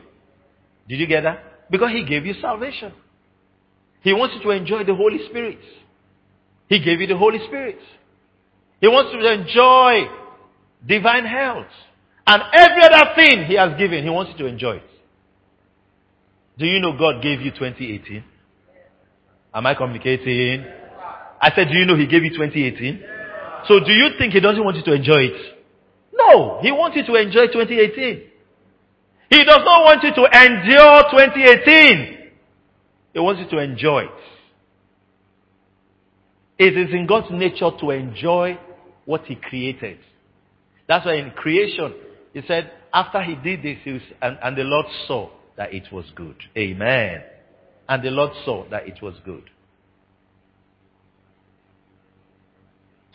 Did 0.88 1.00
you 1.00 1.08
get 1.08 1.24
that? 1.24 1.70
Because 1.70 1.92
He 1.92 2.06
gave 2.06 2.26
you 2.26 2.34
salvation. 2.42 2.94
He 4.02 4.14
wants 4.14 4.36
you 4.36 4.44
to 4.44 4.50
enjoy 4.52 4.84
the 4.84 4.96
Holy 4.96 5.20
Spirit. 5.30 5.60
He 6.68 6.80
gave 6.80 7.02
you 7.02 7.08
the 7.08 7.18
Holy 7.18 7.40
Spirit. 7.48 7.80
He 8.80 8.88
wants 8.88 9.12
you 9.14 9.20
to 9.22 9.34
enjoy 9.34 10.10
divine 10.86 11.26
health. 11.26 11.68
And 12.26 12.42
every 12.54 12.84
other 12.84 13.16
thing 13.16 13.46
He 13.46 13.56
has 13.56 13.78
given, 13.78 14.04
He 14.04 14.10
wants 14.10 14.32
you 14.32 14.38
to 14.40 14.46
enjoy 14.46 14.78
it. 14.78 14.90
Do 16.58 16.66
you 16.66 16.80
know 16.80 16.98
God 16.98 17.22
gave 17.22 17.42
you 17.42 17.52
2018? 17.52 18.24
Am 19.54 19.66
I 19.66 19.76
communicating? 19.76 20.66
I 21.42 21.52
said, 21.56 21.68
do 21.70 21.78
you 21.78 21.86
know 21.86 21.96
He 21.96 22.08
gave 22.08 22.24
you 22.24 22.32
2018? 22.32 23.04
So 23.68 23.80
do 23.80 23.92
you 23.92 24.10
think 24.18 24.34
He 24.34 24.40
doesn't 24.40 24.64
want 24.64 24.78
you 24.78 24.84
to 24.84 24.94
enjoy 24.94 25.30
it? 25.30 25.58
No, 26.14 26.60
He 26.62 26.72
wants 26.72 26.98
you 26.98 27.06
to 27.06 27.16
enjoy 27.16 27.48
2018. 27.48 28.30
He 29.30 29.44
does 29.44 29.62
not 29.64 29.84
want 29.84 30.04
you 30.04 30.14
to 30.14 30.26
endure 30.26 31.04
2018. 31.12 32.32
He 33.14 33.20
wants 33.20 33.42
you 33.42 33.50
to 33.50 33.64
enjoy 33.64 34.04
it. 34.06 34.12
It 36.58 36.78
is 36.78 36.94
in 36.94 37.08
God's 37.08 37.32
nature 37.32 37.70
to 37.80 37.90
enjoy 37.92 38.58
what 39.06 39.26
He 39.26 39.36
created. 39.36 40.00
That's 40.88 41.06
why 41.06 41.16
in 41.16 41.32
creation, 41.32 41.94
He 42.34 42.42
said, 42.48 42.72
after 42.94 43.22
He 43.22 43.36
did 43.36 43.64
this, 43.64 43.78
was, 43.86 44.02
and, 44.22 44.38
and 44.42 44.58
the 44.58 44.64
Lord 44.64 44.86
saw 45.08 45.30
that 45.58 45.74
it 45.74 45.92
was 45.92 46.06
good. 46.16 46.36
Amen. 46.58 47.24
And 47.88 48.04
the 48.04 48.12
Lord 48.12 48.32
saw 48.46 48.68
that 48.70 48.88
it 48.88 49.02
was 49.02 49.16
good. 49.26 49.50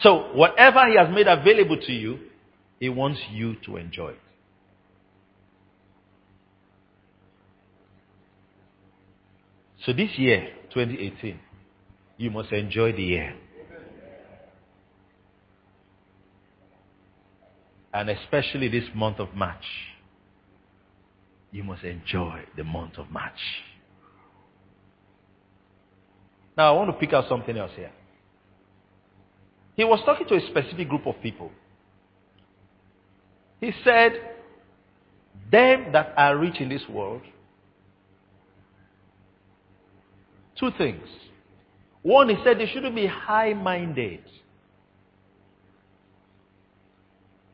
So, 0.01 0.35
whatever 0.35 0.87
He 0.89 0.97
has 0.97 1.09
made 1.13 1.27
available 1.27 1.79
to 1.79 1.93
you, 1.93 2.19
he 2.79 2.89
wants 2.89 3.21
you 3.33 3.57
to 3.67 3.77
enjoy 3.77 4.11
it. 4.11 4.19
So 9.85 9.93
this 9.93 10.11
year, 10.17 10.49
2018, 10.75 11.41
you 12.19 12.31
must 12.31 12.53
enjoy 12.53 12.93
the 12.93 13.03
year. 13.03 13.35
And 17.95 18.11
especially 18.11 18.69
this 18.69 18.85
month 18.95 19.19
of 19.19 19.35
March, 19.35 19.65
you 21.51 21.65
must 21.65 21.85
enjoy 21.85 22.43
the 22.57 22.65
month 22.65 22.99
of 22.99 23.11
March. 23.11 23.41
Now, 26.59 26.75
I 26.75 26.77
want 26.77 26.91
to 26.91 26.97
pick 26.99 27.13
out 27.13 27.29
something 27.29 27.57
else 27.57 27.71
here. 27.77 27.93
He 29.77 29.85
was 29.85 30.01
talking 30.05 30.27
to 30.27 30.35
a 30.35 30.41
specific 30.49 30.89
group 30.89 31.07
of 31.07 31.15
people. 31.23 31.53
He 33.61 33.73
said, 33.85 34.13
Them 35.53 35.93
that 35.93 36.15
are 36.17 36.37
rich 36.37 36.57
in 36.59 36.69
this 36.69 36.83
world, 36.91 37.23
two 40.59 40.73
things. 40.77 41.07
One, 42.03 42.29
he 42.29 42.37
said 42.43 42.59
they 42.59 42.67
shouldn't 42.67 42.97
be 42.97 43.07
high 43.07 43.55
minded. 43.55 44.25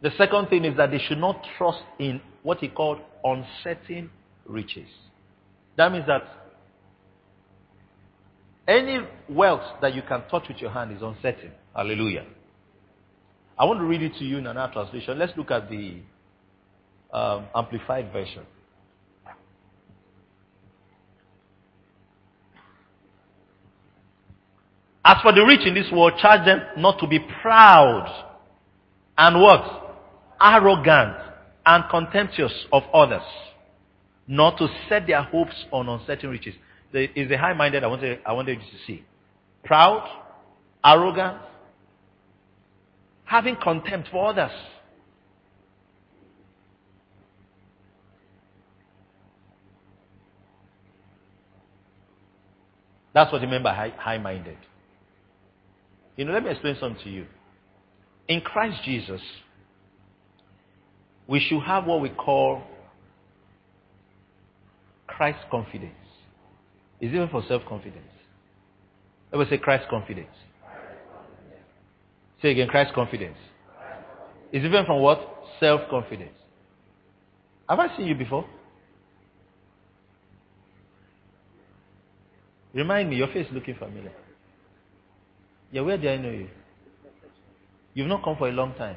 The 0.01 0.13
second 0.17 0.49
thing 0.49 0.65
is 0.65 0.79
that 0.79 0.91
they 0.91 0.99
should 0.99 1.19
not 1.19 1.45
trust 1.59 1.83
in 1.99 2.23
what 2.43 2.59
he 2.59 2.69
called 2.69 3.01
uncertain 3.23 4.11
riches. 4.47 4.89
That 5.77 5.93
means 5.93 6.07
that 6.07 6.44
any 8.67 8.99
wealth 9.29 9.63
that 9.81 9.95
you 9.95 10.03
can 10.03 10.23
touch 10.31 10.49
with 10.49 10.59
your 10.59 10.71
hand 10.71 10.97
is 10.97 11.03
uncertain. 11.03 11.53
Hallelujah. 11.75 12.25
I 13.59 13.65
want 13.65 13.79
to 13.81 13.85
read 13.85 14.03
it 14.03 14.15
to 14.19 14.25
you 14.25 14.39
in 14.39 14.47
another 14.47 14.73
translation. 14.73 15.19
Let's 15.19 15.37
look 15.37 15.51
at 15.51 15.71
the 15.71 16.01
um, 17.13 17.47
Amplified 17.55 18.13
Version. 18.13 18.43
As 25.05 25.17
for 25.23 25.33
the 25.33 25.45
rich 25.45 25.61
in 25.67 25.75
this 25.75 25.91
world, 25.93 26.15
charge 26.21 26.47
them 26.47 26.61
not 26.79 26.99
to 27.01 27.07
be 27.07 27.21
proud 27.43 28.25
and 29.17 29.41
what? 29.41 29.99
Arrogant 30.41 31.17
and 31.67 31.85
contemptuous 31.91 32.53
of 32.73 32.83
others, 32.93 33.23
not 34.27 34.59
to 34.59 34.69
set 34.89 35.07
their 35.07 35.23
hopes 35.23 35.55
on 35.73 35.89
uncertain 35.89 36.31
riches. 36.31 36.55
Is 36.95 37.29
a 37.31 37.37
high-minded 37.37 37.83
I 37.83 37.89
wanted, 37.89 38.21
I 38.25 38.33
wanted 38.33 38.59
you 38.61 38.79
to 38.79 38.85
see. 38.87 39.05
Proud, 39.65 40.09
arrogant, 40.85 41.39
having 43.25 43.57
contempt 43.57 44.11
for 44.13 44.29
others. 44.29 44.53
That's 53.13 53.33
what 53.33 53.41
he 53.41 53.47
meant 53.49 53.65
by 53.65 53.93
high 53.97 54.19
minded. 54.19 54.59
You 56.17 56.25
know, 56.25 56.33
let 56.33 56.45
me 56.45 56.51
explain 56.51 56.77
something 56.79 57.03
to 57.03 57.11
you. 57.11 57.27
In 58.29 58.41
Christ 58.41 58.83
Jesus, 58.85 59.21
we 61.27 61.41
should 61.41 61.63
have 61.63 61.87
what 61.87 62.01
we 62.01 62.11
call 62.11 62.63
Christ 65.09 65.39
confidence. 65.51 65.95
Is 67.01 67.13
it 67.13 67.17
even 67.17 67.29
for 67.29 67.43
self 67.49 67.63
confidence? 67.69 68.07
Let 69.33 69.41
me 69.41 69.47
say 69.51 69.59
Christ 69.59 69.89
confidence. 69.89 70.29
Say 72.41 72.51
again, 72.51 72.69
Christ 72.69 72.95
confidence. 72.95 73.37
Is 74.53 74.65
even 74.65 74.85
from 74.87 75.01
what? 75.01 75.21
Self 75.61 75.83
confidence. 75.91 76.37
Have 77.69 77.79
I 77.79 77.97
seen 77.97 78.07
you 78.07 78.15
before? 78.15 78.47
Remind 82.75 83.09
me, 83.09 83.17
your 83.17 83.29
face 83.29 83.47
is 83.47 83.53
looking 83.53 83.77
familiar. 83.77 84.13
Yeah, 85.71 85.83
where 85.83 85.97
did 85.97 86.11
I 86.11 86.17
know 86.23 86.31
you? 86.31 86.49
You've 87.95 88.09
not 88.09 88.25
come 88.25 88.37
for 88.37 88.49
a 88.49 88.53
long 88.53 88.75
time. 88.75 88.97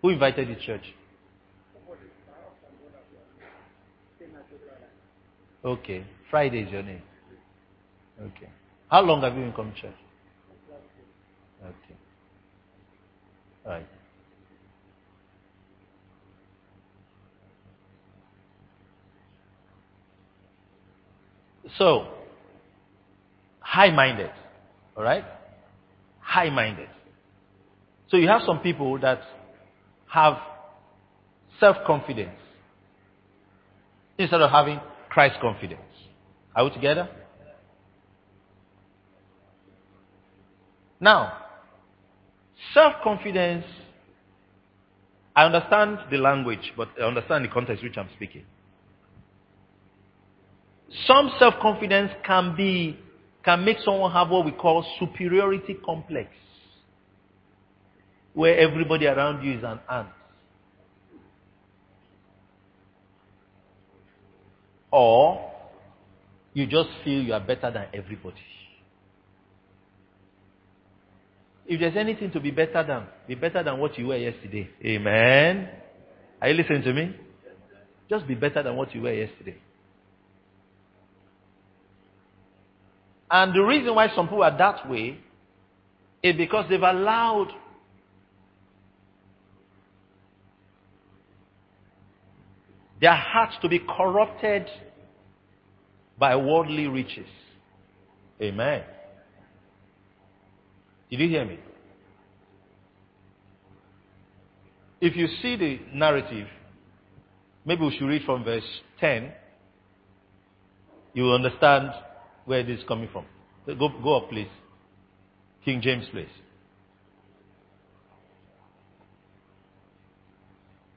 Who 0.00 0.08
invited 0.08 0.48
you 0.48 0.54
to 0.54 0.60
church? 0.66 0.84
Okay. 5.64 6.04
Friday 6.30 6.62
is 6.62 6.72
your 6.72 6.82
name. 6.82 7.02
Okay. 8.20 8.48
How 8.90 9.02
long 9.02 9.22
have 9.22 9.34
you 9.34 9.42
been 9.42 9.52
coming 9.52 9.74
to 9.74 9.80
church? 9.82 9.94
Okay. 11.62 11.96
All 13.64 13.72
right. 13.72 13.86
So, 21.78 22.08
high 23.60 23.90
minded. 23.90 24.30
All 24.96 25.04
right? 25.04 25.24
High 26.20 26.50
minded. 26.50 26.88
So, 28.10 28.16
you 28.16 28.28
have 28.28 28.42
some 28.44 28.58
people 28.58 28.98
that 29.00 29.20
have 30.08 30.38
self 31.58 31.76
confidence 31.86 32.38
instead 34.18 34.42
of 34.42 34.50
having 34.50 34.80
Christ 35.12 35.38
confidence. 35.42 35.82
Are 36.56 36.64
we 36.64 36.70
together? 36.70 37.06
Now, 40.98 41.36
self 42.72 42.94
confidence, 43.04 43.66
I 45.36 45.44
understand 45.44 45.98
the 46.10 46.16
language, 46.16 46.72
but 46.78 46.88
I 46.98 47.04
understand 47.04 47.44
the 47.44 47.48
context 47.48 47.82
which 47.82 47.98
I'm 47.98 48.08
speaking. 48.16 48.44
Some 51.06 51.30
self 51.38 51.54
confidence 51.60 52.12
can 52.24 52.56
be 52.56 52.98
can 53.44 53.66
make 53.66 53.80
someone 53.84 54.12
have 54.12 54.30
what 54.30 54.46
we 54.46 54.52
call 54.52 54.82
superiority 54.98 55.76
complex, 55.84 56.30
where 58.32 58.56
everybody 58.56 59.06
around 59.06 59.44
you 59.44 59.58
is 59.58 59.62
an 59.62 59.78
ant. 59.90 60.08
Or 64.92 65.50
you 66.54 66.66
just 66.66 66.90
feel 67.02 67.22
you 67.22 67.32
are 67.32 67.40
better 67.40 67.70
than 67.70 67.86
everybody. 67.94 68.36
If 71.66 71.80
there's 71.80 71.96
anything 71.96 72.30
to 72.32 72.40
be 72.40 72.50
better 72.50 72.84
than, 72.86 73.06
be 73.26 73.34
better 73.34 73.62
than 73.62 73.78
what 73.78 73.98
you 73.98 74.08
were 74.08 74.16
yesterday. 74.16 74.68
Amen. 74.84 75.68
Are 76.40 76.48
you 76.48 76.54
listening 76.54 76.82
to 76.82 76.92
me? 76.92 77.16
Just 78.10 78.26
be 78.26 78.34
better 78.34 78.62
than 78.62 78.76
what 78.76 78.94
you 78.94 79.00
were 79.00 79.14
yesterday. 79.14 79.56
And 83.30 83.54
the 83.54 83.62
reason 83.62 83.94
why 83.94 84.14
some 84.14 84.26
people 84.26 84.42
are 84.42 84.58
that 84.58 84.90
way 84.90 85.18
is 86.22 86.36
because 86.36 86.66
they've 86.68 86.82
allowed 86.82 87.48
their 93.02 93.16
hearts 93.16 93.56
to 93.60 93.68
be 93.68 93.80
corrupted 93.80 94.64
by 96.16 96.36
worldly 96.36 96.86
riches. 96.86 97.26
Amen. 98.40 98.84
Did 101.10 101.18
you 101.18 101.28
hear 101.28 101.44
me? 101.44 101.58
If 105.00 105.16
you 105.16 105.26
see 105.42 105.56
the 105.56 105.80
narrative, 105.92 106.46
maybe 107.64 107.82
we 107.82 107.96
should 107.98 108.06
read 108.06 108.22
from 108.22 108.44
verse 108.44 108.62
10. 109.00 109.32
You 111.12 111.24
will 111.24 111.34
understand 111.34 111.90
where 112.44 112.62
this 112.62 112.78
is 112.78 112.84
coming 112.86 113.08
from. 113.12 113.26
Go, 113.66 113.88
go 114.00 114.16
up, 114.18 114.30
please. 114.30 114.48
King 115.64 115.80
James, 115.82 116.06
please. 116.12 116.28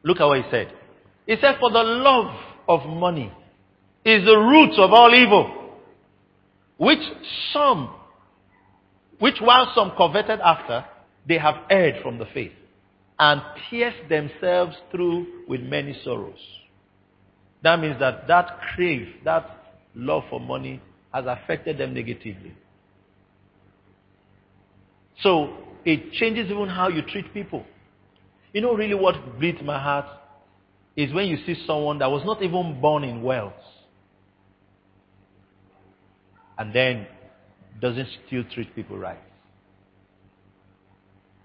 Look 0.03 0.21
at 0.21 0.25
what 0.25 0.37
he 0.37 0.43
said. 0.51 0.71
He 1.25 1.35
said, 1.41 1.55
For 1.59 1.71
the 1.71 1.83
love 1.83 2.35
of 2.67 2.85
money 2.87 3.31
is 4.03 4.25
the 4.25 4.37
root 4.37 4.77
of 4.77 4.91
all 4.93 5.13
evil, 5.13 5.77
which 6.77 6.99
some, 7.51 7.93
which 9.19 9.35
while 9.39 9.71
some 9.75 9.93
coveted 9.97 10.39
after, 10.39 10.85
they 11.27 11.37
have 11.37 11.55
erred 11.69 12.03
from 12.03 12.19
the 12.19 12.25
faith 12.33 12.51
and 13.17 13.41
pierced 13.69 14.09
themselves 14.09 14.75
through 14.91 15.45
with 15.47 15.61
many 15.61 15.99
sorrows. 16.03 16.39
That 17.63 17.79
means 17.79 17.99
that 17.99 18.27
that 18.27 18.59
crave, 18.75 19.07
that 19.23 19.77
love 19.95 20.23
for 20.29 20.39
money 20.39 20.81
has 21.11 21.25
affected 21.25 21.77
them 21.77 21.93
negatively. 21.93 22.53
So 25.21 25.57
it 25.85 26.11
changes 26.13 26.51
even 26.51 26.67
how 26.67 26.89
you 26.89 27.01
treat 27.01 27.33
people. 27.33 27.65
You 28.53 28.61
know 28.61 28.73
really 28.75 28.93
what 28.93 29.39
bleeds 29.39 29.61
my 29.63 29.81
heart 29.81 30.05
is 30.95 31.13
when 31.13 31.27
you 31.27 31.37
see 31.45 31.55
someone 31.67 31.99
that 31.99 32.09
was 32.09 32.23
not 32.25 32.41
even 32.41 32.79
born 32.79 33.03
in 33.03 33.21
wealth 33.21 33.53
and 36.57 36.73
then 36.73 37.07
doesn't 37.81 38.07
still 38.27 38.43
treat 38.53 38.73
people 38.75 38.97
right. 38.97 39.19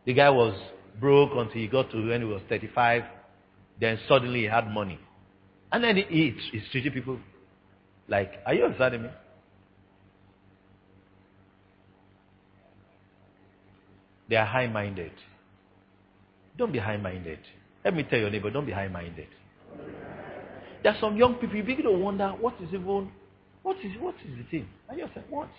The 0.07 0.15
guy 0.15 0.31
was 0.31 0.55
broke 1.01 1.31
until 1.35 1.61
he 1.61 1.67
got 1.67 1.91
to 1.91 2.09
when 2.09 2.21
he 2.21 2.27
was 2.27 2.43
35. 2.49 3.03
Then 3.81 3.99
suddenly 4.09 4.41
he 4.41 4.47
had 4.47 4.71
money. 4.71 4.99
And 5.73 5.83
then 5.83 5.97
he, 5.97 6.03
he, 6.03 6.37
he's 6.53 6.63
treating 6.71 6.93
people 6.93 7.19
like, 8.09 8.33
are 8.47 8.55
you 8.55 8.65
understanding 8.65 9.03
me? 9.03 9.09
They 14.29 14.37
are 14.37 14.47
high 14.47 14.69
minded. 14.69 15.13
Don't 16.57 16.73
be 16.73 16.79
high 16.79 16.97
minded. 16.97 17.41
Let 17.85 17.95
me 17.95 18.05
tell 18.05 18.19
your 18.19 18.31
neighbor, 18.31 18.51
don't 18.51 18.67
be 18.67 18.73
high 18.73 18.89
minded. 18.89 19.29
There 20.83 20.93
are 20.93 21.01
some 21.01 21.17
young 21.17 21.35
people, 21.35 21.57
you 21.57 21.63
begin 21.63 21.85
to 21.85 21.93
wonder 21.93 22.29
what 22.41 22.55
is 22.61 22.69
even, 22.69 23.11
what 23.63 23.77
is, 23.79 23.93
what 24.01 24.15
is 24.27 24.39
the 24.39 24.45
thing? 24.51 24.69
And 24.89 24.99
you 24.99 25.07
say, 25.15 25.23
what? 25.29 25.51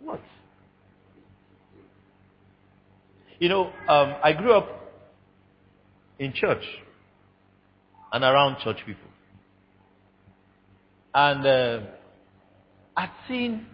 What? 0.00 0.20
You 3.40 3.48
know, 3.48 3.72
um, 3.88 4.14
I 4.22 4.32
grew 4.32 4.52
up 4.52 4.68
in 6.18 6.32
church 6.32 6.64
and 8.12 8.24
around 8.24 8.58
church 8.62 8.78
people. 8.86 9.08
And 11.14 11.46
uh, 11.46 11.80
I'd 12.96 13.10
seen 13.28 13.66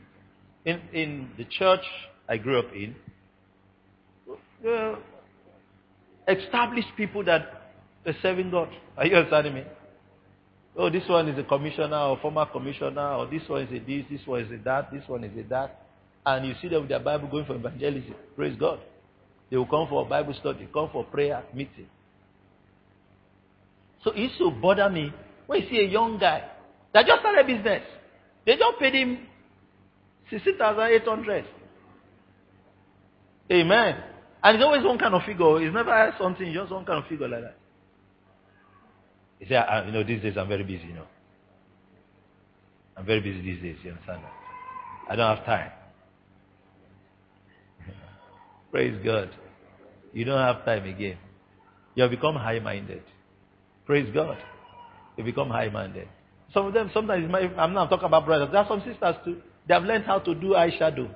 in, 0.64 0.80
in 0.92 1.30
the 1.36 1.44
church 1.44 1.84
I 2.28 2.36
grew 2.38 2.58
up 2.58 2.72
in, 2.74 2.94
uh, 4.66 4.96
established 6.26 6.88
people 6.96 7.24
that 7.24 7.63
are 8.06 8.16
serving 8.22 8.50
God. 8.50 8.68
Are 8.96 9.06
you 9.06 9.16
understanding 9.16 9.54
me? 9.54 9.64
Oh, 10.76 10.90
this 10.90 11.08
one 11.08 11.28
is 11.28 11.38
a 11.38 11.44
commissioner 11.44 11.96
or 11.96 12.18
former 12.18 12.46
commissioner, 12.46 13.14
or 13.14 13.26
this 13.26 13.42
one 13.48 13.62
is 13.62 13.70
a 13.70 13.78
this, 13.78 14.04
this 14.10 14.26
one 14.26 14.40
is 14.40 14.50
a 14.50 14.62
that, 14.64 14.92
this 14.92 15.02
one 15.06 15.22
is 15.24 15.32
a 15.38 15.48
that. 15.48 15.80
And 16.26 16.46
you 16.46 16.54
see 16.60 16.68
them 16.68 16.80
with 16.80 16.88
their 16.88 17.00
Bible 17.00 17.28
going 17.28 17.44
for 17.44 17.54
evangelism. 17.54 18.14
Praise 18.34 18.56
God. 18.58 18.80
They 19.50 19.56
will 19.56 19.66
come 19.66 19.86
for 19.88 20.04
a 20.04 20.08
Bible 20.08 20.34
study, 20.40 20.68
come 20.72 20.88
for 20.90 21.04
prayer 21.04 21.44
meeting. 21.54 21.86
So 24.02 24.10
it 24.10 24.18
used 24.18 24.38
to 24.38 24.50
bother 24.50 24.90
me 24.90 25.12
when 25.46 25.62
you 25.62 25.68
see 25.70 25.78
a 25.78 25.88
young 25.88 26.18
guy 26.18 26.44
that 26.92 27.06
just 27.06 27.20
started 27.20 27.46
business. 27.46 27.82
They 28.44 28.56
just 28.56 28.78
paid 28.78 28.94
him 28.94 29.26
16,800. 30.30 31.44
Amen. 33.52 33.96
And 34.42 34.56
it's 34.56 34.64
always 34.64 34.84
one 34.84 34.98
kind 34.98 35.14
of 35.14 35.22
figure. 35.22 35.62
It's 35.62 35.74
never 35.74 36.14
something, 36.18 36.52
just 36.52 36.72
one 36.72 36.84
kind 36.84 37.02
of 37.02 37.08
figure 37.08 37.28
like 37.28 37.42
that. 37.42 37.56
He 39.38 39.46
said, 39.46 39.64
you 39.86 39.92
know, 39.92 40.04
these 40.04 40.22
days 40.22 40.36
I'm 40.36 40.48
very 40.48 40.64
busy, 40.64 40.84
you 40.86 40.94
know. 40.94 41.06
I'm 42.96 43.04
very 43.04 43.20
busy 43.20 43.40
these 43.42 43.62
days, 43.62 43.76
you 43.82 43.90
understand 43.90 44.22
that? 44.22 44.32
I 45.10 45.16
don't 45.16 45.36
have 45.36 45.44
time. 45.44 45.70
Praise 48.70 48.98
God. 49.04 49.30
You 50.12 50.24
don't 50.24 50.38
have 50.38 50.64
time 50.64 50.84
again. 50.86 51.18
You 51.94 52.02
have 52.02 52.10
become 52.10 52.36
high 52.36 52.60
minded. 52.60 53.02
Praise 53.86 54.08
God. 54.14 54.38
You 55.16 55.24
become 55.24 55.48
high 55.48 55.68
minded. 55.68 56.08
Some 56.52 56.66
of 56.66 56.72
them, 56.72 56.90
sometimes, 56.94 57.32
I'm 57.58 57.72
not 57.72 57.90
talking 57.90 58.06
about 58.06 58.24
brothers. 58.24 58.48
There 58.52 58.60
are 58.60 58.68
some 58.68 58.80
sisters 58.80 59.16
too. 59.24 59.40
They 59.66 59.74
have 59.74 59.82
learned 59.82 60.04
how 60.04 60.20
to 60.20 60.34
do 60.34 60.50
eyeshadow. 60.50 61.10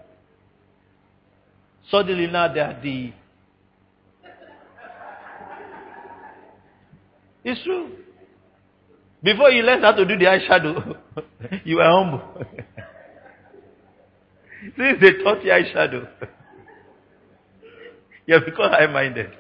Suddenly 1.91 2.27
now 2.27 2.53
they 2.53 2.61
are 2.61 2.79
the. 2.83 3.13
It's 7.45 7.63
true. 7.63 7.93
Before 9.23 9.51
you 9.51 9.63
learned 9.63 9.85
how 9.85 9.93
to 9.93 10.05
do 10.05 10.17
the 10.17 10.27
eyeshadow, 10.27 10.97
you 11.65 11.77
were 11.77 11.85
humble. 11.85 12.23
This 14.61 14.73
Since 14.77 15.01
they 15.01 15.25
taught 15.25 15.45
you 15.45 15.51
eyeshadow, 15.51 16.09
you 18.27 18.35
have 18.35 18.45
become 18.45 18.71
high 18.71 18.87
minded. 18.87 19.31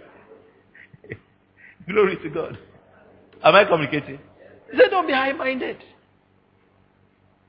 Glory 1.88 2.17
to 2.23 2.29
God. 2.29 2.59
Am 3.43 3.55
I 3.55 3.64
communicating? 3.64 4.19
He 4.71 4.79
said, 4.79 4.91
Don't 4.91 5.07
be 5.07 5.12
high 5.12 5.33
minded. 5.33 5.79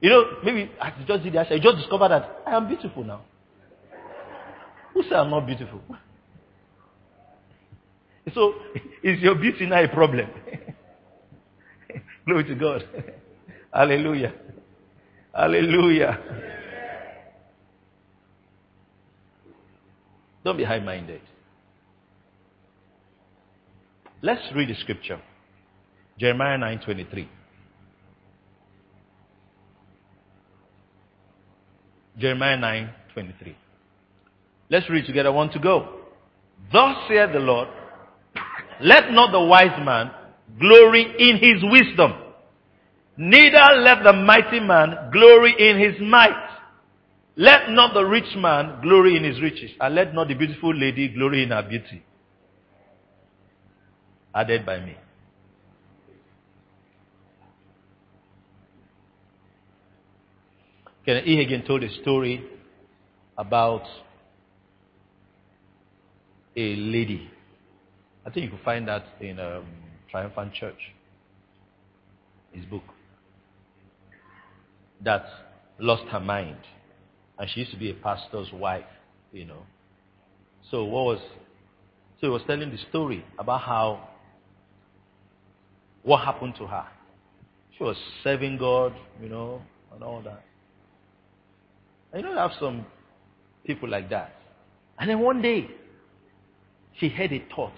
You 0.01 0.11
know, 0.11 0.23
maybe 0.43 0.61
you 0.61 1.05
just 1.07 1.23
did 1.23 1.33
the 1.33 1.39
eyeshadow, 1.39 1.61
just 1.61 1.77
discovered 1.77 2.09
that 2.09 2.41
I 2.45 2.55
am 2.55 2.67
beautiful 2.67 3.03
now. 3.03 3.21
Who 4.93 5.03
said 5.03 5.13
I'm 5.13 5.31
not 5.31 5.45
beautiful? 5.45 5.81
So, 8.33 8.53
is 9.01 9.19
your 9.19 9.35
beauty 9.35 9.65
now 9.65 9.83
a 9.83 9.87
problem? 9.87 10.29
Glory 12.29 12.43
to 12.43 12.53
God. 12.53 12.87
Hallelujah. 13.73 14.31
Hallelujah. 15.33 16.19
Don't 20.45 20.55
be 20.55 20.63
high 20.63 20.79
minded. 20.79 21.21
Let's 24.21 24.43
read 24.55 24.69
the 24.69 24.75
scripture. 24.75 25.19
Jeremiah 26.19 26.59
9:23. 26.59 27.27
Jeremiah 32.19 32.57
9:23. 32.57 33.55
Let's 34.69 34.87
read 34.87 35.07
together. 35.07 35.31
One 35.31 35.49
to 35.49 35.57
go. 35.57 35.95
Thus 36.71 36.95
saith 37.07 37.33
the 37.33 37.39
Lord, 37.39 37.69
let 38.81 39.11
not 39.11 39.31
the 39.31 39.41
wise 39.41 39.83
man 39.83 40.11
glory 40.59 41.03
in 41.17 41.37
his 41.37 41.63
wisdom, 41.63 42.13
neither 43.17 43.81
let 43.81 44.03
the 44.03 44.13
mighty 44.13 44.59
man 44.59 45.09
glory 45.11 45.55
in 45.57 45.79
his 45.79 46.01
might. 46.01 46.47
Let 47.35 47.69
not 47.69 47.93
the 47.93 48.03
rich 48.03 48.35
man 48.35 48.81
glory 48.81 49.15
in 49.15 49.23
his 49.23 49.41
riches, 49.41 49.71
and 49.79 49.95
let 49.95 50.13
not 50.13 50.27
the 50.27 50.33
beautiful 50.33 50.75
lady 50.75 51.07
glory 51.07 51.43
in 51.43 51.51
her 51.51 51.63
beauty. 51.63 52.03
Added 54.35 54.65
by 54.65 54.79
me. 54.79 54.95
Kenneth 61.05 61.25
E. 61.25 61.37
Hagin 61.37 61.65
told 61.65 61.83
a 61.83 61.89
story 62.01 62.45
about 63.37 63.83
a 66.55 66.75
lady. 66.75 67.31
I 68.25 68.29
think 68.29 68.43
you 68.43 68.49
can 68.49 68.59
find 68.63 68.87
that 68.87 69.05
in 69.21 69.39
um, 69.39 69.65
Triumphant 70.11 70.53
Church, 70.53 70.79
his 72.51 72.65
book, 72.65 72.83
that 75.01 75.25
lost 75.79 76.03
her 76.11 76.19
mind. 76.19 76.57
And 77.37 77.49
she 77.49 77.61
used 77.61 77.71
to 77.71 77.77
be 77.77 77.89
a 77.91 77.93
pastor's 77.93 78.51
wife, 78.51 78.83
you 79.31 79.45
know. 79.45 79.63
So 80.71 80.83
what 80.83 81.05
was 81.05 81.19
so 82.19 82.27
he 82.27 82.29
was 82.29 82.41
telling 82.47 82.69
the 82.69 82.77
story 82.89 83.23
about 83.37 83.61
how 83.61 84.09
what 86.03 86.23
happened 86.25 86.55
to 86.57 86.67
her. 86.67 86.85
She 87.77 87.83
was 87.83 87.95
serving 88.23 88.57
God, 88.57 88.93
you 89.21 89.29
know, 89.29 89.61
and 89.93 90.03
all 90.03 90.21
that. 90.23 90.43
And 92.11 92.21
you 92.21 92.27
don't 92.27 92.37
have 92.37 92.51
some 92.59 92.85
people 93.65 93.87
like 93.87 94.09
that. 94.09 94.35
And 94.97 95.09
then 95.09 95.19
one 95.19 95.41
day, 95.41 95.69
she 96.99 97.07
had 97.07 97.31
a 97.31 97.41
thought. 97.55 97.71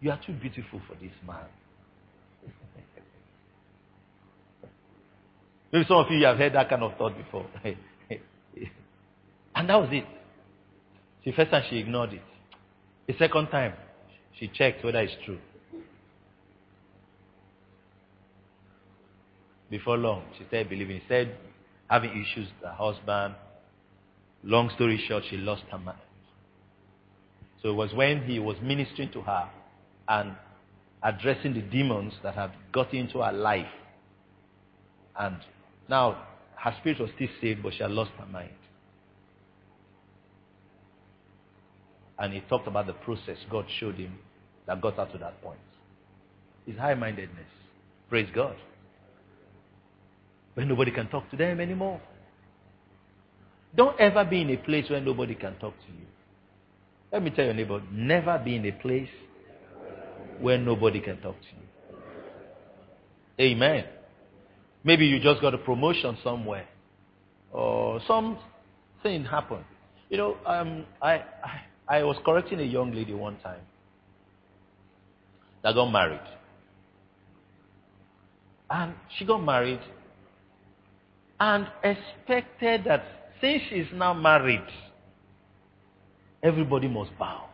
You 0.00 0.10
are 0.10 0.20
too 0.24 0.32
beautiful 0.32 0.80
for 0.86 0.94
this 0.94 1.12
man. 1.26 1.46
Maybe 5.72 5.84
some 5.88 5.96
of 5.98 6.10
you 6.10 6.24
have 6.24 6.38
heard 6.38 6.54
that 6.54 6.68
kind 6.68 6.82
of 6.82 6.96
thought 6.96 7.16
before. 7.16 7.46
and 9.54 9.68
that 9.68 9.76
was 9.76 9.88
it. 9.92 10.04
The 11.24 11.32
first 11.32 11.50
time 11.50 11.64
she 11.68 11.78
ignored 11.78 12.12
it. 12.12 12.22
The 13.06 13.14
second 13.18 13.48
time, 13.48 13.74
she 14.38 14.48
checked 14.48 14.84
whether 14.84 15.00
it's 15.00 15.12
true. 15.24 15.38
Before 19.68 19.98
long, 19.98 20.22
she 20.38 20.44
started 20.44 20.70
believing. 20.70 21.00
Instead, 21.00 21.36
having 21.90 22.10
issues 22.10 22.48
with 22.48 22.70
her 22.70 22.74
husband. 22.74 23.34
Long 24.44 24.70
story 24.74 25.02
short, 25.08 25.24
she 25.28 25.36
lost 25.36 25.64
her 25.70 25.78
mind. 25.78 25.98
So 27.62 27.70
it 27.70 27.74
was 27.74 27.92
when 27.92 28.22
he 28.22 28.38
was 28.38 28.56
ministering 28.62 29.10
to 29.12 29.20
her 29.22 29.50
and 30.08 30.34
addressing 31.02 31.54
the 31.54 31.60
demons 31.60 32.14
that 32.22 32.34
had 32.34 32.50
got 32.72 32.92
into 32.94 33.18
her 33.20 33.32
life. 33.32 33.66
And 35.18 35.36
now 35.88 36.26
her 36.56 36.74
spirit 36.80 37.00
was 37.00 37.10
still 37.14 37.28
saved, 37.40 37.62
but 37.62 37.74
she 37.74 37.82
had 37.82 37.90
lost 37.90 38.10
her 38.18 38.26
mind. 38.26 38.50
And 42.18 42.32
he 42.32 42.40
talked 42.40 42.66
about 42.66 42.86
the 42.86 42.94
process 42.94 43.36
God 43.50 43.66
showed 43.78 43.94
him 43.94 44.18
that 44.66 44.80
got 44.80 44.96
her 44.96 45.06
to 45.12 45.18
that 45.18 45.40
point. 45.42 45.58
It's 46.66 46.78
high 46.78 46.94
mindedness. 46.94 47.46
Praise 48.08 48.28
God. 48.34 48.56
When 50.54 50.68
nobody 50.68 50.90
can 50.90 51.08
talk 51.08 51.30
to 51.30 51.36
them 51.36 51.60
anymore. 51.60 52.00
Don't 53.76 53.98
ever 54.00 54.24
be 54.24 54.42
in 54.42 54.50
a 54.50 54.56
place 54.56 54.90
where 54.90 55.00
nobody 55.00 55.34
can 55.34 55.56
talk 55.58 55.74
to 55.74 55.92
you. 55.92 56.06
Let 57.12 57.22
me 57.22 57.30
tell 57.30 57.44
your 57.44 57.54
neighbor, 57.54 57.80
never 57.92 58.40
be 58.44 58.56
in 58.56 58.66
a 58.66 58.72
place 58.72 59.08
where 60.40 60.58
nobody 60.58 61.00
can 61.00 61.20
talk 61.20 61.36
to 61.40 61.46
you. 61.56 61.96
Amen. 63.40 63.84
Maybe 64.84 65.06
you 65.06 65.20
just 65.20 65.40
got 65.40 65.54
a 65.54 65.58
promotion 65.58 66.16
somewhere, 66.24 66.66
or 67.52 68.00
something 68.06 69.24
happened. 69.24 69.64
You 70.10 70.16
know, 70.16 70.36
um, 70.46 70.86
I, 71.02 71.12
I 71.14 71.60
I 71.88 72.02
was 72.04 72.16
correcting 72.24 72.60
a 72.60 72.64
young 72.64 72.92
lady 72.92 73.14
one 73.14 73.36
time 73.38 73.60
that 75.62 75.74
got 75.74 75.90
married, 75.90 76.20
and 78.70 78.94
she 79.16 79.24
got 79.24 79.38
married 79.38 79.80
and 81.40 81.66
expected 81.82 82.84
that 82.84 83.04
since 83.40 83.62
she's 83.70 83.86
now 83.94 84.12
married, 84.14 84.66
everybody 86.42 86.88
must 86.88 87.16
bow. 87.18 87.47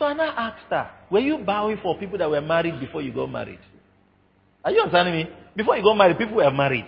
So 0.00 0.10
now 0.14 0.32
asked 0.34 0.64
her, 0.70 0.90
were 1.10 1.20
you 1.20 1.36
bowing 1.36 1.76
for 1.82 1.94
people 1.98 2.16
that 2.16 2.30
were 2.30 2.40
married 2.40 2.80
before 2.80 3.02
you 3.02 3.12
got 3.12 3.30
married? 3.30 3.58
Are 4.64 4.72
you 4.72 4.80
understanding 4.80 5.14
me? 5.14 5.30
Before 5.54 5.76
you 5.76 5.82
got 5.82 5.94
married, 5.94 6.16
people 6.16 6.36
were 6.36 6.50
married. 6.50 6.86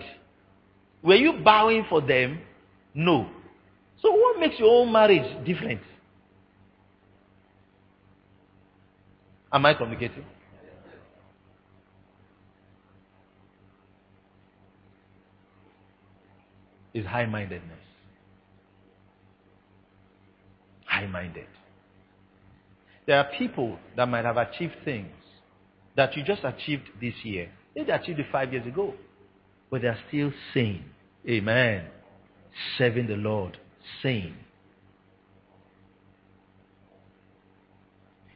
Were 1.03 1.13
you 1.13 1.33
bowing 1.43 1.85
for 1.87 2.01
them? 2.01 2.39
No. 2.95 3.29
So 4.01 4.11
what 4.11 4.39
makes 4.39 4.57
your 4.57 4.81
own 4.81 4.91
marriage 4.91 5.45
different? 5.45 5.81
Am 9.51 9.63
I 9.63 9.75
communicating? 9.75 10.25
Is 16.95 17.05
high 17.05 17.27
mindedness. 17.27 17.77
High 20.85 21.05
minded. 21.05 21.45
There 23.05 23.17
are 23.17 23.27
people 23.37 23.77
that 23.97 24.07
might 24.07 24.25
have 24.25 24.37
achieved 24.37 24.75
things 24.85 25.11
that 25.95 26.15
you 26.15 26.23
just 26.23 26.43
achieved 26.43 26.89
this 27.01 27.13
year. 27.23 27.49
They 27.75 27.81
achieved 27.81 28.19
it 28.19 28.27
five 28.31 28.51
years 28.53 28.65
ago. 28.65 28.93
But 29.69 29.81
they 29.81 29.87
are 29.87 29.99
still 30.07 30.31
sane. 30.53 30.85
Amen. 31.27 31.85
Serving 32.77 33.07
the 33.07 33.15
Lord. 33.15 33.57
Sane. 34.01 34.35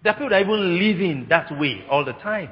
There 0.03 0.13
are 0.13 0.15
people 0.15 0.29
that 0.29 0.35
are 0.35 0.41
even 0.41 0.79
living 0.79 1.27
that 1.29 1.57
way 1.57 1.83
all 1.89 2.03
the 2.03 2.13
time. 2.13 2.49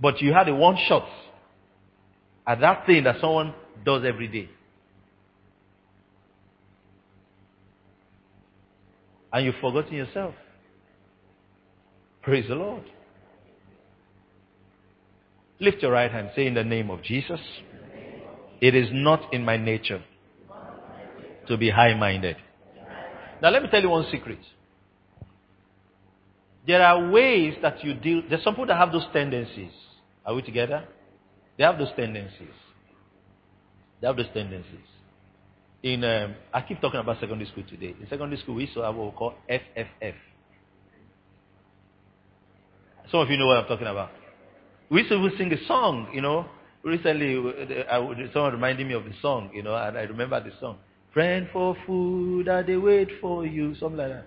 But 0.00 0.20
you 0.20 0.32
had 0.32 0.48
a 0.48 0.54
one 0.54 0.76
shot 0.88 1.08
at 2.46 2.60
that 2.60 2.86
thing 2.86 3.04
that 3.04 3.20
someone 3.20 3.54
does 3.84 4.04
every 4.04 4.28
day. 4.28 4.48
And 9.32 9.46
you've 9.46 9.54
forgotten 9.60 9.94
yourself. 9.94 10.34
Praise 12.22 12.46
the 12.48 12.54
Lord. 12.54 12.84
Lift 15.58 15.82
your 15.82 15.92
right 15.92 16.10
hand. 16.10 16.30
Say 16.36 16.46
in 16.46 16.54
the 16.54 16.64
name 16.64 16.90
of 16.90 17.02
Jesus. 17.02 17.40
It 18.60 18.74
is 18.74 18.88
not 18.92 19.32
in 19.32 19.44
my 19.44 19.56
nature 19.56 20.02
to 21.48 21.56
be 21.56 21.70
high 21.70 21.94
minded. 21.94 22.36
Now, 23.40 23.50
let 23.50 23.62
me 23.62 23.68
tell 23.70 23.82
you 23.82 23.88
one 23.88 24.06
secret. 24.10 24.38
There 26.66 26.80
are 26.80 27.10
ways 27.10 27.54
that 27.62 27.82
you 27.82 27.94
deal. 27.94 28.22
There's 28.28 28.44
some 28.44 28.54
people 28.54 28.66
that 28.66 28.76
have 28.76 28.92
those 28.92 29.06
tendencies. 29.12 29.72
Are 30.24 30.34
we 30.34 30.42
together? 30.42 30.84
They 31.58 31.64
have 31.64 31.78
those 31.78 31.90
tendencies. 31.96 32.54
They 34.00 34.06
have 34.06 34.16
those 34.16 34.30
tendencies. 34.32 34.91
In 35.82 36.04
um, 36.04 36.34
I 36.54 36.60
keep 36.62 36.80
talking 36.80 37.00
about 37.00 37.18
secondary 37.18 37.48
school 37.50 37.64
today. 37.68 37.94
In 38.00 38.06
secondary 38.08 38.40
school, 38.40 38.54
we 38.54 38.62
used 38.62 38.74
to 38.74 38.82
have 38.82 38.94
what 38.94 39.06
we 39.06 39.18
call 39.18 39.34
FFF. 39.50 40.14
Some 43.10 43.20
of 43.20 43.30
you 43.30 43.36
know 43.36 43.48
what 43.48 43.58
I'm 43.58 43.66
talking 43.66 43.88
about. 43.88 44.10
We 44.88 45.00
used 45.00 45.10
to 45.10 45.30
sing 45.36 45.52
a 45.52 45.66
song, 45.66 46.08
you 46.12 46.20
know. 46.20 46.46
Recently, 46.84 47.34
someone 48.32 48.52
reminded 48.52 48.86
me 48.86 48.94
of 48.94 49.04
the 49.04 49.12
song, 49.20 49.50
you 49.54 49.62
know, 49.62 49.74
and 49.74 49.96
I 49.96 50.02
remember 50.02 50.42
the 50.42 50.50
song. 50.60 50.78
Friend 51.12 51.48
for 51.52 51.76
food, 51.86 52.48
and 52.48 52.66
they 52.66 52.76
wait 52.76 53.08
for 53.20 53.44
you, 53.44 53.74
something 53.76 53.98
like 53.98 54.08
that. 54.08 54.26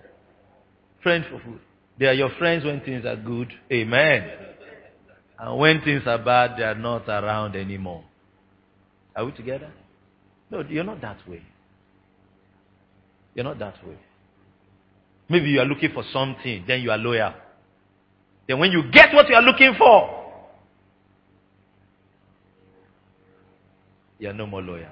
Friend 1.02 1.24
for 1.30 1.40
food. 1.40 1.60
They 1.98 2.06
are 2.06 2.14
your 2.14 2.30
friends 2.38 2.64
when 2.64 2.80
things 2.82 3.04
are 3.04 3.16
good. 3.16 3.52
Amen. 3.72 4.30
And 5.38 5.58
when 5.58 5.80
things 5.82 6.02
are 6.06 6.18
bad, 6.18 6.58
they 6.58 6.62
are 6.62 6.74
not 6.74 7.08
around 7.08 7.56
anymore. 7.56 8.04
Are 9.14 9.24
we 9.24 9.32
together? 9.32 9.70
No, 10.50 10.62
you're 10.68 10.84
not 10.84 11.00
that 11.00 11.18
way. 11.28 11.42
You're 13.34 13.44
not 13.44 13.58
that 13.58 13.86
way. 13.86 13.96
Maybe 15.28 15.50
you 15.50 15.60
are 15.60 15.66
looking 15.66 15.90
for 15.92 16.04
something, 16.12 16.64
then 16.66 16.80
you 16.80 16.90
are 16.90 16.98
loyal. 16.98 17.34
Then 18.46 18.58
when 18.58 18.70
you 18.70 18.90
get 18.90 19.12
what 19.12 19.28
you 19.28 19.34
are 19.34 19.42
looking 19.42 19.74
for, 19.76 20.24
you 24.18 24.28
are 24.28 24.32
no 24.32 24.46
more 24.46 24.62
loyal. 24.62 24.90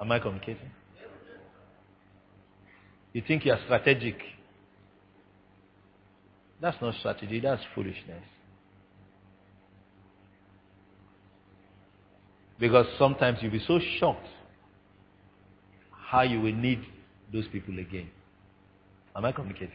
Am 0.00 0.12
I 0.12 0.18
communicating? 0.18 0.70
You 3.12 3.22
think 3.26 3.44
you 3.44 3.52
are 3.52 3.60
strategic. 3.64 4.18
That's 6.60 6.76
not 6.80 6.94
strategy, 6.96 7.40
that's 7.40 7.62
foolishness. 7.74 8.22
Because 12.58 12.86
sometimes 12.98 13.38
you'll 13.42 13.52
be 13.52 13.62
so 13.66 13.78
shocked 13.98 14.26
how 15.90 16.22
you 16.22 16.40
will 16.40 16.54
need 16.54 16.80
those 17.32 17.46
people 17.48 17.78
again. 17.78 18.08
Am 19.14 19.24
I 19.24 19.32
communicating? 19.32 19.74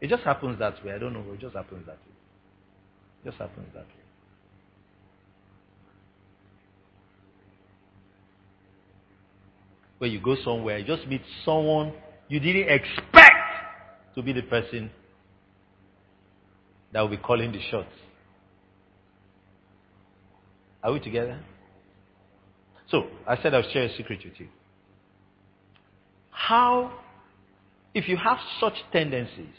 It 0.00 0.08
just 0.08 0.22
happens 0.22 0.58
that 0.58 0.84
way. 0.84 0.92
I 0.92 0.98
don't 0.98 1.12
know. 1.12 1.24
It 1.32 1.40
just 1.40 1.54
happens 1.54 1.86
that 1.86 1.96
way. 1.96 2.14
It 3.22 3.30
just 3.30 3.38
happens 3.38 3.68
that 3.74 3.84
way. 3.84 3.92
When 9.98 10.10
you 10.10 10.20
go 10.20 10.36
somewhere, 10.44 10.78
you 10.78 10.84
just 10.84 11.06
meet 11.06 11.22
someone 11.44 11.92
you 12.28 12.40
didn't 12.40 12.68
expect 12.68 13.30
to 14.14 14.22
be 14.22 14.32
the 14.32 14.42
person 14.42 14.90
that 16.92 17.00
will 17.00 17.08
be 17.08 17.16
calling 17.16 17.52
the 17.52 17.60
shots. 17.70 17.92
Are 20.82 20.92
we 20.92 21.00
together? 21.00 21.40
So, 22.90 23.06
I 23.26 23.40
said 23.42 23.54
I'll 23.54 23.68
share 23.72 23.84
a 23.84 23.96
secret 23.96 24.20
with 24.24 24.34
you. 24.38 24.48
How, 26.30 26.92
if 27.94 28.08
you 28.08 28.16
have 28.16 28.38
such 28.60 28.74
tendencies, 28.92 29.54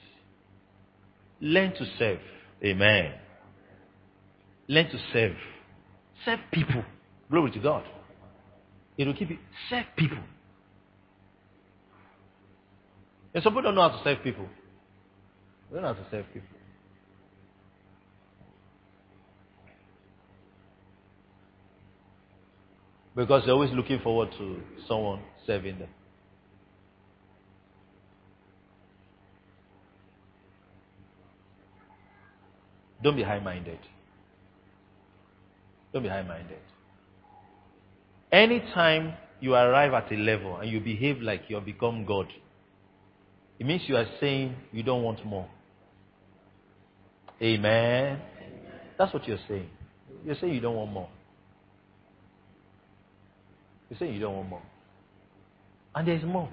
learn 1.42 1.72
to 1.74 1.86
serve. 2.00 2.20
Amen. 2.64 3.14
Learn 4.68 4.86
to 4.90 4.98
serve. 5.12 5.36
Serve 6.24 6.40
people. 6.52 6.84
Glory 7.30 7.52
to 7.52 7.60
God. 7.60 7.84
It 8.98 9.06
will 9.06 9.14
keep 9.14 9.30
you. 9.30 9.38
Serve 9.70 9.86
people. 9.98 10.18
And 13.34 13.44
some 13.44 13.54
people 13.54 13.64
don't 13.64 13.76
know 13.76 13.88
how 13.90 13.98
to 13.98 14.04
serve 14.04 14.24
people. 14.24 14.48
They 15.70 15.76
don't 15.76 15.84
know 15.84 15.94
how 15.94 16.02
to 16.02 16.10
serve 16.10 16.26
people. 16.34 16.57
Because 23.18 23.42
they're 23.46 23.56
always 23.56 23.72
looking 23.74 24.00
forward 24.00 24.30
to 24.38 24.62
someone 24.88 25.20
serving 25.48 25.80
them. 25.80 25.90
Don't 33.04 33.16
be 33.16 33.24
high 33.24 33.40
minded. 33.40 33.80
Don't 35.92 36.04
be 36.04 36.10
high 36.10 36.22
minded. 36.22 36.60
Anytime 38.32 39.16
you 39.40 39.56
arrive 39.56 39.94
at 39.94 40.12
a 40.12 40.16
level 40.16 40.58
and 40.58 40.70
you 40.70 40.80
behave 40.80 41.20
like 41.20 41.44
you 41.48 41.56
have 41.56 41.66
become 41.66 42.06
God, 42.06 42.28
it 43.58 43.66
means 43.66 43.82
you 43.88 43.98
are 43.98 44.06
saying 44.20 44.56
you 44.72 44.84
don't 44.84 45.02
want 45.02 45.26
more. 45.26 45.50
Amen. 47.42 48.22
That's 48.96 49.12
what 49.12 49.28
you're 49.28 49.40
saying. 49.48 49.70
You're 50.24 50.36
saying 50.36 50.54
you 50.54 50.62
don't 50.62 50.76
want 50.76 50.92
more. 50.92 51.10
You're 53.90 54.00
saying 54.00 54.14
you 54.14 54.20
don't 54.20 54.36
want 54.36 54.50
more. 54.50 54.62
And 55.96 56.08
there's 56.08 56.24
more. 56.24 56.50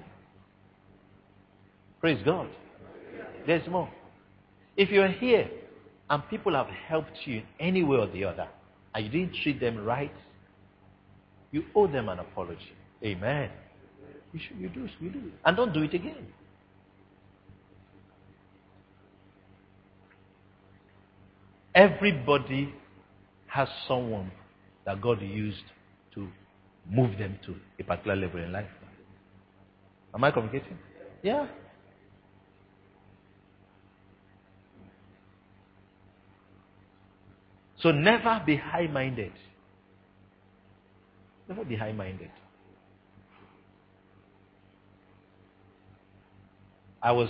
Praise 2.01 2.23
God. 2.25 2.49
There's 3.47 3.67
more. 3.69 3.91
If 4.77 4.91
you're 4.91 5.09
here 5.09 5.49
and 6.11 6.23
people 6.29 6.55
have 6.55 6.67
helped 6.67 7.19
you 7.25 7.39
in 7.39 7.45
any 7.61 7.83
way 7.83 7.99
or 7.99 8.07
the 8.07 8.25
other, 8.25 8.49
and 8.95 9.05
you 9.05 9.11
didn't 9.11 9.37
treat 9.43 9.61
them 9.61 9.85
right, 9.85 10.15
you 11.51 11.65
owe 11.75 11.87
them 11.87 12.09
an 12.09 12.19
apology. 12.19 12.73
Amen. 13.03 13.51
You, 14.33 14.41
should, 14.41 14.57
you 14.59 14.69
do, 14.69 14.89
you 15.01 15.11
do. 15.11 15.33
And 15.45 15.57
don't 15.57 15.73
do 15.73 15.83
it 15.83 15.95
again. 15.95 16.27
Everybody 21.75 22.73
has 23.47 23.69
someone 23.89 24.31
that 24.85 25.01
God 25.01 25.21
used 25.23 25.65
move 26.89 27.19
them 27.19 27.39
to 27.47 27.55
a 27.79 27.85
particular 27.85 28.17
level 28.17 28.41
in 28.43 28.53
life. 28.53 28.69
Am 30.15 30.23
I 30.23 30.31
communicating? 30.31 30.79
Yeah. 31.23 31.47
So 37.81 37.91
never 37.91 38.43
be 38.47 38.57
high 38.57 38.87
minded. 38.87 39.33
Never 41.49 41.65
be 41.65 41.77
high 41.77 41.93
minded. 41.93 42.31
I 47.03 47.13
was, 47.13 47.29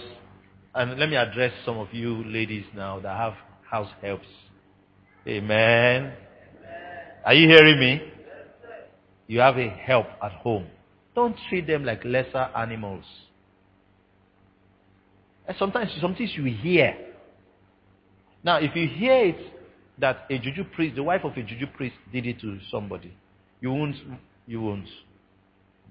and 0.74 1.00
let 1.00 1.08
me 1.08 1.16
address 1.16 1.52
some 1.66 1.78
of 1.78 1.92
you 1.92 2.22
ladies 2.24 2.64
now 2.76 3.00
that 3.00 3.16
have 3.16 3.34
house 3.68 3.90
helps. 4.00 4.28
Amen. 5.26 6.12
Are 7.24 7.34
you 7.34 7.48
hearing 7.48 7.80
me? 7.80 8.13
You 9.26 9.40
have 9.40 9.56
a 9.56 9.68
help 9.68 10.06
at 10.22 10.32
home. 10.32 10.66
Don't 11.14 11.36
treat 11.48 11.66
them 11.66 11.84
like 11.84 12.04
lesser 12.04 12.50
animals. 12.56 13.04
And 15.46 15.56
sometimes, 15.58 15.90
sometimes 16.00 16.30
you 16.34 16.44
hear. 16.44 16.96
Now, 18.42 18.58
if 18.58 18.74
you 18.74 18.88
hear 18.88 19.26
it 19.26 19.38
that 19.98 20.26
a 20.28 20.38
juju 20.38 20.64
priest, 20.74 20.96
the 20.96 21.02
wife 21.02 21.24
of 21.24 21.32
a 21.32 21.42
juju 21.42 21.66
priest, 21.68 21.94
did 22.12 22.26
it 22.26 22.40
to 22.40 22.58
somebody, 22.70 23.14
you 23.60 23.72
won't, 23.72 23.96
you 24.46 24.60
won't 24.60 24.88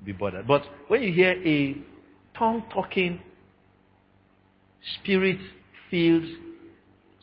be 0.03 0.11
bothered. 0.11 0.47
But 0.47 0.63
when 0.87 1.01
you 1.03 1.13
hear 1.13 1.31
a 1.31 1.77
tongue 2.37 2.63
talking, 2.71 3.19
spirit 4.99 5.39
filled, 5.89 6.25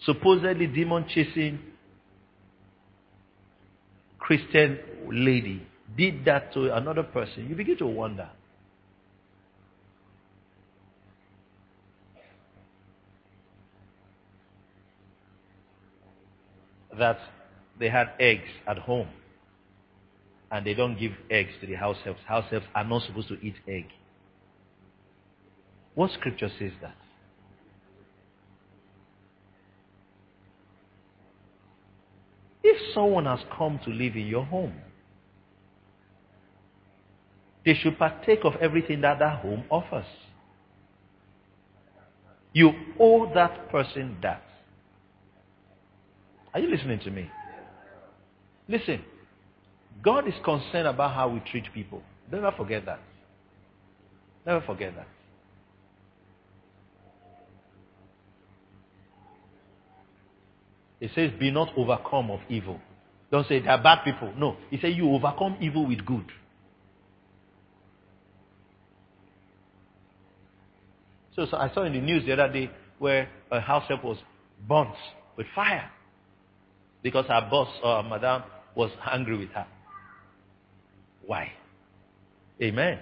supposedly 0.04 0.66
demon 0.66 1.04
chasing 1.08 1.58
Christian 4.18 4.78
lady 5.10 5.66
did 5.96 6.24
that 6.24 6.52
to 6.54 6.74
another 6.74 7.02
person, 7.02 7.48
you 7.48 7.54
begin 7.54 7.76
to 7.78 7.86
wonder. 7.86 8.28
That 16.98 17.18
they 17.78 17.88
had 17.88 18.10
eggs 18.18 18.48
at 18.66 18.78
home 18.78 19.08
and 20.50 20.66
they 20.66 20.74
don't 20.74 20.98
give 20.98 21.12
eggs 21.30 21.52
to 21.60 21.66
the 21.66 21.74
house 21.74 21.96
helps. 22.04 22.20
House 22.26 22.44
helps 22.50 22.66
are 22.74 22.84
not 22.84 23.02
supposed 23.02 23.28
to 23.28 23.34
eat 23.40 23.54
egg. 23.68 23.86
What 25.94 26.10
scripture 26.12 26.50
says 26.58 26.72
that? 26.82 26.96
If 32.62 32.94
someone 32.94 33.24
has 33.24 33.40
come 33.56 33.80
to 33.84 33.90
live 33.90 34.16
in 34.16 34.26
your 34.26 34.44
home, 34.44 34.74
they 37.64 37.74
should 37.74 37.98
partake 37.98 38.40
of 38.44 38.54
everything 38.60 39.02
that 39.02 39.18
that 39.18 39.40
home 39.40 39.64
offers. 39.70 40.06
You 42.52 42.72
owe 42.98 43.32
that 43.34 43.70
person 43.70 44.16
that. 44.22 44.42
Are 46.52 46.60
you 46.60 46.68
listening 46.68 46.98
to 47.00 47.10
me? 47.10 47.30
Listen, 48.68 49.04
God 50.02 50.26
is 50.26 50.34
concerned 50.44 50.88
about 50.88 51.14
how 51.14 51.28
we 51.28 51.40
treat 51.40 51.72
people. 51.72 52.02
Never 52.30 52.52
forget 52.52 52.86
that. 52.86 53.00
Never 54.46 54.64
forget 54.64 54.94
that. 54.96 55.06
It 61.00 61.10
says, 61.14 61.30
Be 61.38 61.50
not 61.50 61.72
overcome 61.76 62.30
of 62.30 62.40
evil. 62.48 62.80
Don't 63.30 63.46
say 63.46 63.60
they're 63.60 63.82
bad 63.82 64.04
people. 64.04 64.32
No. 64.36 64.56
He 64.70 64.78
said, 64.80 64.94
You 64.94 65.10
overcome 65.12 65.56
evil 65.60 65.86
with 65.86 66.04
good. 66.04 66.26
So, 71.40 71.46
so, 71.50 71.56
I 71.56 71.72
saw 71.72 71.84
in 71.84 71.94
the 71.94 72.00
news 72.02 72.26
the 72.26 72.34
other 72.34 72.52
day 72.52 72.70
where 72.98 73.26
a 73.50 73.60
house 73.60 73.84
help 73.88 74.04
was 74.04 74.18
burnt 74.68 74.94
with 75.38 75.46
fire 75.54 75.90
because 77.02 77.24
her 77.28 77.48
boss 77.50 77.68
or 77.82 78.02
madam 78.02 78.42
was 78.74 78.90
angry 79.10 79.38
with 79.38 79.48
her. 79.52 79.66
Why? 81.24 81.50
Amen. 82.62 82.98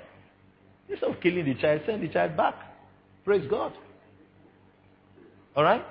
Instead 0.89 1.11
of 1.11 1.21
killing 1.21 1.47
the 1.47 1.55
child, 1.61 1.81
send 1.85 2.01
the 2.01 2.07
child 2.07 2.37
back. 2.37 2.55
Praise 3.25 3.45
God. 3.51 3.73
All 5.57 5.65
right? 5.65 5.85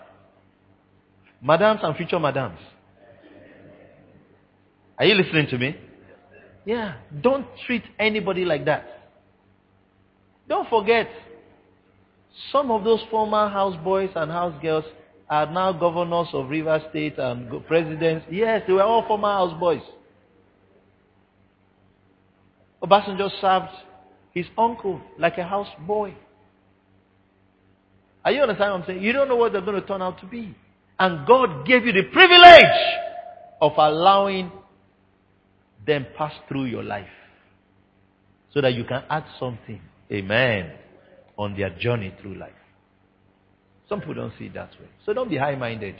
Madams 1.42 1.82
and 1.84 1.98
future 1.98 2.18
madams. 2.18 2.60
Are 4.98 5.04
you 5.04 5.16
listening 5.16 5.48
to 5.48 5.58
me? 5.58 5.76
Yeah. 6.66 6.96
Don't 7.22 7.46
treat 7.66 7.84
anybody 8.00 8.46
like 8.46 8.64
that. 8.64 9.12
Don't 10.48 10.70
forget, 10.70 11.10
some 12.52 12.72
of 12.72 12.84
those 12.84 13.02
former 13.10 13.50
houseboys 13.50 14.16
and 14.16 14.32
housegirls 14.32 14.86
are 15.30 15.52
now 15.52 15.74
governors 15.74 16.28
of 16.34 16.50
River 16.50 16.82
State 16.90 17.18
and 17.18 17.66
presidents. 17.68 18.26
Yes, 18.32 18.64
they 18.68 18.74
were 18.74 18.84
all 18.84 19.06
former 19.08 19.28
houseboys. 19.28 19.84
Obasanjo 22.82 23.30
served 23.42 23.74
his 24.34 24.46
uncle 24.58 25.02
like 25.18 25.38
a 25.38 25.42
houseboy. 25.42 26.14
Are 28.24 28.32
you 28.32 28.42
understanding 28.42 28.80
what 28.80 28.82
I'm 28.82 28.88
saying? 28.88 29.04
You 29.04 29.14
don't 29.14 29.28
know 29.28 29.36
what 29.36 29.52
they're 29.52 29.62
going 29.62 29.82
to 29.82 29.88
turn 29.88 30.02
out 30.02 30.20
to 30.22 30.28
be. 30.28 30.56
And 31.00 31.26
God 31.28 31.66
gave 31.66 31.86
you 31.86 31.94
the 31.94 32.04
privilege 32.12 32.64
of 33.62 33.74
allowing 33.78 34.52
them 35.86 36.06
pass 36.18 36.34
through 36.48 36.66
your 36.66 36.84
life 36.84 37.08
so 38.54 38.62
that 38.62 38.74
you 38.74 38.84
can 38.84 39.04
add 39.10 39.26
something. 39.40 39.82
Amen. 40.12 40.72
On 41.38 41.56
their 41.56 41.70
journey 41.70 42.14
through 42.22 42.36
life. 42.36 42.52
Some 43.88 44.00
people 44.00 44.16
don't 44.16 44.34
see 44.40 44.46
it 44.46 44.54
that 44.56 44.72
way. 44.72 44.88
So 45.06 45.14
don't 45.14 45.30
be 45.30 45.38
high 45.38 45.56
minded. 45.56 45.96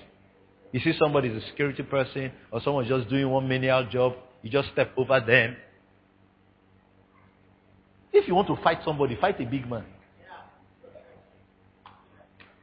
You 0.72 0.80
see 0.80 0.94
somebody 1.00 1.30
is 1.30 1.44
a 1.44 1.48
security 1.48 1.84
person 1.84 2.32
or 2.52 2.62
someone 2.62 2.88
just 2.88 3.10
doing 3.10 3.30
one 3.30 3.48
menial 3.48 3.88
job, 3.90 4.14
you 4.42 4.50
just 4.50 4.70
step 4.74 4.92
over 4.98 5.20
them. 5.20 5.56
If 8.12 8.28
you 8.28 8.36
want 8.36 8.48
to 8.48 8.58
fight 8.64 8.80
somebody, 8.84 9.16
fight 9.20 9.40
a 9.40 9.46
big 9.46 9.70
man. 9.70 9.86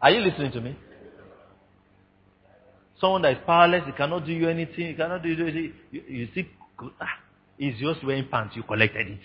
Are 0.02 0.10
you 0.10 0.20
listening 0.20 0.52
to 0.52 0.60
me? 0.60 0.76
Someone 3.00 3.22
that 3.22 3.32
is 3.32 3.38
powerless, 3.46 3.82
he 3.86 3.92
cannot 3.92 4.26
do 4.26 4.32
you 4.32 4.48
anything, 4.48 4.88
he 4.88 4.94
cannot 4.94 5.22
do 5.22 5.28
you 5.28 5.42
anything. 5.46 5.72
You, 5.90 6.02
you 6.06 6.28
see, 6.34 6.48
ah, 7.00 7.06
he's 7.56 7.78
just 7.78 8.04
wearing 8.04 8.28
pants, 8.28 8.54
you 8.56 8.62
collected 8.62 9.08
it. 9.08 9.18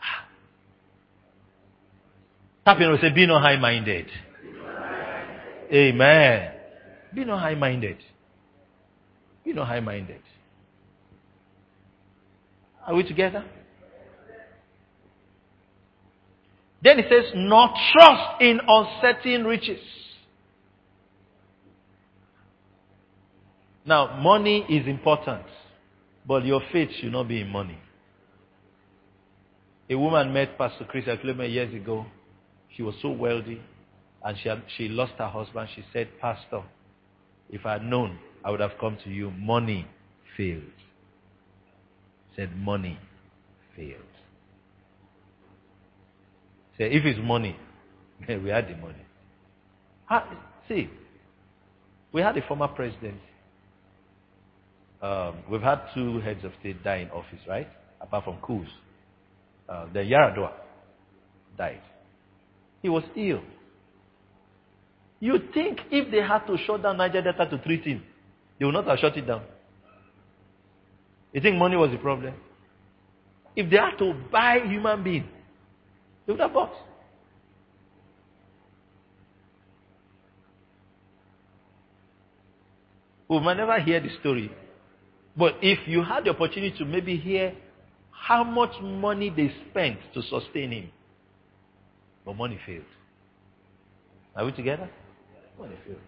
Ah. 0.00 0.26
Tap 2.64 2.80
in 2.80 2.98
say, 3.00 3.10
be 3.14 3.26
not 3.26 3.42
high 3.42 3.56
minded. 3.56 4.06
Amen. 5.72 6.52
Be 7.14 7.24
not 7.24 7.40
high 7.40 7.54
minded. 7.54 7.98
Be 9.44 9.52
not 9.52 9.66
high 9.66 9.80
minded. 9.80 10.20
Are 12.86 12.94
we 12.94 13.04
together? 13.04 13.44
Then 16.82 16.98
he 16.98 17.04
says, 17.04 17.32
not 17.34 17.74
trust 17.92 18.40
in 18.40 18.58
uncertain 18.66 19.44
riches. 19.44 19.80
Now, 23.84 24.20
money 24.20 24.64
is 24.68 24.86
important, 24.86 25.44
but 26.26 26.44
your 26.44 26.62
faith 26.72 26.90
should 27.00 27.12
not 27.12 27.28
be 27.28 27.40
in 27.40 27.48
money. 27.48 27.78
A 29.90 29.96
woman 29.96 30.32
met 30.32 30.56
Pastor 30.56 30.84
Chris 30.84 31.04
Clement 31.20 31.50
years 31.50 31.74
ago. 31.74 32.06
She 32.76 32.82
was 32.82 32.94
so 33.02 33.10
wealthy, 33.10 33.60
and 34.24 34.36
she, 34.42 34.48
had, 34.48 34.62
she 34.76 34.88
lost 34.88 35.12
her 35.18 35.28
husband. 35.28 35.68
She 35.74 35.84
said, 35.92 36.08
Pastor, 36.20 36.62
if 37.50 37.66
I 37.66 37.74
had 37.74 37.84
known, 37.84 38.18
I 38.44 38.50
would 38.50 38.60
have 38.60 38.72
come 38.80 38.96
to 39.04 39.10
you. 39.10 39.30
Money 39.32 39.86
failed. 40.36 40.62
Said, 42.36 42.56
money 42.56 42.98
failed. 43.76 44.00
Say, 46.78 46.90
if 46.92 47.04
it's 47.04 47.18
money, 47.22 47.56
we 48.28 48.48
had 48.50 48.68
the 48.68 48.76
money. 48.76 49.04
see, 50.68 50.88
we 52.12 52.20
had 52.20 52.36
a 52.36 52.42
former 52.46 52.68
president. 52.68 53.20
Um, 55.02 55.36
we've 55.50 55.62
had 55.62 55.80
two 55.94 56.20
heads 56.20 56.44
of 56.44 56.52
state 56.60 56.82
die 56.84 56.96
in 56.96 57.10
office, 57.10 57.40
right? 57.48 57.68
Apart 58.00 58.24
from 58.24 58.36
Kuz. 58.38 58.66
Uh, 59.68 59.86
then 59.92 60.06
Yar'Adua 60.06 60.52
died. 61.56 61.80
He 62.82 62.88
was 62.88 63.04
ill. 63.16 63.40
You 65.20 65.38
think 65.52 65.80
if 65.90 66.10
they 66.10 66.22
had 66.22 66.46
to 66.46 66.56
shut 66.66 66.82
down 66.82 66.96
Niger 66.96 67.20
Delta 67.22 67.46
to 67.50 67.58
treat 67.58 67.84
him, 67.84 68.02
they 68.58 68.64
would 68.64 68.72
not 68.72 68.86
have 68.86 68.98
shut 68.98 69.16
it 69.16 69.26
down. 69.26 69.42
You 71.32 71.40
think 71.40 71.56
money 71.56 71.76
was 71.76 71.90
the 71.90 71.98
problem? 71.98 72.34
If 73.54 73.70
they 73.70 73.76
had 73.76 73.96
to 73.98 74.14
buy 74.32 74.60
human 74.64 75.04
being, 75.04 75.28
they 76.26 76.32
would 76.32 76.40
have 76.40 76.52
bought. 76.52 76.72
We 83.28 83.38
might 83.40 83.58
never 83.58 83.78
hear 83.78 84.00
the 84.00 84.08
story. 84.20 84.50
But 85.36 85.56
if 85.62 85.86
you 85.86 86.02
had 86.02 86.24
the 86.24 86.30
opportunity 86.30 86.76
to 86.78 86.84
maybe 86.84 87.16
hear 87.16 87.54
how 88.10 88.42
much 88.42 88.72
money 88.82 89.30
they 89.30 89.52
spent 89.70 89.98
to 90.14 90.22
sustain 90.22 90.72
him, 90.72 90.90
but 92.24 92.36
money 92.36 92.58
failed. 92.66 92.84
Are 94.36 94.44
we 94.44 94.52
together? 94.52 94.88
Money 95.58 95.76
failed. 95.86 95.98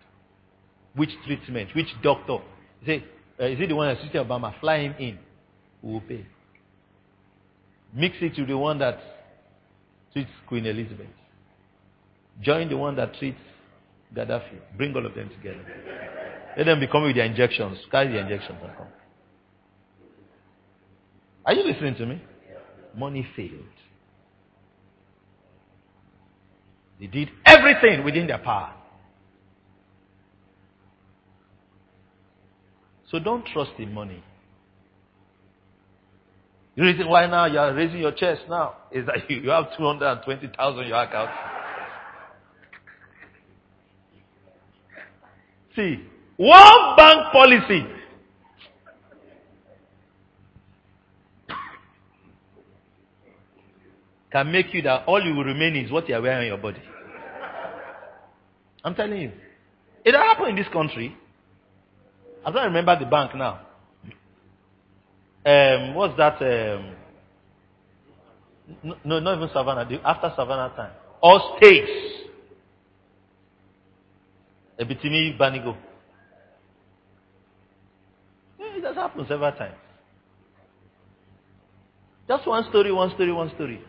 Which 0.94 1.10
treatment? 1.26 1.70
Which 1.74 1.88
doctor? 2.02 2.38
Say, 2.86 3.04
uh, 3.40 3.44
is 3.46 3.58
it 3.60 3.68
the 3.68 3.74
one 3.74 3.88
that 3.88 4.02
Sister 4.02 4.22
Obama 4.24 4.58
fly 4.60 4.78
him 4.80 4.94
in? 4.98 5.18
Who 5.80 5.88
will 5.88 6.00
pay? 6.00 6.26
Mix 7.94 8.16
it 8.20 8.34
to 8.36 8.46
the 8.46 8.56
one 8.56 8.78
that 8.78 8.98
treats 10.12 10.30
Queen 10.46 10.66
Elizabeth. 10.66 11.06
Join 12.40 12.68
the 12.68 12.76
one 12.76 12.96
that 12.96 13.14
treats 13.18 13.38
Gaddafi. 14.14 14.58
Bring 14.76 14.94
all 14.94 15.04
of 15.04 15.14
them 15.14 15.30
together. 15.30 15.64
Let 16.56 16.66
them 16.66 16.80
be 16.80 16.86
coming 16.86 17.08
with 17.08 17.16
their 17.16 17.24
injections. 17.24 17.78
Carry 17.90 18.12
the 18.12 18.18
injections 18.18 18.58
and 18.62 18.76
come. 18.76 18.86
Are 21.44 21.54
you 21.54 21.64
listening 21.64 21.94
to 21.96 22.06
me? 22.06 22.22
Money 22.96 23.26
failed. 23.34 23.50
They 27.02 27.08
did 27.08 27.28
everything 27.44 28.02
within 28.04 28.28
their 28.28 28.38
power. 28.38 28.72
So 33.10 33.18
don't 33.18 33.44
trust 33.44 33.72
in 33.78 33.92
money. 33.92 34.22
The 36.76 36.82
reason 36.82 37.08
why 37.08 37.26
now 37.26 37.46
you 37.46 37.58
are 37.58 37.74
raising 37.74 37.98
your 37.98 38.12
chest 38.12 38.42
now 38.48 38.76
is 38.92 39.04
that 39.06 39.28
you, 39.28 39.50
have 39.50 39.76
220,000 39.76 40.80
in 40.80 40.88
your 40.88 41.02
account. 41.02 41.30
See, 45.74 46.04
one 46.36 46.96
bank 46.96 47.32
policy 47.32 47.84
can 54.30 54.52
make 54.52 54.72
you 54.72 54.82
that 54.82 55.02
all 55.08 55.20
you 55.20 55.34
will 55.34 55.42
remain 55.42 55.74
is 55.74 55.90
what 55.90 56.08
you 56.08 56.14
are 56.14 56.22
wearing 56.22 56.42
on 56.42 56.46
your 56.46 56.58
body. 56.58 56.80
I'm 58.84 58.94
telling 58.94 59.20
you. 59.20 59.32
It 60.04 60.14
happened 60.14 60.50
in 60.50 60.56
this 60.56 60.72
country. 60.72 61.16
I 62.44 62.50
don't 62.50 62.64
remember 62.64 62.98
the 62.98 63.06
bank 63.06 63.34
now 63.34 63.66
um, 65.44 65.94
what's 65.94 66.16
that? 66.18 66.40
Um, 66.40 66.94
no, 69.04 69.18
not 69.18 69.36
even 69.36 69.48
Savannah. 69.52 69.88
After 70.04 70.32
Savannah 70.36 70.72
time, 70.76 70.92
all 71.20 71.56
states. 71.56 71.90
Ebitimi 74.78 75.36
Banigo. 75.38 75.76
It 78.58 78.84
has 78.84 78.96
happened 78.96 79.26
several 79.28 79.52
times. 79.52 79.76
Just 82.28 82.46
one 82.46 82.64
story, 82.70 82.92
one 82.92 83.10
story, 83.10 83.32
one 83.32 83.50
story. 83.54 83.80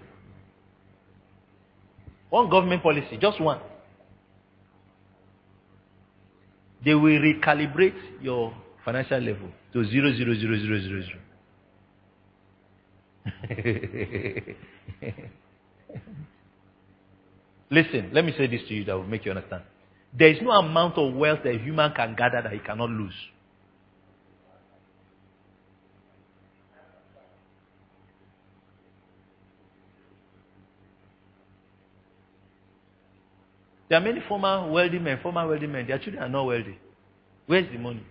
One 2.30 2.50
government 2.50 2.82
policy, 2.82 3.18
just 3.22 3.40
one. 3.40 3.60
They 6.84 6.94
will 6.94 7.20
recalibrate 7.20 7.96
your 8.22 8.54
financial 8.84 9.20
level 9.20 9.50
to 9.74 9.86
zero, 9.86 10.12
zero, 10.16 10.34
zero, 10.36 10.58
zero, 10.58 10.82
zero, 10.82 11.02
zero. 11.02 11.20
Listen, 17.72 18.10
let 18.14 18.26
me 18.26 18.34
say 18.38 18.48
this 18.48 18.62
to 18.68 18.74
you 18.74 18.84
that 18.86 18.96
will 18.96 19.06
make 19.08 19.26
you 19.26 19.32
understand. 19.32 19.64
There 20.18 20.30
is 20.30 20.38
no 20.42 20.52
amount 20.52 20.98
of 20.98 21.14
wealth 21.16 21.40
that 21.44 21.56
a 21.56 21.58
human 21.58 21.94
can 21.94 22.16
gather 22.16 22.42
that 22.44 22.52
he 22.52 22.60
cannot 22.60 22.90
lose. 22.90 23.14
There 33.94 34.02
are 34.02 34.04
many 34.04 34.22
former 34.28 34.72
wealthy 34.72 34.98
men, 34.98 35.20
former 35.22 35.48
wealthy 35.48 35.68
men. 35.68 35.86
Their 35.86 36.00
children 36.00 36.24
are 36.24 36.28
not 36.28 36.46
wealthy. 36.46 36.80
Where's 37.46 37.72
the 37.72 37.78
money? 37.78 38.04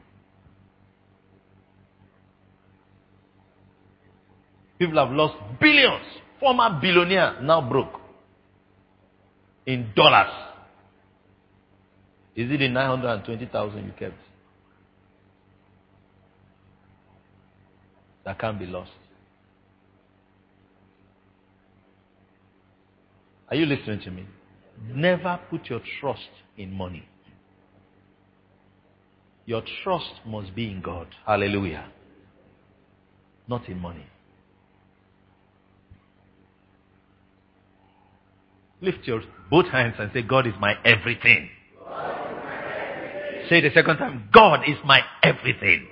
People 4.79 4.97
have 5.05 5.11
lost 5.11 5.35
billions. 5.61 6.05
Former 6.39 6.79
billionaire 6.81 7.43
now 7.43 7.69
broke. 7.69 8.01
In 9.67 9.91
dollars. 9.97 10.31
Is 12.37 12.49
it 12.49 12.59
the 12.59 12.69
920,000 12.69 13.85
you 13.85 13.93
kept? 13.99 14.15
That 18.25 18.39
can't 18.39 18.57
be 18.57 18.67
lost. 18.67 18.93
Are 23.49 23.57
you 23.57 23.67
listening 23.67 24.01
to 24.03 24.13
me? 24.13 24.27
Never 24.89 25.39
put 25.51 25.67
your 25.67 25.81
trust 26.01 26.31
in 26.57 26.73
money. 26.73 27.09
Your 29.47 29.63
trust 29.83 30.13
must 30.27 30.55
be 30.55 30.71
in 30.71 30.81
God. 30.81 31.09
Hallelujah. 31.27 31.91
Not 33.49 33.69
in 33.69 33.79
money. 33.79 34.07
Lift 38.81 39.07
your 39.07 39.23
both 39.51 39.67
hands 39.67 39.95
and 39.99 40.11
say, 40.13 40.23
God 40.23 40.47
is 40.47 40.55
my 40.61 40.75
everything. 40.85 41.49
Say 43.49 43.59
it 43.59 43.63
the 43.63 43.71
second 43.75 43.99
time, 43.99 44.29
God 44.33 44.61
is 44.67 44.77
my 44.85 45.01
everything. 45.23 45.87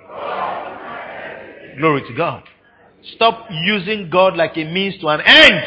Glory 1.77 2.01
to 2.07 2.13
God. 2.15 2.43
Stop 3.15 3.47
using 3.49 4.09
God 4.09 4.35
like 4.35 4.57
a 4.57 4.65
means 4.65 4.99
to 5.01 5.07
an 5.07 5.21
end. 5.25 5.63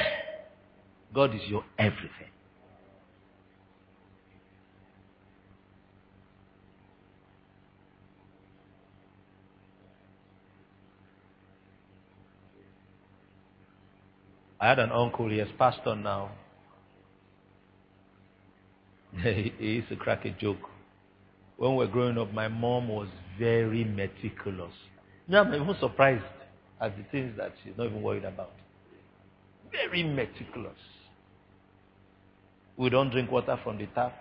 God 1.14 1.34
is 1.34 1.42
your 1.48 1.64
everything. 1.78 2.28
I 14.64 14.68
had 14.68 14.78
an 14.78 14.92
uncle, 14.92 15.28
he 15.28 15.36
has 15.36 15.48
passed 15.58 15.80
on 15.84 16.02
now. 16.02 16.30
he 19.22 19.52
used 19.58 19.90
to 19.90 19.96
crack 19.96 20.24
a 20.24 20.30
joke. 20.30 20.70
When 21.58 21.72
we 21.72 21.84
were 21.84 21.86
growing 21.86 22.16
up, 22.16 22.32
my 22.32 22.48
mom 22.48 22.88
was 22.88 23.08
very 23.38 23.84
meticulous. 23.84 24.72
Know, 25.28 25.42
I'm 25.42 25.52
even 25.52 25.76
surprised 25.78 26.24
at 26.80 26.96
the 26.96 27.02
things 27.12 27.36
that 27.36 27.52
she's 27.62 27.74
not 27.76 27.88
even 27.88 28.00
worried 28.00 28.24
about. 28.24 28.52
Very 29.70 30.02
meticulous. 30.02 30.78
We 32.78 32.88
don't 32.88 33.10
drink 33.10 33.30
water 33.30 33.60
from 33.62 33.76
the 33.76 33.86
tap. 33.88 34.16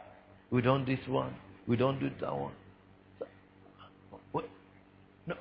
We 0.51 0.61
don't 0.61 0.85
this 0.85 0.99
one. 1.07 1.33
We 1.69 1.77
don't 1.77 2.01
do 2.01 2.09
that 2.19 2.35
one. 2.35 2.51
What? 4.33 4.49
No. 5.25 5.35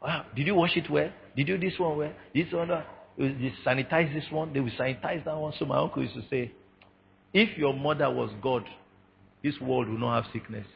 Wow. 0.00 0.26
Did 0.36 0.46
you 0.46 0.54
wash 0.54 0.76
it 0.76 0.88
well? 0.88 1.10
Did 1.34 1.48
you 1.48 1.58
do 1.58 1.68
this 1.68 1.76
one 1.76 1.98
well? 1.98 2.12
This 2.32 2.52
one 2.52 2.68
well? 2.68 2.84
They 3.18 3.52
sanitize 3.66 4.14
this 4.14 4.30
one. 4.30 4.52
They 4.52 4.60
will 4.60 4.70
sanitize 4.70 5.24
that 5.24 5.36
one. 5.36 5.52
So 5.58 5.64
my 5.64 5.78
uncle 5.78 6.02
used 6.02 6.14
to 6.14 6.22
say, 6.30 6.52
if 7.32 7.58
your 7.58 7.74
mother 7.74 8.08
was 8.08 8.30
God, 8.40 8.64
this 9.42 9.58
world 9.60 9.88
will 9.88 9.98
not 9.98 10.22
have 10.22 10.32
sickness. 10.32 10.66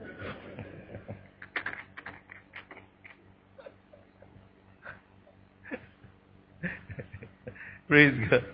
Praise 7.88 8.14
God. 8.30 8.44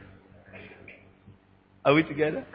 Are 1.85 1.93
we 1.93 2.05
together? 2.05 2.47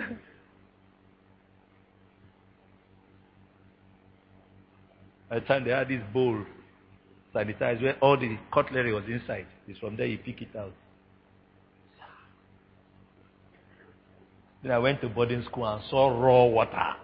At 5.29 5.41
the 5.41 5.47
time 5.47 5.65
they 5.65 5.71
had 5.71 5.89
this 5.89 6.01
bowl 6.13 6.45
sanitized 7.33 7.81
where 7.81 7.97
all 7.99 8.17
the 8.17 8.37
cutlery 8.53 8.93
was 8.93 9.03
inside. 9.07 9.47
It's 9.67 9.79
from 9.79 9.97
there 9.97 10.07
you 10.07 10.17
pick 10.17 10.41
it 10.41 10.55
out. 10.57 10.73
Then 14.61 14.71
I 14.71 14.79
went 14.79 14.99
to 15.01 15.09
boarding 15.09 15.43
school 15.43 15.67
and 15.67 15.83
saw 15.89 16.09
raw 16.09 16.45
water. 16.45 16.69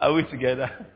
Are 0.00 0.12
we 0.12 0.22
together? 0.24 0.86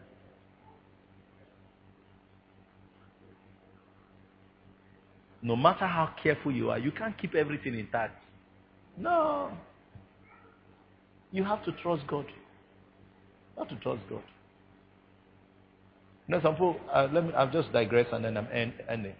No 5.42 5.56
matter 5.56 5.86
how 5.86 6.14
careful 6.22 6.52
you 6.52 6.70
are, 6.70 6.78
you 6.78 6.92
can't 6.92 7.18
keep 7.18 7.34
everything 7.34 7.78
intact. 7.78 8.22
No. 8.96 9.50
You 11.32 11.44
have 11.44 11.64
to 11.64 11.72
trust 11.82 12.06
God. 12.06 12.26
Have 13.58 13.68
to 13.68 13.76
trust 13.76 14.00
God. 14.08 14.22
You 16.28 16.34
know, 16.34 16.42
some 16.42 16.54
people, 16.54 16.76
uh, 16.92 17.08
let 17.12 17.24
me, 17.24 17.32
I'll 17.34 17.50
just 17.50 17.72
digress 17.72 18.06
and 18.12 18.24
then 18.24 18.36
I'm 18.36 18.46
end, 18.52 18.74
ending. 18.88 19.14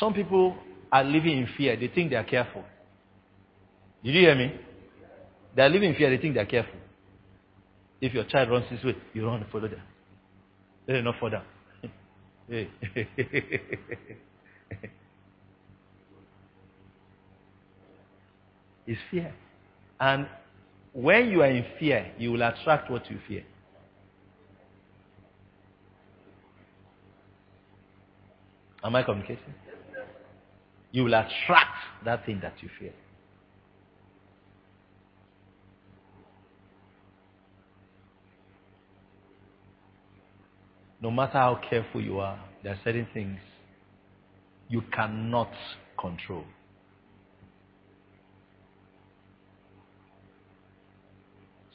Some 0.00 0.14
people 0.14 0.56
are 0.90 1.04
living 1.04 1.38
in 1.38 1.48
fear. 1.56 1.76
They 1.76 1.88
think 1.88 2.10
they 2.10 2.16
are 2.16 2.24
careful. 2.24 2.64
Did 4.02 4.14
you 4.14 4.20
hear 4.20 4.34
me? 4.34 4.52
They 5.56 5.62
are 5.62 5.68
living 5.68 5.90
in 5.90 5.96
fear. 5.96 6.10
They 6.10 6.20
think 6.20 6.34
they 6.34 6.40
are 6.40 6.46
careful. 6.46 6.74
If 8.00 8.12
your 8.12 8.24
child 8.24 8.50
runs 8.50 8.66
this 8.70 8.82
way, 8.84 8.96
you 9.14 9.26
run 9.26 9.42
and 9.42 9.50
follow 9.50 9.68
them. 9.68 9.80
Let 10.86 10.94
them 10.94 11.04
not 11.04 11.30
down. 11.30 11.44
hey. 12.48 12.68
it's 18.86 19.00
fear. 19.10 19.34
And 20.00 20.26
when 20.94 21.28
you 21.28 21.42
are 21.42 21.50
in 21.50 21.64
fear, 21.78 22.12
you 22.16 22.30
will 22.30 22.42
attract 22.42 22.88
what 22.88 23.10
you 23.10 23.18
fear. 23.26 23.42
Am 28.82 28.94
I 28.94 29.02
communicating? 29.02 29.54
You 30.92 31.04
will 31.04 31.14
attract 31.14 32.04
that 32.04 32.24
thing 32.24 32.38
that 32.42 32.54
you 32.62 32.68
fear. 32.78 32.92
No 41.00 41.10
matter 41.10 41.32
how 41.32 41.60
careful 41.68 42.00
you 42.00 42.20
are, 42.20 42.38
there 42.62 42.72
are 42.72 42.80
certain 42.84 43.08
things 43.12 43.38
you 44.68 44.82
cannot 44.92 45.52
control. 45.98 46.44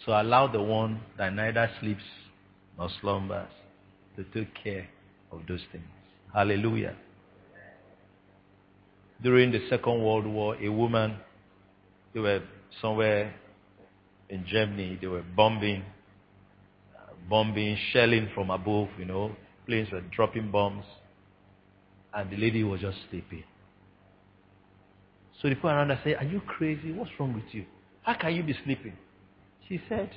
So 0.05 0.13
allow 0.13 0.47
the 0.47 0.61
one 0.61 1.01
that 1.17 1.33
neither 1.33 1.69
sleeps 1.79 2.03
nor 2.77 2.89
slumbers 3.01 3.49
to 4.15 4.23
take 4.33 4.53
care 4.63 4.87
of 5.31 5.41
those 5.47 5.61
things. 5.71 5.85
Hallelujah. 6.33 6.95
During 9.21 9.51
the 9.51 9.67
Second 9.69 10.01
World 10.01 10.25
War, 10.25 10.55
a 10.55 10.69
woman, 10.69 11.17
they 12.13 12.21
were 12.21 12.41
somewhere 12.81 13.33
in 14.29 14.45
Germany, 14.45 14.97
they 15.01 15.07
were 15.07 15.23
bombing, 15.35 15.83
bombing, 17.29 17.77
shelling 17.91 18.29
from 18.33 18.49
above, 18.49 18.87
you 18.97 19.05
know, 19.05 19.35
planes 19.65 19.91
were 19.91 20.01
dropping 20.15 20.49
bombs, 20.51 20.85
and 22.13 22.29
the 22.31 22.37
lady 22.37 22.63
was 22.63 22.79
just 22.79 22.97
sleeping. 23.09 23.43
So 25.41 25.49
the 25.49 25.55
people 25.55 25.69
around 25.69 25.89
her 25.89 25.99
said, 26.03 26.15
Are 26.19 26.25
you 26.25 26.41
crazy? 26.41 26.91
What's 26.91 27.11
wrong 27.19 27.33
with 27.33 27.53
you? 27.53 27.65
How 28.03 28.13
can 28.13 28.33
you 28.33 28.43
be 28.43 28.55
sleeping? 28.63 28.93
She 29.69 29.79
said, 29.87 30.09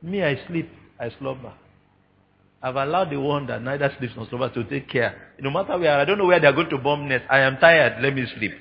Me, 0.00 0.22
I 0.22 0.38
sleep, 0.46 0.70
I 1.00 1.10
slumber. 1.18 1.52
I've 2.62 2.76
allowed 2.76 3.10
the 3.10 3.20
one 3.20 3.46
that 3.48 3.60
neither 3.60 3.92
sleeps 3.98 4.14
nor 4.16 4.28
slumbers 4.28 4.52
to 4.54 4.64
take 4.64 4.88
care. 4.88 5.32
No 5.40 5.50
matter 5.50 5.76
where, 5.78 5.98
I 5.98 6.04
don't 6.04 6.16
know 6.16 6.26
where 6.26 6.40
they're 6.40 6.52
going 6.52 6.70
to 6.70 6.78
bomb 6.78 7.08
next. 7.08 7.26
I 7.28 7.40
am 7.40 7.58
tired, 7.58 8.02
let 8.02 8.14
me 8.14 8.24
sleep. 8.38 8.52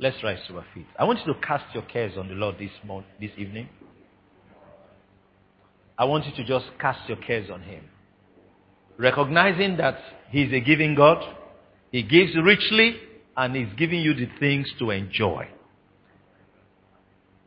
Let's 0.00 0.22
rise 0.22 0.38
to 0.46 0.58
our 0.58 0.64
feet. 0.72 0.86
I 0.96 1.04
want 1.04 1.18
you 1.26 1.34
to 1.34 1.40
cast 1.40 1.74
your 1.74 1.82
cares 1.82 2.16
on 2.16 2.28
the 2.28 2.34
Lord 2.34 2.54
this 2.60 2.70
morning, 2.84 3.10
this 3.20 3.32
evening. 3.36 3.68
I 5.98 6.04
want 6.04 6.24
you 6.24 6.32
to 6.36 6.44
just 6.44 6.66
cast 6.80 7.08
your 7.08 7.18
cares 7.18 7.50
on 7.50 7.62
Him. 7.62 7.82
Recognizing 8.96 9.76
that 9.78 9.98
He 10.30 10.42
is 10.42 10.52
a 10.52 10.60
giving 10.60 10.94
God, 10.94 11.18
He 11.90 12.02
gives 12.02 12.32
richly, 12.36 12.96
and 13.36 13.54
He's 13.54 13.72
giving 13.76 14.00
you 14.00 14.14
the 14.14 14.28
things 14.38 14.66
to 14.78 14.90
enjoy. 14.90 15.48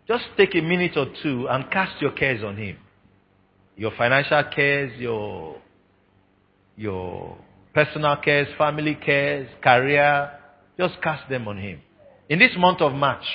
Just 0.08 0.26
take 0.38 0.56
a 0.56 0.62
minute 0.62 0.98
or 0.98 1.08
two 1.22 1.48
and 1.48 1.70
cast 1.72 2.02
your 2.02 2.12
cares 2.12 2.44
on 2.44 2.58
Him. 2.58 2.78
Your 3.78 3.92
financial 3.98 4.44
cares, 4.54 4.92
your, 5.00 5.58
your 6.76 7.38
personal 7.74 8.18
cares, 8.18 8.48
family 8.58 8.96
cares, 8.96 9.48
career, 9.64 10.32
just 10.78 11.02
cast 11.02 11.30
them 11.30 11.48
on 11.48 11.58
Him. 11.58 11.82
In 12.30 12.40
this 12.40 12.52
month 12.58 12.82
of 12.82 12.94
March, 12.94 13.26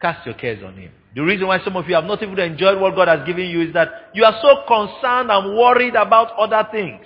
cast 0.00 0.26
your 0.26 0.34
cares 0.34 0.62
on 0.64 0.76
Him. 0.76 0.90
The 1.14 1.22
reason 1.22 1.46
why 1.46 1.62
some 1.64 1.76
of 1.76 1.88
you 1.88 1.94
have 1.94 2.04
not 2.04 2.22
even 2.22 2.38
enjoyed 2.38 2.80
what 2.80 2.96
God 2.96 3.08
has 3.08 3.26
given 3.26 3.46
you 3.46 3.62
is 3.62 3.72
that 3.74 4.10
you 4.14 4.24
are 4.24 4.34
so 4.42 4.64
concerned 4.66 5.30
and 5.30 5.56
worried 5.56 5.94
about 5.94 6.32
other 6.36 6.68
things. 6.72 7.04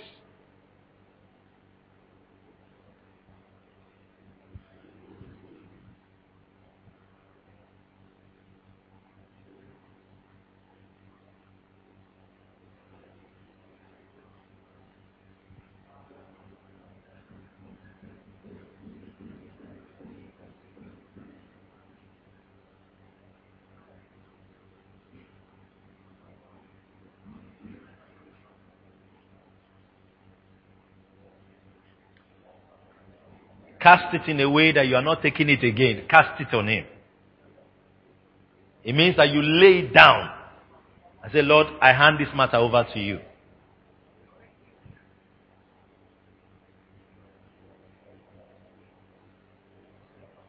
Cast 33.88 34.14
it 34.14 34.28
in 34.30 34.38
a 34.40 34.50
way 34.50 34.70
that 34.70 34.86
you 34.86 34.96
are 34.96 35.02
not 35.02 35.22
taking 35.22 35.48
it 35.48 35.64
again. 35.64 36.04
Cast 36.10 36.38
it 36.42 36.54
on 36.54 36.68
Him. 36.68 36.84
It 38.84 38.94
means 38.94 39.16
that 39.16 39.30
you 39.30 39.40
lay 39.40 39.78
it 39.78 39.94
down 39.94 40.30
and 41.22 41.32
say, 41.32 41.40
Lord, 41.40 41.68
I 41.80 41.94
hand 41.94 42.18
this 42.20 42.28
matter 42.36 42.58
over 42.58 42.86
to 42.92 43.00
you. 43.00 43.18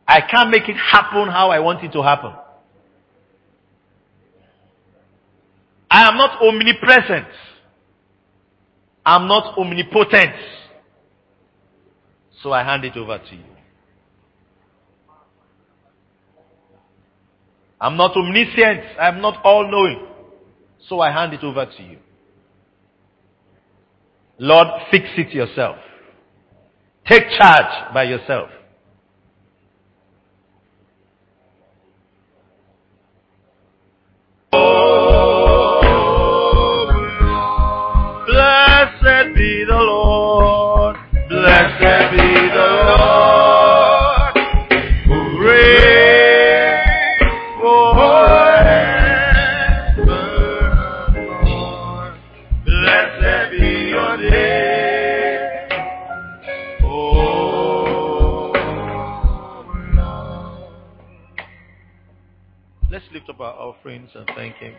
I 0.05 0.19
can't 0.19 0.49
make 0.49 0.67
it 0.67 0.75
happen 0.75 1.29
how 1.29 1.49
I 1.49 1.59
want 1.59 1.81
it 1.81 1.93
to 1.93 2.03
happen. 2.03 2.33
I 5.89 6.09
am 6.09 6.17
not 6.17 6.41
omnipresent. 6.41 7.27
I'm 9.05 9.29
not 9.29 9.57
omnipotent. 9.57 10.35
So 12.41 12.53
I 12.53 12.63
hand 12.63 12.85
it 12.85 12.95
over 12.95 13.17
to 13.17 13.35
you. 13.35 13.43
I'm 17.81 17.95
not 17.97 18.15
omniscient. 18.15 18.81
I'm 18.99 19.21
not 19.21 19.43
all 19.43 19.69
knowing. 19.69 20.07
So 20.87 20.99
I 20.99 21.11
hand 21.11 21.33
it 21.33 21.43
over 21.43 21.65
to 21.65 21.83
you. 21.83 21.97
Lord, 24.37 24.67
fix 24.89 25.05
it 25.17 25.33
yourself. 25.33 25.77
Take 27.07 27.23
charge 27.37 27.93
by 27.93 28.03
yourself. 28.03 28.49
Offerings 63.79 64.09
and 64.15 64.27
thank 64.35 64.55
Him. 64.55 64.75